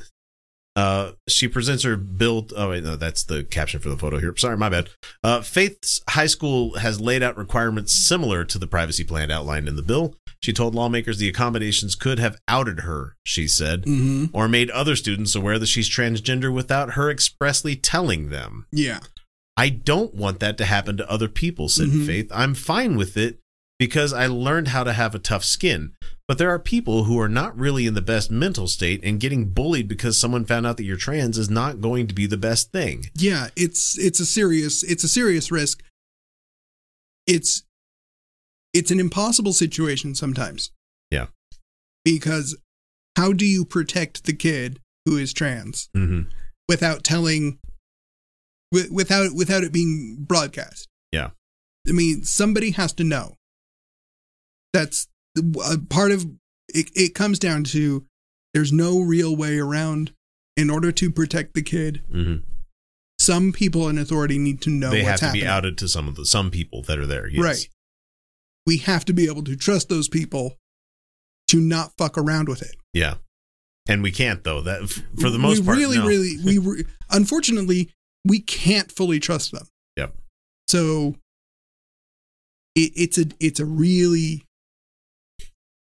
[0.77, 2.51] Uh, she presents her build.
[2.53, 4.35] Oh wait, no, that's the caption for the photo here.
[4.35, 4.89] Sorry, my bad.
[5.23, 9.77] Uh, Faith's high school has laid out requirements similar to the privacy plan outlined in
[9.77, 10.17] the bill.
[10.41, 13.15] She told lawmakers the accommodations could have outed her.
[13.23, 14.25] She said, Mm-hmm.
[14.35, 18.67] or made other students aware that she's transgender without her expressly telling them.
[18.71, 18.99] Yeah.
[19.57, 22.05] I don't want that to happen to other people, said Mhm.
[22.05, 22.31] Faith.
[22.33, 23.39] I'm fine with it
[23.79, 25.93] because I learned how to have a tough skin.
[26.27, 29.49] But there are people who are not really in the best mental state, and getting
[29.51, 32.71] bullied because someone found out that you're trans is not going to be the best
[32.71, 33.09] thing.
[33.15, 35.83] yeah it's it's a serious it's a serious risk
[37.27, 37.63] it's
[38.75, 40.69] it's an impossible situation sometimes
[41.09, 41.27] Yeah.
[42.03, 42.55] because
[43.17, 46.29] how do you protect the kid who is trans Mm-hmm.
[46.69, 47.57] without telling
[48.73, 51.29] wi- without without it being broadcast Yeah.
[51.87, 53.35] i mean somebody has to know
[54.73, 55.07] that's
[55.37, 56.25] a part of
[56.69, 58.05] it it comes down to
[58.53, 60.11] there's no real way around
[60.57, 62.43] in order to protect the kid Mm-hmm.
[63.19, 65.43] some people in authority need to know they have to happening.
[65.43, 67.27] be outed to some of the some people that are there.
[67.29, 67.41] Yes.
[67.43, 67.69] Right.
[68.65, 70.57] We have to be able to trust those people
[71.49, 72.75] to not fuck around with it.
[72.93, 73.15] Yeah.
[73.87, 74.61] And we can't though.
[74.61, 74.89] That
[75.19, 76.07] for the most we part, really, no.
[76.07, 77.91] really, we re- unfortunately
[78.25, 79.67] we can't fully trust them.
[79.95, 80.15] Yep.
[80.67, 81.15] So
[82.75, 84.43] it, it's a it's a really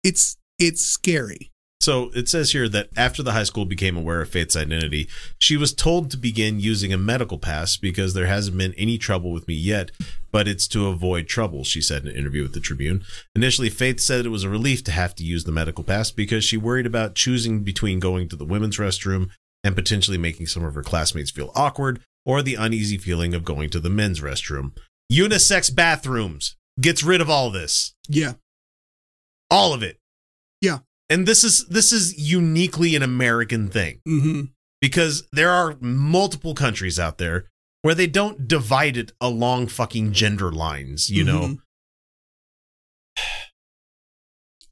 [0.03, 1.51] it's it's scary.
[1.85, 5.07] So it says here that after the high school became aware of Faith's identity,
[5.39, 9.33] she was told to begin using a medical pass because there hasn't been any trouble
[9.33, 9.91] with me yet,
[10.33, 13.05] but it's to avoid trouble, she said in an interview with the Tribune.
[13.37, 16.43] Initially, Faith said it was a relief to have to use the medical pass because
[16.43, 19.29] she worried about choosing between going to the women's restroom
[19.63, 23.69] and potentially making some of her classmates feel awkward or the uneasy feeling of going
[23.69, 24.73] to the men's restroom.
[25.13, 28.33] Unisex bathrooms gets rid of all this Yeah.
[29.51, 29.99] all of it
[30.63, 30.79] Yeah.
[31.11, 34.43] And this is this is uniquely an american thing Mm-hmm.
[34.81, 37.47] because there are multiple countries out there
[37.83, 41.59] where they don't divide it along fucking gender lines you know Mhm.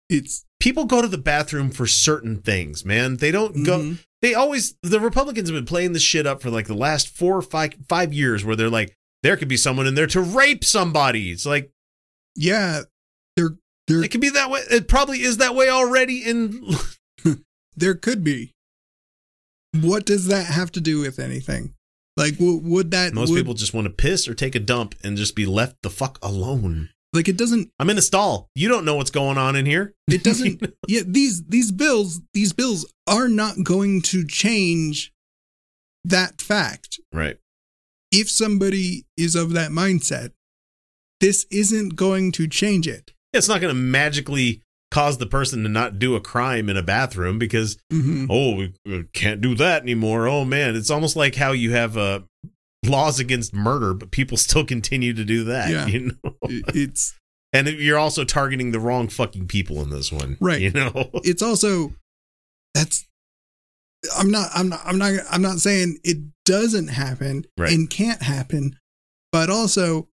[0.08, 3.98] It's people go to the bathroom for certain things man they don't go Mhm.
[4.20, 7.36] they always the republicans have been playing this shit up for like the last four
[7.38, 10.64] or five five years where they're like there could be someone in there to rape
[10.64, 11.70] somebody it's like
[12.34, 12.82] yeah.
[13.36, 13.50] There
[13.92, 16.66] there it could be that way it probably is that way already in
[17.76, 18.52] there could be.
[19.80, 21.74] What does that have to do with anything?
[22.16, 24.94] Like, w- would that most would- people just want to piss or take a dump
[25.02, 28.48] and just be left the fuck alone like it doesn't I'm in a stall.
[28.54, 29.94] You don't know what's going on in here.
[30.08, 35.12] it doesn't yeah these these bills these bills are not going to change
[36.04, 37.00] that fact.
[37.12, 37.38] Right.
[38.10, 40.32] If somebody is of that mindset,
[41.20, 43.12] this isn't going to change it.
[43.32, 46.82] It's not going to magically cause the person to not do a crime in a
[46.82, 48.26] bathroom because Mhm.
[48.28, 50.28] oh we, we can't do that anymore.
[50.28, 52.20] Oh man, it's almost like how you have uh,
[52.84, 55.70] laws against murder, but people still continue to do that.
[55.70, 55.86] Yeah.
[55.86, 56.34] You know,
[56.74, 57.14] It's
[57.54, 60.60] and you're also targeting the wrong fucking people in this one, Right.
[60.60, 61.94] You know, it's also
[62.74, 63.06] that's
[64.18, 67.72] I'm not I'm not I'm not I'm not saying it doesn't happen Right.
[67.72, 68.76] and can't happen,
[69.30, 70.08] but also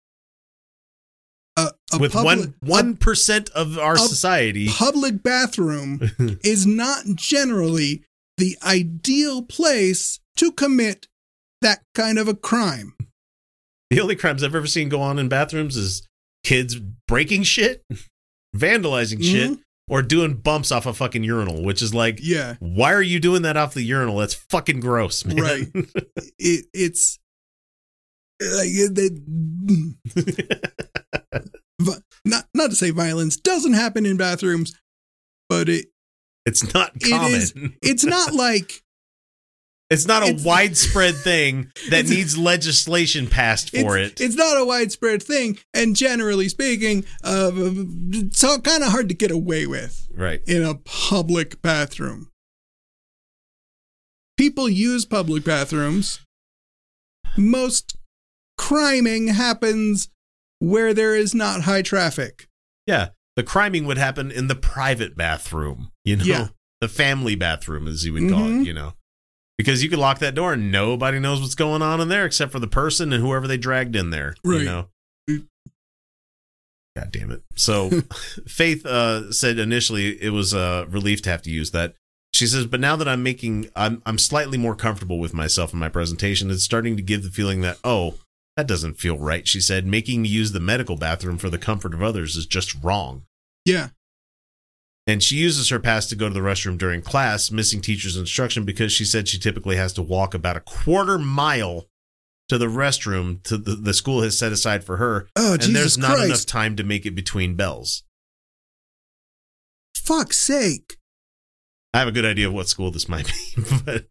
[1.92, 6.00] a, with public, one one percent of our a society, public bathroom
[6.44, 8.02] is not generally
[8.38, 11.06] the ideal place to commit
[11.62, 12.94] that kind of a crime.
[13.90, 16.06] the only crimes I've ever seen go on in bathrooms is
[16.44, 16.76] kids
[17.08, 17.82] breaking shit,
[18.54, 19.60] vandalizing shit, Mhm.
[19.88, 23.42] or doing bumps off a fucking urinal, which is like, Yeah, why are you doing
[23.42, 24.18] that off the urinal?
[24.18, 25.36] That's fucking gross, man.
[25.38, 25.66] Right.
[26.38, 27.18] it it's
[28.40, 29.22] like it,
[32.24, 34.74] not not to say violence doesn't happen in bathrooms,
[35.48, 35.86] but it
[36.44, 37.32] it's not common.
[37.32, 38.82] is- it's not like
[39.88, 44.24] it's not a it's- widespread thing that needs legislation passed for it's, it.
[44.24, 49.30] it's not a widespread thing, and generally speaking, uh, it's kind of hard to get
[49.30, 50.40] away with right.
[50.46, 52.30] in a public bathroom.
[54.36, 56.20] People use public bathrooms.
[57.38, 57.96] Most
[58.58, 60.08] criming happens
[60.58, 62.48] where there is not high traffic.
[62.86, 63.08] Yeah.
[63.36, 66.48] The criming would happen in the private bathroom, you know, Yeah.
[66.80, 68.62] the family bathroom, as you would call Mhm.
[68.62, 68.94] it, you know,
[69.58, 72.52] because you could lock that door and nobody knows what's going on in there except
[72.52, 74.64] for the person and whoever they dragged in there, you Right.
[74.64, 74.88] know.
[75.28, 75.46] Mm.
[76.96, 77.42] God damn it.
[77.56, 77.90] So
[78.48, 81.94] Faith uh, said initially it was a relief to have to use that.
[82.32, 85.78] She says, but now that I'm making, I'm, I'm slightly more comfortable with myself in
[85.78, 86.50] my presentation.
[86.50, 88.14] It's starting to give the feeling that, oh,
[88.56, 89.46] that doesn't feel right.
[89.46, 92.74] She said, making me use the medical bathroom for the comfort of others is just
[92.82, 93.24] wrong.
[93.64, 93.88] Yeah.
[95.06, 98.64] And she uses her pass to go to the restroom during class, missing teacher's instruction
[98.64, 101.86] because she said she typically has to walk about a quarter mile
[102.48, 105.28] to the restroom to the, the school has set aside for her.
[105.36, 106.24] Oh, and Jesus there's not Christ.
[106.24, 108.04] enough time to make it between bells.
[109.94, 110.96] Fuck's sake.
[111.92, 114.06] I have a good idea of what school this might be, but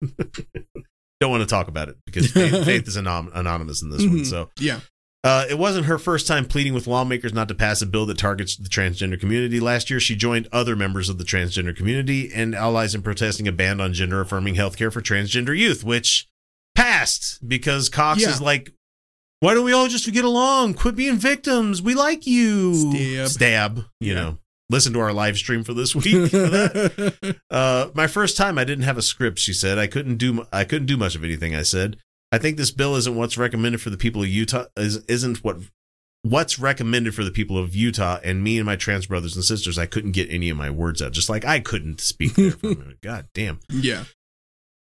[1.22, 4.20] don't want to talk about it because Faith, Faith is anom- anonymous in this one.
[4.20, 4.26] Mhm.
[4.26, 4.80] So Yeah.
[5.24, 8.16] Uh, it wasn't her first time pleading with lawmakers not to pass a bill that
[8.18, 9.60] targets the transgender community.
[9.60, 13.52] Last year, she joined other members of the transgender community and allies in protesting a
[13.52, 16.28] ban on gender affirming healthcare for transgender youth, which
[16.76, 18.30] passed because Cox Yeah.
[18.30, 18.72] is like,
[19.40, 20.76] why don't we all just get along?
[20.76, 21.82] Quit being victims.
[21.82, 22.76] We like you.
[22.76, 23.28] Stab.
[23.30, 23.78] Stab.
[24.00, 24.14] You Yeah.
[24.14, 24.38] know,
[24.70, 26.30] listen to our live stream for this week.
[26.32, 26.90] for.
[27.50, 29.40] Uh, my first time, I didn't have a script.
[29.40, 30.46] She said I couldn't do.
[30.52, 31.56] I couldn't do much of anything.
[31.56, 31.98] I said
[32.32, 34.66] I think this bill isn't what's recommended for the people of Utah.
[34.76, 35.58] Is isn't what
[36.24, 38.20] what's recommended for the people of Utah.
[38.24, 41.02] And me and my trans brothers and sisters, I couldn't get any of my words
[41.02, 41.12] out.
[41.12, 43.02] Just like I couldn't speak there for a minute.
[43.02, 43.60] God damn.
[43.70, 44.06] yeah.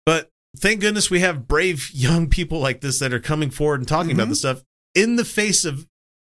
[0.06, 3.88] But thank goodness we have brave young people like this that are coming forward and
[3.88, 4.30] talking about Mhm.
[4.30, 4.62] this stuff
[4.94, 5.86] in the face of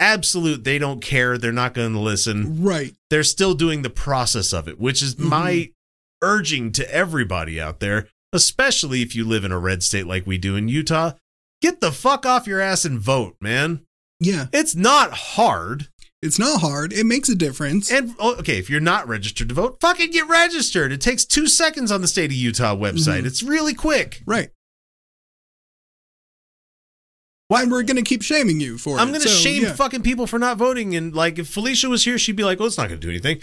[0.01, 0.63] absolute.
[0.65, 1.37] They don't care.
[1.37, 2.93] They're not going to listen Right.
[3.09, 5.29] they're still doing the process of it, which is Mhm.
[5.29, 5.69] my
[6.21, 10.37] urging to everybody out there, especially if you live in a red state like we
[10.37, 11.13] do in Utah.
[11.61, 13.81] Get the fuck off your ass and vote, man.
[14.19, 14.47] Yeah.
[14.51, 15.87] It's not hard.
[16.21, 16.93] It's not hard.
[16.93, 17.91] It makes a difference.
[17.91, 20.91] And oh, okay, if you're not registered to vote, fucking get registered.
[20.91, 23.21] It takes two seconds on the state of Utah website.
[23.21, 23.25] Mhm.
[23.25, 24.21] It's really quick.
[24.27, 24.49] right.
[27.51, 29.01] Why we're gonna keep shaming you for it?
[29.01, 29.11] I'm it.
[29.11, 29.73] going to So, shame yeah.
[29.73, 30.95] fucking people for not voting.
[30.95, 33.11] And like, if Felicia was here, she'd be like, "Oh, it's not going to do
[33.11, 33.41] anything."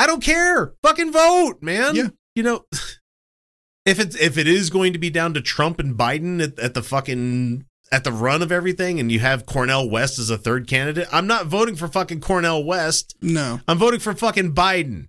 [0.00, 0.74] I don't care.
[0.82, 1.94] Fucking vote, man.
[1.94, 2.08] Yeah.
[2.34, 2.64] You know,
[3.86, 6.74] if it's if it is going to be down to Trump and Biden at, at
[6.74, 10.66] the fucking at the run of everything, and you have Cornel West as a third
[10.66, 13.16] candidate, I'm not voting for fucking Cornel West.
[13.22, 13.60] No.
[13.68, 15.08] I'm voting for fucking Biden.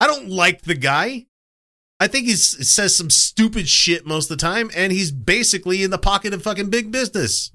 [0.00, 1.26] I don't like the guy.
[2.00, 5.90] I think he says some stupid shit most of the time, and he's basically in
[5.90, 7.50] the pocket of fucking big business.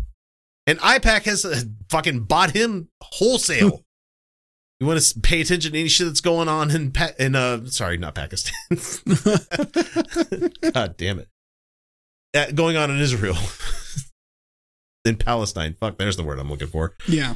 [0.65, 3.83] And AIPAC has uh, fucking bought him wholesale.
[4.79, 7.65] you want to pay attention to any shit that's going on in pa- in uh
[7.65, 8.53] sorry, not Pakistan.
[10.73, 11.27] God damn it.
[12.33, 13.37] Uh, going on in Israel.
[15.05, 15.75] in Palestine.
[15.79, 16.95] Fuck, there's the word I'm looking for.
[17.07, 17.35] Yeah.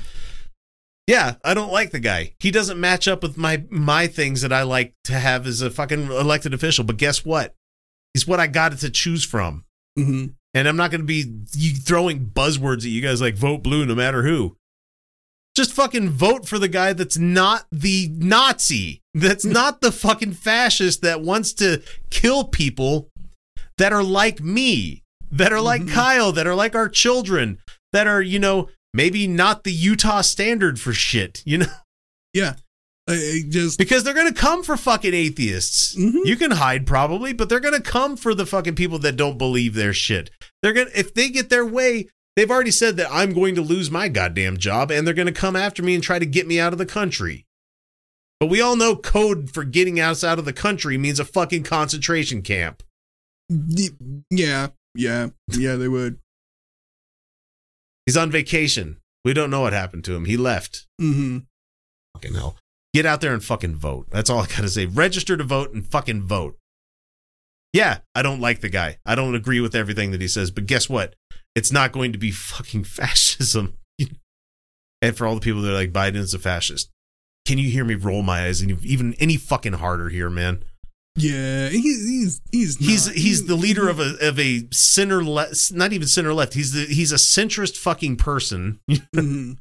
[1.08, 2.34] Yeah, I don't like the guy.
[2.40, 5.70] He doesn't match up with my my things that I like to have as a
[5.70, 6.86] fucking elected official.
[6.86, 7.54] But guess what?
[8.14, 9.66] He's what I got to choose from.
[9.98, 11.24] hmm And I'm not going to be
[11.74, 14.56] throwing buzzwords at you guys like vote blue no matter who.
[15.56, 19.02] Just fucking vote for the guy that's not the Nazi.
[19.14, 21.82] That's not the fucking fascist that wants to
[22.12, 23.10] kill people
[23.78, 25.02] that are like me.
[25.32, 25.90] that are like Mhm.
[25.92, 27.58] Kyle, that are like our children,
[27.92, 31.68] that are, you know, maybe not the Utah standard for shit, you know,
[32.34, 32.56] Yeah.
[33.10, 35.94] I, just because they're going to come for fucking atheists.
[35.96, 36.26] Mhm.
[36.26, 39.38] You can hide probably, but they're going to come for the fucking people that don't
[39.38, 40.30] believe their shit.
[40.62, 42.08] They're going to, if they get their way,
[42.38, 45.34] they've already said that I'm going to lose my goddamn job and they're going to
[45.34, 47.46] come after me and try to get me out of the country.
[48.40, 51.64] But we all know code for getting us out of the country means a fucking
[51.64, 52.84] concentration camp.
[53.50, 56.20] yeah, yeah, yeah, they would.
[58.06, 58.98] He's on vacation.
[59.24, 60.26] We don't know what happened to him.
[60.26, 60.86] He left.
[61.00, 61.40] Mm-hmm.
[62.16, 62.58] Fucking hell.
[62.94, 64.08] Get out there and fucking vote.
[64.12, 64.86] That's all I gotta say.
[64.86, 66.58] Register to vote and fucking vote.
[67.72, 68.98] Yeah, I don't like the guy.
[69.06, 71.16] I don't agree with everything that he says, but guess what?
[71.56, 73.74] It's not going to be fucking fascism.
[75.02, 76.92] and for all the people that are like, Biden is a fascist.
[77.46, 80.64] Can you hear me roll my eyes and even any fucking harder here, man?
[81.16, 85.72] Yeah, he, he's he's He's not- he's the leader of a of a center left,
[85.72, 86.56] not even center left.
[86.56, 88.80] He's the he's a centrist fucking person.
[89.16, 89.58] Mhm.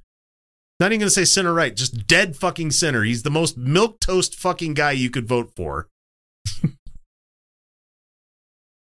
[0.81, 3.05] Not even gonna say center right, just dead fucking center.
[3.05, 5.89] He's the most milk toast fucking guy you could vote for.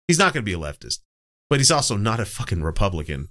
[0.06, 1.00] he's not gonna be a leftist,
[1.50, 3.28] but he's also not a fucking Republican.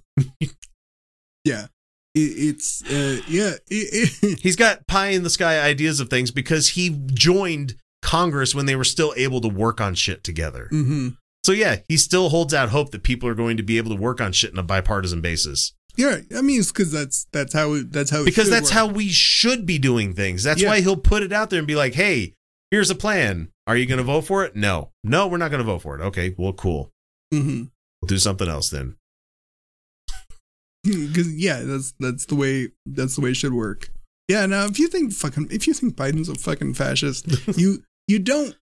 [1.44, 1.66] yeah.
[2.14, 3.52] It's uh, yeah.
[3.70, 8.54] It, it, He's got pie in the sky ideas of things because he joined Congress
[8.54, 10.68] when they were still able to work on shit together.
[10.70, 11.08] hmm
[11.44, 14.00] So yeah, he still holds out hope that people are going to be able to
[14.00, 15.72] work on shit in a bipartisan basis.
[15.96, 18.74] Yeah, I mean, it's because that's that's how it, that's how it because that's work.
[18.74, 20.44] how we should be doing things.
[20.44, 20.68] That's Yeah.
[20.68, 22.34] why he'll put it out there and be like, "Hey,
[22.70, 23.48] here's a plan.
[23.66, 24.54] Are you going to vote for it?
[24.54, 26.02] No, no, we're not going to vote for it.
[26.02, 26.90] Okay, well, cool.
[27.32, 27.64] hmm
[28.00, 28.94] We'll do something else then.
[30.84, 33.90] Because yeah, that's that's the way that's the way it should work.
[34.28, 34.46] Yeah.
[34.46, 37.26] Now, if you think fucking if you think Biden's a fucking fascist,
[37.58, 38.56] you you don't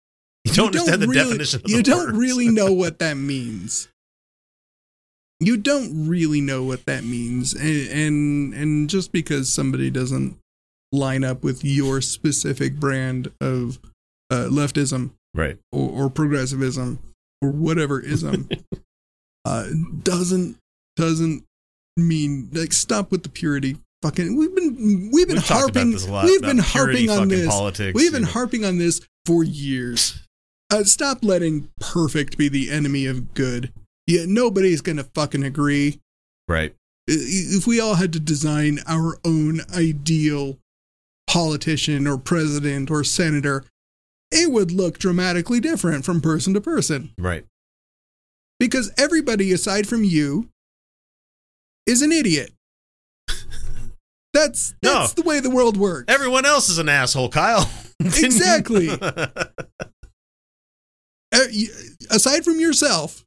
[0.44, 1.60] You don't understand the really, definition.
[1.64, 2.18] Of you don't words.
[2.18, 3.88] really know what that means.
[5.40, 10.38] You don't really know what that means, and, and and just because somebody doesn't
[10.92, 13.80] line up with your specific brand of
[14.30, 15.58] uh, leftism right?
[15.72, 16.98] or, or progressivism
[17.40, 18.48] or whatever ism
[19.44, 19.68] uh,
[20.02, 20.56] doesn't
[20.96, 21.44] doesn't
[21.96, 23.78] mean like stop with the purity.
[24.02, 27.46] Fucking, we've been we've been We've harping lot, we've been harping on this.
[27.46, 28.28] politics, we've been know.
[28.28, 30.26] harping on this for years.
[30.70, 33.72] Uh, stop letting perfect be the enemy of good.
[34.08, 36.00] Yeah, nobody's gonna fucking agree.
[36.48, 36.74] Right.
[37.06, 40.58] If we all had to design our own ideal
[41.28, 43.64] politician or president or senator,
[44.32, 47.44] it would look dramatically different from person to person Right.
[48.58, 50.48] because everybody aside from you
[51.86, 52.52] is an idiot.
[54.32, 55.00] That's No.
[55.00, 56.06] that's the way the world works.
[56.12, 57.70] Everyone else is an asshole, Kyle.
[58.00, 58.88] Exactly.
[61.34, 61.44] Uh,
[62.10, 63.24] aside from yourself,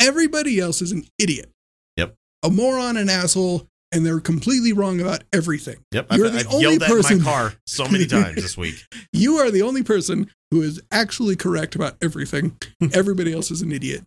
[0.00, 1.50] everybody else is an idiot.
[1.98, 2.14] Yep.
[2.42, 5.76] A moron, an asshole, and they're completely wrong about everything.
[5.92, 6.06] Yep.
[6.12, 8.56] You're I've, the I've only yelled that in person- my car so many times this
[8.56, 8.76] week.
[9.12, 12.56] You are the only person who is actually correct about everything.
[12.94, 14.06] Everybody else is an idiot.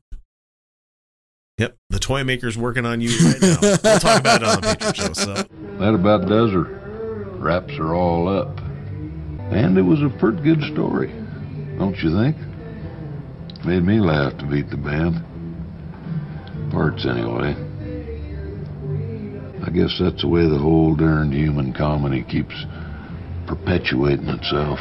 [1.58, 1.78] Yep.
[1.90, 3.58] The toy maker's working on you right now.
[3.62, 5.14] We'll talk about it on the Patreon show.
[5.14, 5.34] So
[5.80, 6.64] That about does her.
[7.40, 8.60] Wraps are all up.
[9.52, 11.14] And it was a pretty good story,
[11.78, 12.36] don't you think?
[13.66, 15.24] Made me laugh to beat the band.
[16.72, 17.56] Parts, anyway.
[19.66, 22.56] I guess that's the way the whole darned human comedy keeps
[23.48, 24.80] perpetuating itself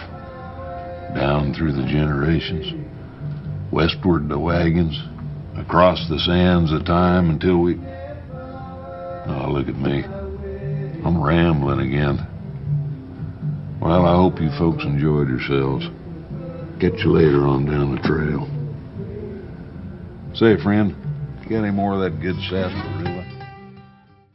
[1.15, 2.73] down through the generations.
[3.71, 4.99] Westward the wagons,
[5.57, 7.75] across the sands of time until we.
[9.27, 10.05] Oh, look at me.
[11.05, 12.27] I'm rambling again.
[13.81, 15.87] Well, I hope you folks enjoyed yourselves.
[16.81, 18.49] Catch you later on down the trail.
[20.35, 20.97] Say, friend,
[21.43, 23.25] you got any more of that good sarsaparilla?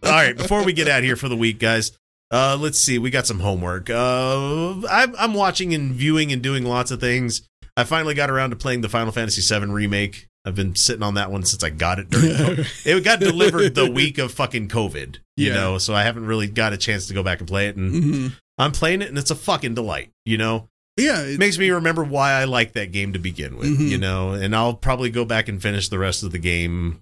[0.04, 1.92] All right, before we get out here for the week, guys,
[2.32, 2.98] uh, let's see.
[2.98, 3.90] We got some homework.
[3.90, 7.42] Uh, I'm, I'm watching and viewing and doing lots of things.
[7.76, 10.29] I finally got around to playing the Final Fantasy VII remake.
[10.50, 12.86] I've been sitting on that one since I got it during COVID.
[12.86, 15.54] It got delivered the week of fucking COVID, you Yeah.
[15.54, 17.76] know, so I haven't really got a chance to go back and play it.
[17.78, 18.28] And hmm
[18.58, 20.68] I'm playing it, and it's a fucking delight, you know?
[20.98, 23.88] Yeah, It makes me remember why I like that game to begin with, Mhm.
[23.90, 24.32] you know?
[24.34, 27.00] And I'll probably go back and finish the rest of the game,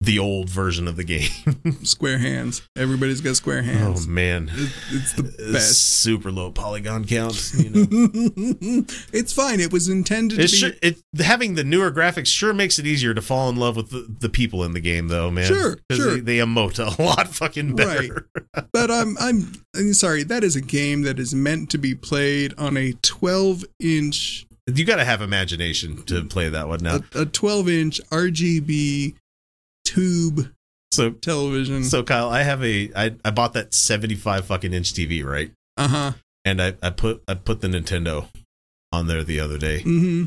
[0.00, 1.30] the old version of the game.
[1.82, 2.66] square hands.
[2.76, 4.06] Everybody's got square oh, hands.
[4.06, 4.50] oh, man.
[4.52, 5.78] It- it's the best.
[6.02, 7.52] super low polygon count.
[7.56, 7.86] You know,
[9.12, 9.60] it's fine.
[9.60, 13.14] It was intended it's to sure, it having the newer graphics sure makes it easier
[13.14, 15.46] to fall in love with the, the people in the game, though, man.
[15.46, 16.14] Sure, sure.
[16.16, 18.28] They, they emote a lot fucking better.
[18.54, 18.62] be.
[18.72, 20.22] But I'm, I'm I'm sorry.
[20.22, 24.84] That is a game that is meant to be played on a 12 inch You
[24.84, 27.00] got to have imagination to play that one now.
[27.14, 29.14] a, a 12 inch RGB
[29.86, 30.52] tube
[30.92, 31.84] So television.
[31.84, 35.50] so Kyle, I have a I, I bought that 75 fucking inch TV, right?
[35.76, 36.12] uh huh.
[36.44, 38.28] And I, I put I put the Nintendo
[38.92, 39.80] on there the other day.
[39.82, 40.24] hmm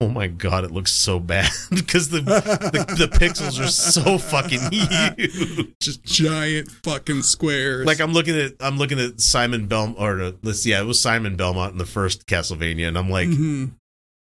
[0.00, 4.60] Oh my god, it looks so bad because the, the the pixels are so fucking
[4.70, 5.74] huge.
[5.82, 7.84] Just giant fucking squares.
[7.84, 11.00] Like I'm looking at I'm looking at Simon Belmont or uh, let's yeah, it was
[11.00, 13.72] Simon Belmont in the first Castlevania, and I'm like, Mhm.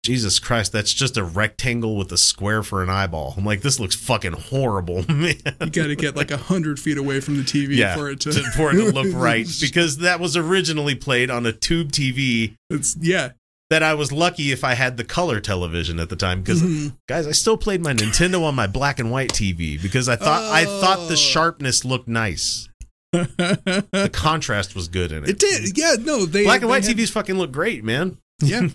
[0.02, 3.34] Jesus Christ, that's just a rectangle with a square for an eyeball.
[3.36, 5.34] I'm like, this looks fucking horrible, man.
[5.60, 8.18] you got to get like a hundred feet away from the TV yeah, for it
[8.20, 12.56] to, for it to look right because that was originally played on a tube TV
[12.68, 13.30] it's yeah.
[13.70, 16.96] that I was lucky if I had the color television at the time because Mhm.
[17.08, 20.42] guys, I still played my Nintendo on my black and white TV because I thought
[20.52, 21.06] I thought Oh.
[21.06, 22.68] the sharpness looked nice.
[23.12, 25.30] The contrast was good in it.
[25.30, 25.78] it did.
[25.78, 25.94] Yeah.
[26.00, 26.26] No.
[26.26, 28.18] They Black and white had- TVs fucking look great, man.
[28.42, 28.68] Yeah.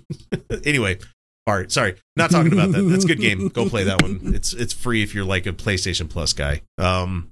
[0.63, 0.99] anyway,
[1.47, 2.81] all right, sorry, not talking about that.
[2.83, 3.47] That's a good game.
[3.47, 4.19] Go play that one.
[4.35, 6.61] It's it's free if you're like a PlayStation Plus guy.
[6.77, 7.31] Um,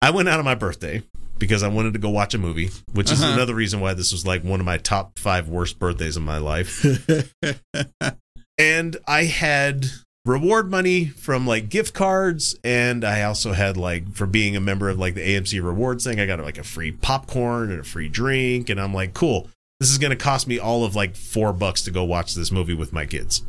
[0.00, 1.02] I went out on my birthday
[1.38, 3.32] because I wanted to go watch a movie, which is Uh-huh.
[3.34, 6.38] another reason why this was like one of my top five worst birthdays of my
[6.38, 6.84] life.
[8.58, 9.86] and I had
[10.26, 14.88] reward money from like gift cards and I also had like for being a member
[14.90, 18.08] of like the AMC rewards thing I got like a free popcorn and a free
[18.08, 19.48] drink and I'm like cool
[19.80, 22.52] this is going to cost me all of like 4 bucks to go watch this
[22.52, 23.42] movie with my kids.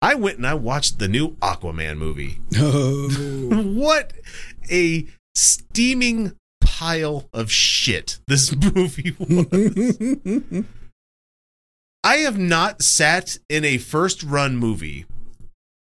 [0.00, 2.38] I went and I watched the new Aquaman movie.
[2.56, 3.48] oh.
[3.74, 4.12] what
[4.70, 10.64] a steaming pile of shit this movie was.
[12.04, 15.04] I have not sat in a first run movie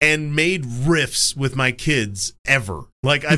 [0.02, 2.86] and made riffs with my kids ever.
[3.04, 3.38] Like I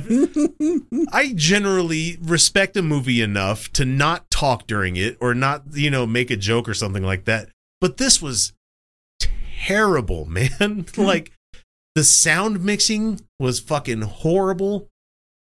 [1.11, 6.05] I generally respect a movie enough to not talk during it or not, you know,
[6.05, 7.49] make a joke or something like that.
[7.81, 8.53] But this was
[9.65, 10.85] terrible, man.
[10.97, 11.31] like
[11.95, 14.87] the sound mixing was fucking horrible.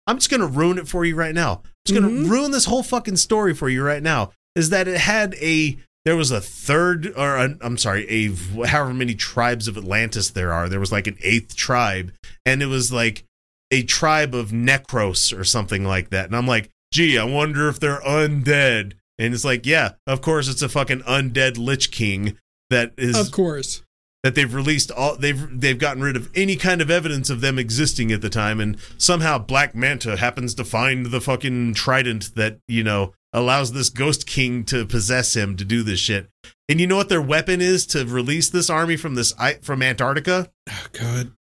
[0.07, 1.61] I'm just going to ruin it for you right now.
[1.63, 2.29] I'm just going to Mhm.
[2.29, 4.31] ruin this whole fucking story for you right now.
[4.55, 8.33] Is that it had a there was a third or i I'm sorry, a
[8.67, 10.69] however many tribes of Atlantis there are.
[10.69, 12.13] There was like an eighth tribe
[12.45, 13.25] and it was like
[13.71, 16.25] a tribe of Necros or something like that.
[16.27, 20.47] And I'm like, "Gee, I wonder if they're undead." And it's like, "Yeah, of course
[20.47, 22.37] it's a fucking undead Lich King
[22.69, 23.81] that is of course.
[24.23, 27.57] that they've released all they've they've gotten rid of any kind of evidence of them
[27.57, 32.59] existing at the time and somehow Black Manta happens to find the fucking trident that,
[32.67, 36.29] you know, allows this ghost king to possess him to do this shit.
[36.69, 40.49] And you know what their weapon is to release this army from this from Antarctica?
[40.69, 41.31] Oh God.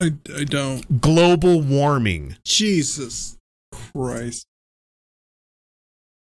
[0.00, 1.00] I, I don't.
[1.00, 2.36] Global warming.
[2.44, 3.36] Jesus
[3.72, 4.46] Christ.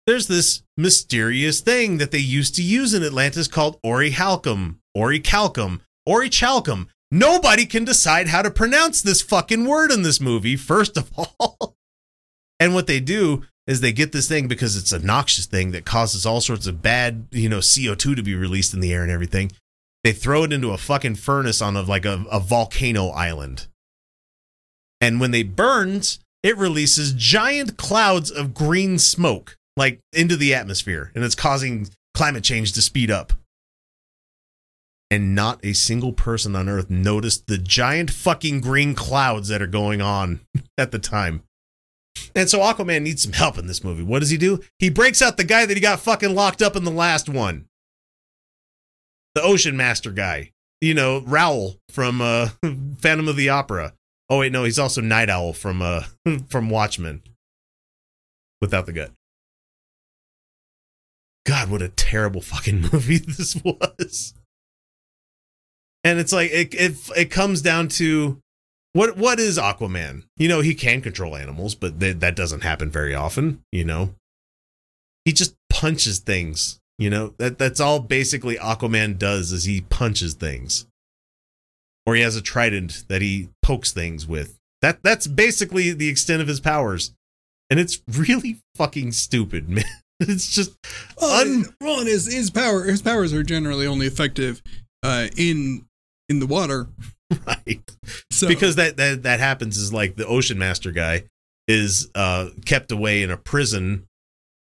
[0.07, 6.89] There's this mysterious thing that they used to use in Atlantis called Orichalcum, Orichalcum, Orichalcum.
[7.11, 11.77] Nobody can decide how to pronounce this fucking word in this movie, first of all.
[12.61, 15.85] and what they do is they get this thing because it's a noxious thing that
[15.85, 19.12] causes all sorts of bad, you know, CO2 to be released in the air and
[19.12, 19.53] everything.
[20.03, 23.69] They throw it into a fucking furnace on a, like a, a volcano island.
[25.01, 31.11] And when they burns, it releases giant clouds of green smoke like into the atmosphere
[31.15, 33.32] and it's causing climate change to speed up.
[35.11, 39.66] And not a single person on earth noticed the giant fucking green clouds that are
[39.66, 40.40] going on
[40.78, 41.43] at the time.
[42.35, 44.03] And so Aquaman needs some help in this movie.
[44.03, 44.61] What does he do?
[44.78, 47.66] He breaks out the guy that he got fucking locked up in the last one.
[49.35, 50.51] The Ocean Master guy.
[50.81, 52.49] You know, Raoul from uh
[52.99, 53.93] Phantom of the Opera.
[54.28, 56.05] Oh wait, no, he's also Night Owl from uh
[56.49, 57.23] from Watchmen.
[58.61, 59.12] Without the gut.
[61.44, 64.35] God, what a terrible fucking movie this was.
[66.05, 68.40] And it's like it it it comes down to
[68.93, 70.24] what what is Aquaman?
[70.36, 74.14] You know, he can control animals, but th- that doesn't happen very often, you know.
[75.24, 77.35] He just punches things, you know.
[77.39, 80.86] That that's all basically Aquaman does is he punches things.
[82.05, 84.59] Or he has a trident that he pokes things with.
[84.82, 87.12] That that's basically the extent of his powers.
[87.70, 89.85] And it's really fucking stupid, man.
[90.28, 90.73] It's just
[91.20, 94.62] Well, Un- well, and his his power his powers are generally only effective
[95.03, 95.85] uh, in
[96.28, 96.89] in the water.
[97.47, 97.81] right.
[98.31, 101.24] So because that, that that happens is like the ocean master guy
[101.69, 104.07] is uh kept away in a prison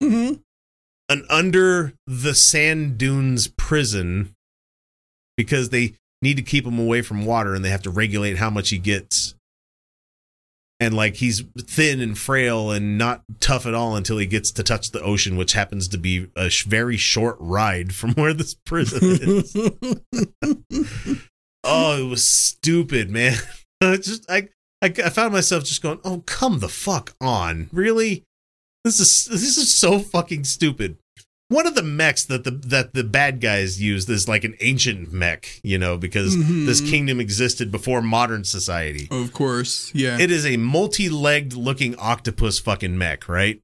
[0.03, 0.41] Mhm.
[1.09, 4.33] an under the sand dunes prison
[5.37, 8.49] because they need to keep him away from water and they have to regulate how
[8.49, 9.35] much he gets
[10.79, 14.63] and like he's thin and frail and not tough at all until he gets to
[14.63, 18.53] touch the ocean which happens to be a sh- very short ride from where this
[18.65, 19.55] prison is
[21.63, 23.35] oh it was stupid man
[23.81, 24.49] I just i
[24.81, 28.23] I, I found myself just going, "Oh, come the fuck on, really?
[28.83, 30.97] This is this is so fucking stupid."
[31.49, 35.13] One of the mechs that the that the bad guys used is like an ancient
[35.13, 36.65] mech, you know, because Mhm.
[36.65, 39.07] this kingdom existed before modern society.
[39.09, 39.89] Of course.
[39.93, 40.19] Yeah.
[40.19, 43.61] It is a multi-legged looking octopus fucking mech, right?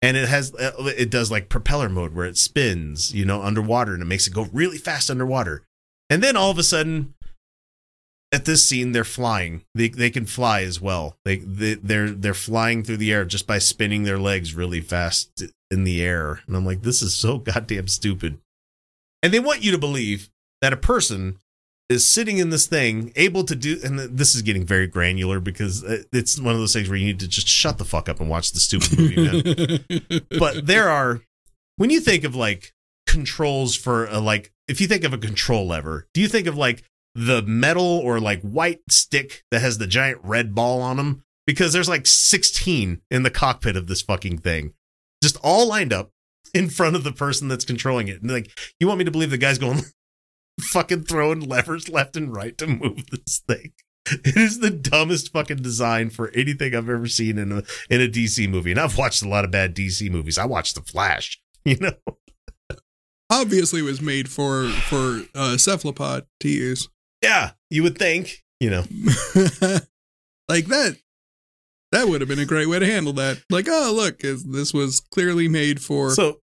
[0.00, 3.92] And it has uh, it does like propeller mode where it spins, you know, underwater
[3.92, 5.64] and it makes it go really fast underwater.
[6.08, 7.12] And then all of a sudden
[8.32, 9.64] at this scene they're flying.
[9.74, 11.18] They they can fly as well.
[11.26, 15.42] They, they they're they're flying through the air just by spinning their legs really fast
[15.70, 16.40] in the air.
[16.46, 18.38] And I'm like this is so goddamn stupid.
[19.22, 20.30] And they want you to believe
[20.60, 21.38] that a person
[21.88, 25.82] is sitting in this thing, able to do, and this is getting very granular because
[26.12, 28.28] it's one of those things where you need to just shut the fuck up and
[28.28, 30.22] watch the stupid movie, man.
[30.38, 31.22] but there are,
[31.76, 32.74] when you think of like
[33.06, 36.56] controls for a, like, if you think of a control lever, do you think of
[36.56, 36.84] like
[37.14, 41.24] the metal or like white stick that has the giant red ball on them?
[41.46, 44.74] Because there's like 16 in the cockpit of this fucking thing,
[45.32, 46.10] just all lined up
[46.54, 48.22] in front of the person that's controlling it.
[48.22, 48.50] And like,
[48.80, 49.82] you want me to believe the guy's going,
[50.60, 53.72] fucking throwing levers left and right to move this thing.
[54.10, 58.08] It is the dumbest fucking design for anything I've ever seen in a in a
[58.08, 58.70] DC movie.
[58.70, 60.38] And I've watched a lot of bad DC movies.
[60.38, 61.92] I watched The Flash, you know.
[63.28, 66.88] Obviously, it was made for for uh, cephalopod to use.
[67.22, 68.84] Yeah, you would think, you know.
[70.48, 70.96] like that.
[71.92, 73.42] That would have been a great way to handle that.
[73.50, 76.10] Like, oh look, this was clearly made for.
[76.10, 76.40] So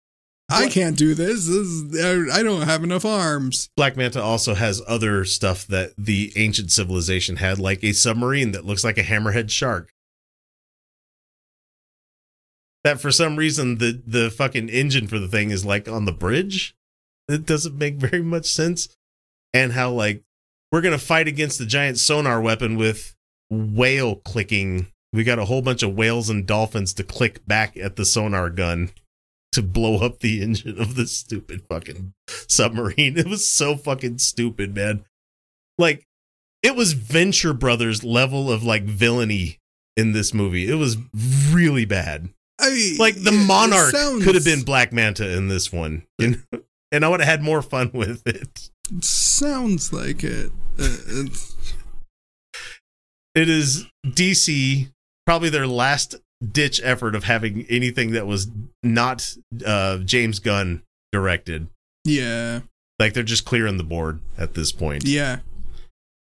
[0.52, 1.48] I can't do this.
[1.48, 3.70] this is, I don't have enough arms.
[3.76, 8.66] Black Manta also has other stuff that the ancient civilization had, like a submarine that
[8.66, 9.92] looks like a hammerhead shark.
[12.84, 16.12] That for some reason the the fucking engine for the thing is like on the
[16.12, 16.76] bridge.
[17.28, 18.90] It doesn't make very much sense.
[19.54, 20.24] And how like
[20.72, 23.16] we're gonna fight against the giant sonar weapon with
[23.50, 24.88] whale clicking.
[25.14, 28.50] We got a whole bunch of whales and dolphins to click back at the sonar
[28.50, 28.92] gun
[29.52, 32.14] to blow up the engine of this stupid fucking
[32.48, 33.18] submarine.
[33.18, 35.04] It was so fucking stupid, man.
[35.78, 36.06] Like
[36.64, 39.58] it was Venture Brothers level of like villainy
[39.98, 40.70] in this movie.
[40.70, 40.96] It was
[41.52, 42.30] really bad.
[42.60, 45.74] I mean, Like the it- it Monarch sounds- could have been Black Manta in this
[45.74, 46.60] one, you know?
[46.94, 48.70] and I would have had more fun with it.
[49.04, 50.52] Sounds like it.
[50.80, 51.26] Uh,
[53.34, 54.92] It is DC
[55.26, 56.16] probably their last
[56.52, 58.48] ditch effort of having anything that was
[58.84, 59.36] not
[59.66, 60.82] uh, James Gunn
[61.12, 61.68] directed.
[62.06, 62.62] yeah,
[63.00, 65.06] Like they're just clearing the board at this point.
[65.06, 65.40] yeah.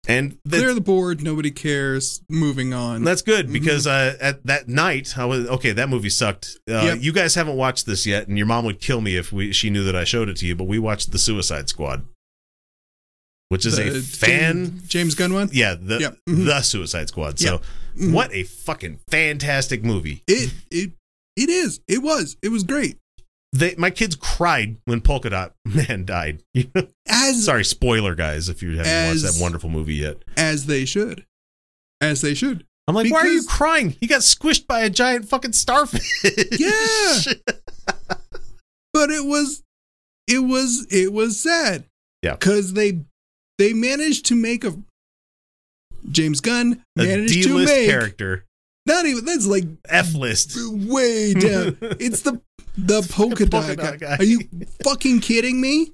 [0.08, 1.20] And Clear the board.
[1.20, 2.22] Nobody cares.
[2.30, 3.02] Moving on.
[3.02, 3.52] that's good Mhm.
[3.54, 5.72] because uh, at that night I was okay.
[5.72, 6.58] That movie sucked.
[6.70, 6.98] Uh, Yep.
[7.00, 9.68] You guys haven't watched this yet, and your mom would kill me if we she
[9.68, 10.54] knew that I showed it to you.
[10.54, 12.04] But we watched the Suicide Squad,
[13.48, 14.82] which is The a fan.
[14.86, 15.51] James, Gunn one.
[15.52, 16.18] Yeah, the Yep.
[16.28, 16.44] Mhm.
[16.47, 17.39] the Suicide Squad.
[17.39, 17.60] So
[17.97, 18.12] Mhm.
[18.12, 20.23] what a fucking fantastic movie.
[20.27, 20.93] It it
[21.36, 21.81] it is.
[21.89, 22.36] It was.
[22.43, 22.98] It was great.
[23.52, 26.43] They, my kids cried when Polka Dot Man died.
[26.55, 26.89] You know?
[27.09, 30.23] As Sorry, spoiler, guys, if you haven't As- watched that wonderful movie yet.
[30.36, 31.24] as they should.
[32.01, 32.64] As they should.
[32.89, 33.97] I'm like, why are you crying?
[34.01, 36.09] He got squished by a giant fucking starfish.
[36.59, 37.18] Yeah.
[38.93, 39.62] But it was
[40.27, 41.85] it was it was sad.
[42.23, 42.36] Yeah.
[42.36, 43.05] Cuz they
[43.58, 44.74] they managed to make a
[46.10, 48.44] James Gunn a managed to make character,
[48.86, 50.56] not even that's like F list.
[50.70, 51.76] way down.
[51.80, 52.40] it's the
[52.78, 54.16] the polka, Polka dot, dot guy.
[54.16, 54.16] guy.
[54.18, 54.40] Are you
[54.84, 55.92] fucking kidding me?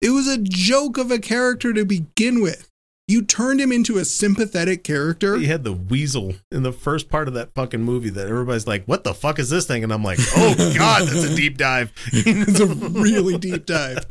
[0.00, 2.68] It was a joke of a character to begin with.
[3.06, 5.36] You turned him into a sympathetic character.
[5.36, 8.84] He had the weasel in the first part of that fucking movie that everybody's like,
[8.86, 11.92] "What the fuck is this thing?" And I'm like, "Oh god, that's a deep dive."
[12.12, 14.06] it's a really deep dive.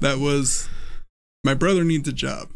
[0.00, 0.68] That was
[1.44, 2.48] my brother needs a job.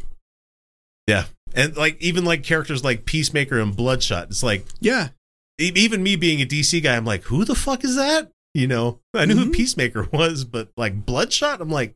[1.07, 4.27] yeah, and like even like characters like Peacemaker and Bloodshot.
[4.29, 5.09] It's like Yeah,
[5.57, 8.99] even me being a DC guy, I'm like, "Who the fuck is that?" You know,
[9.13, 9.53] I knew who Mhm.
[9.53, 11.95] Peacemaker was, but like Bloodshot, I'm like,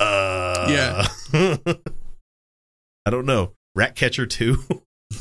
[0.00, 1.06] uh, Yeah.
[3.06, 3.52] I don't know.
[3.74, 4.58] Ratcatcher two.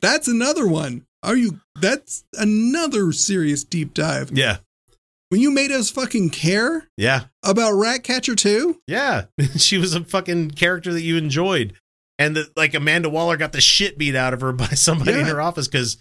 [0.00, 1.04] that's another one.
[1.22, 1.60] Are you?
[1.80, 4.30] That's another serious deep dive.
[4.32, 4.58] yeah,
[5.32, 7.22] When you made us fucking care yeah.
[7.42, 8.82] about Ratcatcher 2?
[8.86, 9.24] Yeah,
[9.56, 11.72] she was a fucking character that you enjoyed,
[12.18, 15.24] and that like Amanda Waller got the shit beat out of her by somebody in
[15.24, 15.96] her office because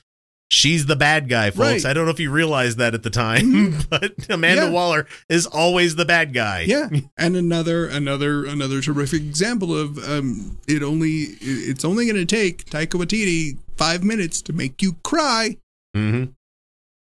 [0.50, 1.60] she's the bad guy, folks.
[1.60, 1.86] Right.
[1.86, 4.70] I don't know if you realized that at the time, but Amanda Yeah.
[4.72, 6.66] Waller is always the bad guy.
[6.68, 6.90] Yeah.
[7.18, 12.66] And another another another terrific example of um it only it's only going to take
[12.66, 15.56] Taika Waititi 5 minutes to make you cry.
[15.96, 16.26] hmm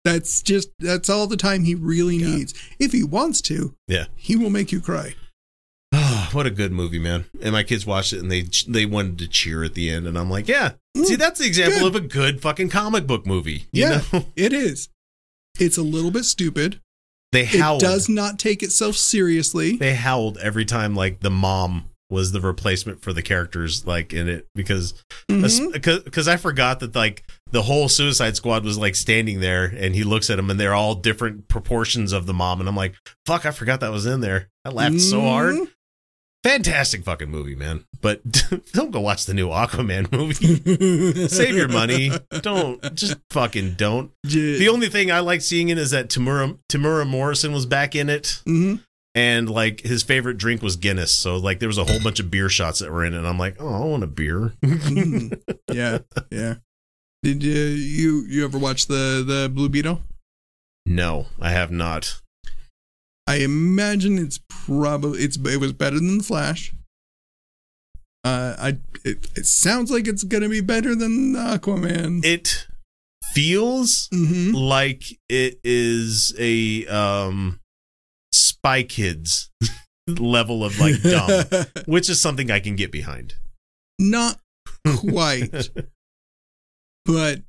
[0.06, 2.36] That's just that's all the time he really Yeah.
[2.36, 2.54] needs.
[2.78, 4.06] If he wants to, Yeah.
[4.14, 5.16] he will make you cry.
[5.92, 7.24] Oh, what a good movie, man!
[7.42, 10.16] And my kids watched it and they they wanted to cheer at the end, and
[10.16, 10.74] I'm like, yeah.
[10.96, 11.96] See, mm, that's the example good.
[11.96, 13.66] of a good fucking comic book movie.
[13.72, 14.26] You Yeah, know?
[14.36, 14.88] it is.
[15.58, 16.80] It's a little bit stupid.
[17.32, 17.82] they howled.
[17.82, 19.76] It does not take itself seriously.
[19.76, 24.28] They howled every time like the mom was the replacement for the characters like in
[24.28, 24.94] it because
[25.28, 30.04] because I forgot that like the whole Suicide Squad was like standing there and he
[30.04, 32.94] looks at them and they're all different proportions of the mom and I'm like
[33.26, 34.48] fuck I forgot that was in there.
[34.64, 35.56] I laughed so hard.
[36.44, 37.84] Fantastic fucking movie man.
[38.00, 38.20] But
[38.72, 41.26] don't go watch the new Aquaman movie.
[41.28, 42.12] Save your money.
[42.40, 42.94] Don't.
[42.94, 44.12] Just fucking don't.
[44.22, 48.08] The only thing I like seeing it is that Temuera Temuera Morrison was back in
[48.08, 48.42] it.
[48.46, 48.80] Mhm.
[49.16, 51.12] And like his favorite drink was Guinness.
[51.14, 53.18] So like there was a whole bunch of beer shots that were in it.
[53.18, 54.52] And I'm like, oh, I want a beer.
[55.72, 55.98] Yeah,
[56.30, 56.54] yeah.
[57.22, 60.00] Did you you you ever watch the the Blue Beetle?
[60.84, 62.20] no, I have not.
[63.26, 66.72] I imagine it's probably it's it was better than the Flash.
[68.22, 68.68] Uh, I
[69.04, 72.24] it, it sounds like it's gonna be better than Aquaman.
[72.24, 72.66] It
[73.32, 77.58] feels hmm like it is a um
[78.32, 79.50] Spy Kids
[80.08, 81.44] level of like dumb,
[81.86, 83.34] which is something I can get behind.
[83.98, 84.40] Not
[84.98, 85.50] quite,
[87.04, 87.42] but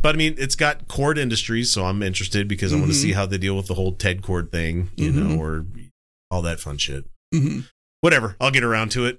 [0.00, 3.00] But I mean, it's got Kord Industries, so I'm interested because I want to Mhm.
[3.00, 5.14] see how they deal with the whole Ted Kord thing, you Mhm.
[5.14, 5.66] know, or
[6.30, 7.04] all that fun shit.
[7.34, 7.68] mhm.
[8.00, 9.18] Whatever, I'll get around to it.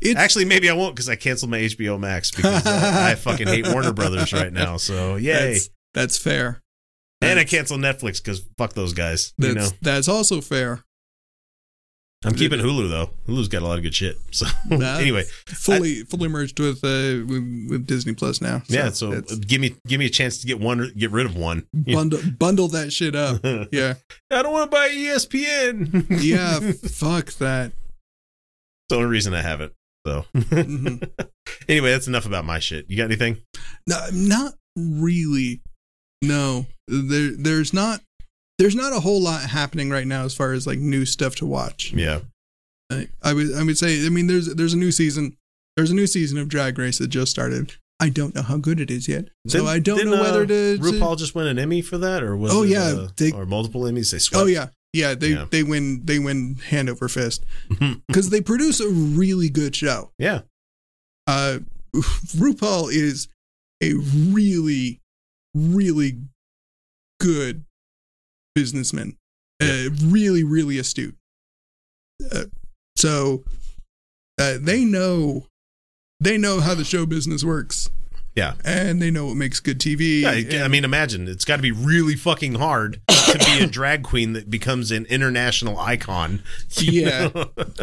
[0.00, 3.46] it's Actually, maybe I won't because I canceled my HBO Max because uh, I fucking
[3.48, 4.76] hate Warner Brothers right now.
[4.78, 5.52] So yay!
[5.52, 6.62] that's, that's fair.
[7.24, 9.32] And I cancel Netflix because fuck those guys.
[9.38, 10.84] You know, that's also fair.
[12.26, 13.10] I'm keeping Hulu though.
[13.28, 14.16] Hulu's got a lot of good shit.
[14.30, 18.62] So anyway, fully fully merged with uh with, with Disney Plus now.
[18.66, 18.88] yeah.
[18.90, 21.66] So give me give me a chance to get one, get rid of one.
[21.74, 23.40] Bundle bundle that shit up.
[23.72, 23.94] Yeah,
[24.30, 26.06] I don't want to buy ESPN.
[26.22, 26.60] yeah.
[26.88, 27.66] fuck that.
[27.72, 29.74] It's the only reason I have it.
[30.06, 31.06] So Mhm.
[31.68, 32.86] anyway, that's enough about my shit.
[32.88, 33.42] You got anything?
[33.86, 35.60] No, not really.
[36.22, 38.00] No, there there's not
[38.58, 41.46] there's not a whole lot happening right now as far as like new stuff to
[41.46, 41.92] watch.
[41.92, 42.20] Yeah.
[42.92, 45.36] I, I would I would say I mean there's there's a new season
[45.76, 47.74] there's a new season of Drag Race that just started.
[48.00, 50.46] I don't know how good it is yet, so Didn't- I don't know whether uh,
[50.46, 53.08] to, to- RuPaul just win an Emmy for that, or was Oh, it, yeah, uh,
[53.16, 54.10] they- or multiple Emmys?
[54.12, 54.42] They swept.
[54.42, 55.14] Oh yeah, yeah.
[55.14, 55.46] They Yeah.
[55.50, 57.44] they win they win hand over fist
[58.08, 60.10] because they produce a really good show.
[60.18, 60.40] yeah.
[61.26, 61.60] Uh,
[62.36, 63.28] RuPaul is
[63.82, 65.00] a really
[65.54, 66.18] really
[67.24, 67.64] good
[68.54, 69.16] businessman.
[69.62, 71.16] Uh, really really astute.
[72.32, 72.44] Uh,
[72.96, 73.44] so
[74.40, 75.46] uh, they know
[76.20, 77.90] they know how the show business works.
[78.36, 78.54] Yeah.
[78.64, 80.22] and they know what makes good TV.
[80.22, 83.66] Yeah, I- I mean, imagine it's got to be really fucking hard to be a
[83.68, 86.42] drag queen that becomes an international icon.
[86.80, 87.30] Yeah.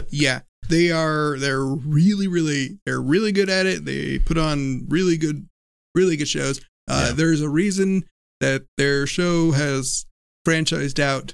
[0.10, 5.18] yeah they are they're really really they're really good at it they put on really
[5.18, 5.48] good
[5.96, 6.60] really good shows
[6.90, 7.14] uh, Yeah.
[7.14, 8.04] there's a reason
[8.42, 10.06] that their show has
[10.46, 11.34] franchised out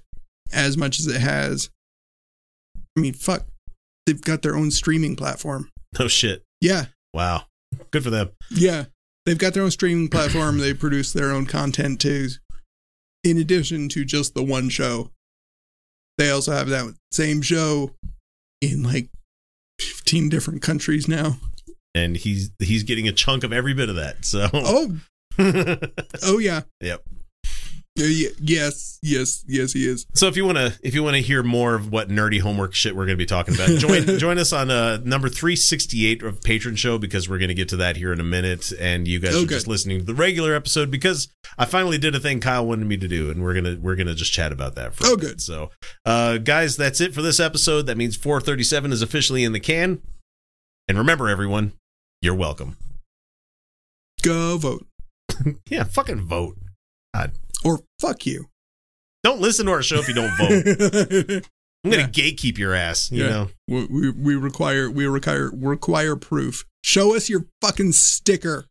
[0.53, 1.69] as much as it has
[2.95, 3.45] i mean fuck
[4.05, 6.43] they've got their own streaming platform no oh, shit.
[6.61, 7.45] yeah Wow.
[7.91, 8.29] Good for them.
[8.51, 8.85] yeah
[9.25, 12.27] they've got their own streaming platform they produce their own content too
[13.23, 15.09] in addition to just the one show
[16.17, 17.91] they also have that same show
[18.61, 19.09] in like
[19.79, 21.37] 15 different countries now
[21.95, 24.23] And he's he's getting a chunk of every bit of that.
[24.25, 24.49] So.
[24.53, 24.97] oh
[25.39, 27.03] oh yeah yep.
[27.99, 31.41] Yes yes yes he is So if you want to if you want to hear
[31.41, 34.53] more of what nerdy homework shit we're going to be talking about, join join us
[34.53, 38.13] on uh, number 368 of Patreon Show because we're going to get to that here
[38.13, 41.27] in a minute and you guys Oh, are just listening to the regular episode because
[41.57, 43.95] I finally did a thing Kyle wanted me to do and we're going to we're
[43.95, 45.41] going to just chat about that for Oh, good.
[45.41, 45.71] So,
[46.05, 47.87] uh guys, that's it for this episode.
[47.87, 50.03] That means 437 is officially in the can.
[50.87, 51.73] And remember everyone,
[52.21, 52.77] you're welcome.
[54.21, 54.86] go vote
[55.69, 56.57] Yeah, fucking vote.
[57.65, 58.45] or fuck you
[59.23, 61.43] Don't listen to our show if you don't vote.
[61.83, 62.31] I'm going to Yeah.
[62.31, 63.29] gatekeep your ass, you Yeah.
[63.29, 63.49] know.
[63.67, 68.65] we, we, we require we require require proof show us your fucking sticker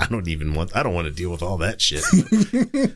[0.00, 0.74] I don't even want.
[0.74, 2.02] I don't want to deal with all that shit.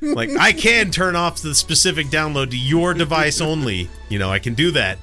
[0.17, 3.89] like I can turn off the specific download to your device only.
[4.09, 4.99] You know, I can do that.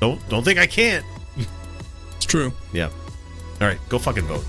[0.00, 1.06] Don't don't think I can't.
[2.16, 2.90] it's true Yeah.
[3.60, 4.44] All right, go fucking vote.